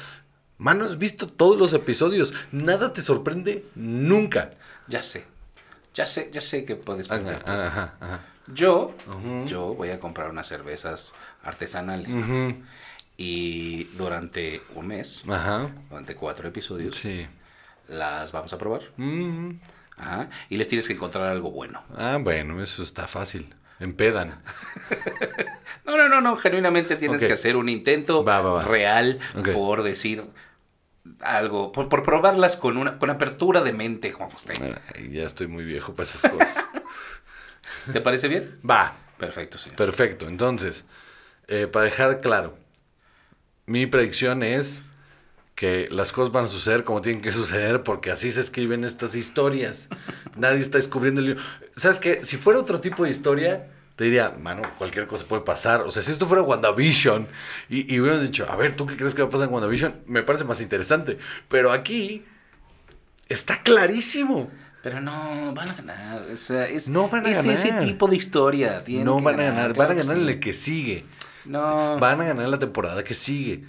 mano, 0.57 0.85
has 0.85 0.97
visto 0.99 1.27
todos 1.27 1.59
los 1.59 1.73
episodios. 1.75 2.33
Nada 2.53 2.93
te 2.93 3.03
sorprende 3.03 3.67
nunca. 3.75 4.51
Ya 4.89 5.03
sé. 5.03 5.25
Ya 5.95 6.07
sé, 6.07 6.31
ya 6.33 6.41
sé 6.41 6.65
que 6.65 6.77
puedes 6.77 7.11
Ajá, 7.11 7.39
ajá, 7.45 7.95
ajá. 8.01 8.21
Yo, 8.47 8.95
yo 9.47 9.75
voy 9.75 9.91
a 9.91 10.01
comprar 10.01 10.31
unas 10.31 10.47
cervezas 10.49 11.13
artesanales. 11.43 12.13
Ujú. 12.15 12.55
Y 13.19 13.85
durante 13.99 14.63
un 14.75 14.87
mes, 14.87 15.25
durante 15.91 16.15
cuatro 16.15 16.49
episodios, 16.49 16.97
Sí. 16.97 17.27
las 17.89 18.33
vamos 18.33 18.53
a 18.53 18.59
probar. 18.59 18.83
Mm. 18.97 19.51
Ajá. 19.99 20.29
Y 20.49 20.57
les 20.57 20.69
tienes 20.69 20.87
que 20.87 20.95
encontrar 20.95 21.25
algo 21.29 21.51
bueno. 21.51 21.83
Ah, 21.97 22.19
bueno, 22.21 22.63
eso 22.63 22.83
está 22.83 23.07
fácil. 23.09 23.55
Empedan. 23.81 24.41
No, 25.85 25.97
no, 25.97 26.07
no, 26.07 26.21
no. 26.21 26.37
Genuinamente 26.37 26.97
tienes 26.97 27.19
que 27.19 27.33
hacer 27.33 27.57
un 27.57 27.71
intento 27.71 28.23
Va, 28.23 28.43
va, 28.43 28.51
va. 28.51 28.63
real 28.63 29.21
por 29.55 29.83
decir 29.83 30.23
algo, 31.21 31.73
por, 31.73 31.89
por 31.89 32.03
probarlas 32.03 32.59
con 32.59 32.77
una 32.77 32.99
con 32.99 33.09
apertura 33.09 33.63
de 33.63 33.73
mente, 33.73 34.13
Juan 34.13 34.29
José. 34.29 34.53
Ay, 34.95 35.09
ya 35.13 35.25
estoy 35.25 35.47
muy 35.47 35.65
viejo 35.65 35.95
para 35.95 36.07
esas 36.07 36.31
cosas. 36.31 36.69
¿Te 37.93 38.03
parece 38.03 38.29
bien? 38.29 38.61
Va. 38.69 38.93
Perfecto, 39.17 39.57
señor. 39.57 39.77
Perfecto. 39.79 40.29
Entonces, 40.29 40.85
eh, 41.47 41.67
para 41.67 41.87
dejar 41.87 42.21
claro, 42.21 42.59
mi 43.65 43.87
predicción 43.87 44.43
es 44.43 44.83
que 45.59 45.89
las 45.91 46.13
cosas 46.13 46.31
van 46.31 46.45
a 46.45 46.49
suceder 46.49 46.85
como 46.85 47.03
tienen 47.03 47.21
que 47.21 47.33
suceder 47.33 47.83
porque 47.83 48.13
así 48.13 48.31
se 48.31 48.41
escriben 48.41 48.85
estas 48.85 49.17
historias. 49.17 49.89
Nadie 50.37 50.61
está 50.61 50.79
descubriendo 50.79 51.21
el 51.21 51.27
libro. 51.27 51.43
¿Sabes 51.75 51.99
qué? 51.99 52.25
Si 52.25 52.37
fuera 52.37 52.61
otro 52.61 52.81
tipo 52.81 53.03
de 53.03 53.11
historia, 53.11 53.67
te 53.97 54.05
diría, 54.05 54.37
mano, 54.41 54.63
cualquier 54.79 55.09
cosa 55.09 55.27
puede 55.27 55.43
pasar. 55.43 55.81
O 55.81 55.91
sea, 55.91 56.05
si 56.05 56.13
esto 56.13 56.29
fuera 56.29 56.43
WandaVision 56.45 57.27
y, 57.69 57.93
y 57.93 57.99
hubieras 57.99 58.23
dicho, 58.23 58.47
a 58.49 58.55
ver, 58.55 58.77
¿tú 58.77 58.87
qué 58.87 58.97
crees 58.97 59.17
que 59.17 59.23
va 59.23 59.27
a 59.27 59.31
pasar 59.33 59.49
en 59.49 59.55
WandaVision? 59.55 59.97
Me 60.07 60.23
parece 60.23 60.45
más 60.45 60.61
interesante. 60.61 61.19
Pero 61.49 61.73
aquí 61.73 62.25
está 63.29 63.61
clarísimo. 63.61 64.49
Pero 64.81 65.01
no, 65.01 65.53
van 65.55 65.71
a 65.71 65.75
ganar. 65.75 66.23
O 66.33 66.37
sea, 66.37 66.69
es, 66.69 66.89
No 66.89 67.09
van 67.09 67.27
a 67.27 67.31
es 67.31 67.45
ese 67.45 67.73
tipo 67.73 68.07
de 68.07 68.15
historia. 68.15 68.85
tienen 68.85 69.07
No 69.07 69.19
van 69.19 69.41
a 69.41 69.43
ganar, 69.43 69.73
claro 69.73 69.89
van 69.89 69.99
a 69.99 70.01
ganar 70.03 70.17
sí. 70.19 70.23
en 70.23 70.29
el 70.29 70.39
que 70.39 70.55
sigue. 70.55 71.05
No. 71.47 71.99
Van 71.99 72.21
a 72.21 72.27
ganar 72.27 72.49
la 72.49 72.61
temporada 72.61 73.03
que 73.03 73.15
sigue. 73.15 73.65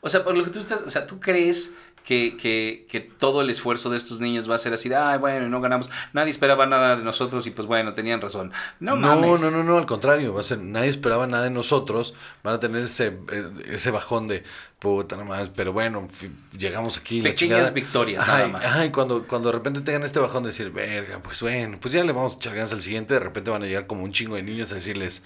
O 0.00 0.08
sea, 0.08 0.24
por 0.24 0.36
lo 0.36 0.44
que 0.44 0.50
tú 0.50 0.58
estás, 0.58 0.80
o 0.82 0.90
sea, 0.90 1.06
tú 1.06 1.20
crees 1.20 1.72
que, 2.04 2.36
que, 2.36 2.86
que 2.88 3.00
todo 3.00 3.42
el 3.42 3.50
esfuerzo 3.50 3.90
de 3.90 3.98
estos 3.98 4.20
niños 4.20 4.50
va 4.50 4.54
a 4.54 4.58
ser 4.58 4.72
así 4.72 4.88
de, 4.88 4.96
ay, 4.96 5.18
bueno, 5.18 5.48
no 5.48 5.60
ganamos, 5.60 5.90
nadie 6.14 6.30
esperaba 6.30 6.66
nada 6.66 6.96
de 6.96 7.04
nosotros 7.04 7.46
y 7.46 7.50
pues 7.50 7.66
bueno, 7.66 7.92
tenían 7.92 8.20
razón. 8.22 8.52
No, 8.80 8.96
No, 8.96 9.16
mames. 9.16 9.38
no, 9.38 9.50
no, 9.50 9.62
no, 9.62 9.76
al 9.78 9.86
contrario, 9.86 10.32
va 10.34 10.40
a 10.40 10.42
ser, 10.44 10.58
nadie 10.60 10.88
esperaba 10.88 11.26
nada 11.26 11.44
de 11.44 11.50
nosotros, 11.50 12.14
van 12.42 12.54
a 12.54 12.60
tener 12.60 12.82
ese, 12.84 13.18
eh, 13.30 13.50
ese 13.66 13.90
bajón 13.90 14.26
de 14.28 14.44
puta 14.78 15.16
nada 15.16 15.28
más, 15.28 15.50
pero 15.50 15.72
bueno, 15.74 16.08
llegamos 16.56 16.96
aquí. 16.96 17.20
la 17.22 17.34
Pequeñas 17.34 17.36
chingada. 17.36 17.70
victorias, 17.70 18.26
nada 18.26 18.48
más. 18.48 18.64
ajá, 18.64 18.86
y 18.86 18.90
cuando, 18.90 19.26
cuando 19.26 19.50
de 19.50 19.58
repente 19.58 19.80
tengan 19.82 20.02
este 20.04 20.18
bajón 20.20 20.42
de 20.42 20.48
decir, 20.48 20.70
verga, 20.70 21.20
pues 21.22 21.42
bueno, 21.42 21.78
pues 21.80 21.92
ya 21.92 22.02
le 22.04 22.12
vamos 22.12 22.32
a 22.34 22.36
echar 22.36 22.54
ganas 22.54 22.72
al 22.72 22.80
siguiente, 22.82 23.14
de 23.14 23.20
repente 23.20 23.50
van 23.50 23.62
a 23.62 23.66
llegar 23.66 23.86
como 23.86 24.04
un 24.04 24.12
chingo 24.12 24.36
de 24.36 24.42
niños 24.42 24.72
a 24.72 24.76
decirles, 24.76 25.22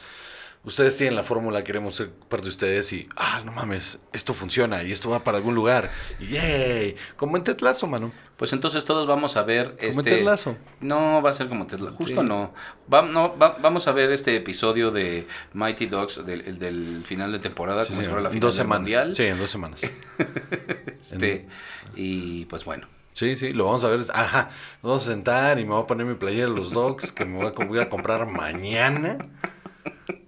ustedes 0.64 0.96
tienen 0.96 1.14
la 1.16 1.22
fórmula, 1.22 1.62
queremos 1.64 1.94
ser 1.96 2.10
parte 2.10 2.44
de 2.44 2.50
ustedes 2.50 2.92
y, 2.92 3.08
ah, 3.16 3.42
no 3.44 3.52
mames, 3.52 3.98
esto 4.12 4.34
funciona 4.34 4.82
y 4.82 4.92
esto 4.92 5.10
va 5.10 5.22
para 5.24 5.38
algún 5.38 5.54
lugar. 5.54 5.90
Y 6.18 6.26
yay, 6.28 6.96
como 7.16 7.36
en 7.36 7.44
Tetlazo, 7.44 7.86
mano. 7.86 8.12
Pues 8.36 8.52
entonces 8.52 8.84
todos 8.84 9.06
vamos 9.06 9.36
a 9.36 9.44
ver 9.44 9.76
Como 9.76 9.82
en 9.82 9.88
este... 9.90 10.02
Ted 10.02 10.24
Lasso. 10.24 10.56
No, 10.80 11.22
va 11.22 11.30
a 11.30 11.32
ser 11.32 11.48
como 11.48 11.66
Ted 11.68 11.78
Lasso. 11.78 11.96
Justo 11.96 12.20
Sí. 12.22 12.26
no. 12.26 12.52
Va- 12.92 13.02
no, 13.02 13.38
va- 13.38 13.56
vamos 13.60 13.86
a 13.86 13.92
ver 13.92 14.10
este 14.10 14.34
episodio 14.34 14.90
de 14.90 15.28
Mighty 15.52 15.86
Dogs 15.86 16.26
del, 16.26 16.40
el 16.40 16.58
del 16.58 17.04
final 17.06 17.30
de 17.30 17.38
temporada, 17.38 17.84
Sí, 17.84 17.90
como 17.90 18.02
si 18.02 18.08
fuera 18.08 18.22
la 18.22 18.30
final 18.30 18.40
dos 18.40 18.56
del 18.56 18.64
semanas. 18.64 18.80
mundial. 18.80 19.14
Sí, 19.14 19.22
en 19.22 19.38
dos 19.38 19.50
semanas. 19.50 19.82
Este, 21.00 21.46
y 21.94 22.46
pues 22.46 22.64
bueno. 22.64 22.88
Sí, 23.12 23.36
sí, 23.36 23.52
lo 23.52 23.66
vamos 23.66 23.84
a 23.84 23.90
ver. 23.90 24.00
Ajá, 24.12 24.50
nos 24.82 24.90
vamos 24.90 25.02
a 25.08 25.12
sentar 25.12 25.60
y 25.60 25.64
me 25.64 25.70
voy 25.74 25.82
a 25.84 25.86
poner 25.86 26.04
mi 26.06 26.14
playera 26.14 26.48
de 26.48 26.54
los 26.56 26.70
dogs 26.72 27.12
que 27.12 27.24
me 27.24 27.36
voy 27.38 27.46
a, 27.46 27.52
com- 27.52 27.68
voy 27.68 27.78
a 27.78 27.88
comprar 27.88 28.26
mañana 28.26 29.18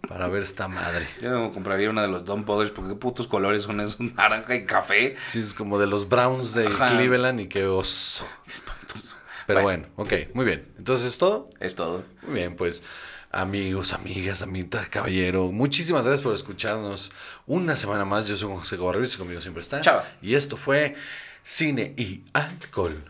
para 0.08 0.28
ver 0.28 0.42
esta 0.42 0.68
madre. 0.68 1.08
Yo 1.20 1.52
compraría 1.52 1.90
una 1.90 2.02
de 2.02 2.08
los 2.08 2.24
Don 2.24 2.44
Brothers 2.44 2.70
porque 2.70 2.90
qué 2.90 2.96
putos 2.96 3.26
colores 3.26 3.62
son 3.64 3.80
esos, 3.80 4.00
naranja 4.16 4.54
y 4.54 4.64
café. 4.64 5.16
Sí, 5.28 5.40
es 5.40 5.54
como 5.54 5.78
de 5.78 5.86
los 5.86 6.08
Browns 6.08 6.54
de 6.54 6.66
Ajá. 6.66 6.86
Cleveland 6.86 7.40
y 7.40 7.48
qué 7.48 7.66
oso. 7.66 8.24
Espantoso. 8.46 9.16
Pero 9.46 9.62
bueno, 9.62 9.86
ok, 9.96 10.12
muy 10.34 10.44
bien. 10.44 10.66
Entonces, 10.76 11.12
¿es 11.12 11.18
todo? 11.18 11.50
Es 11.60 11.74
todo. 11.76 12.04
Muy 12.22 12.34
bien, 12.34 12.56
pues 12.56 12.82
amigos, 13.30 13.92
amigas, 13.92 14.42
amitas, 14.42 14.88
caballero, 14.88 15.52
muchísimas 15.52 16.04
gracias 16.04 16.22
por 16.22 16.34
escucharnos 16.34 17.12
una 17.46 17.76
semana 17.76 18.04
más. 18.04 18.26
Yo 18.26 18.34
soy 18.36 18.48
José 18.56 18.76
Cobarrubias 18.76 19.14
y 19.14 19.18
conmigo 19.18 19.40
siempre 19.40 19.62
está. 19.62 19.80
Chao. 19.82 20.02
Y 20.22 20.34
esto 20.34 20.56
fue 20.56 20.96
Cine 21.44 21.94
y 21.96 22.24
Alcohol. 22.32 23.04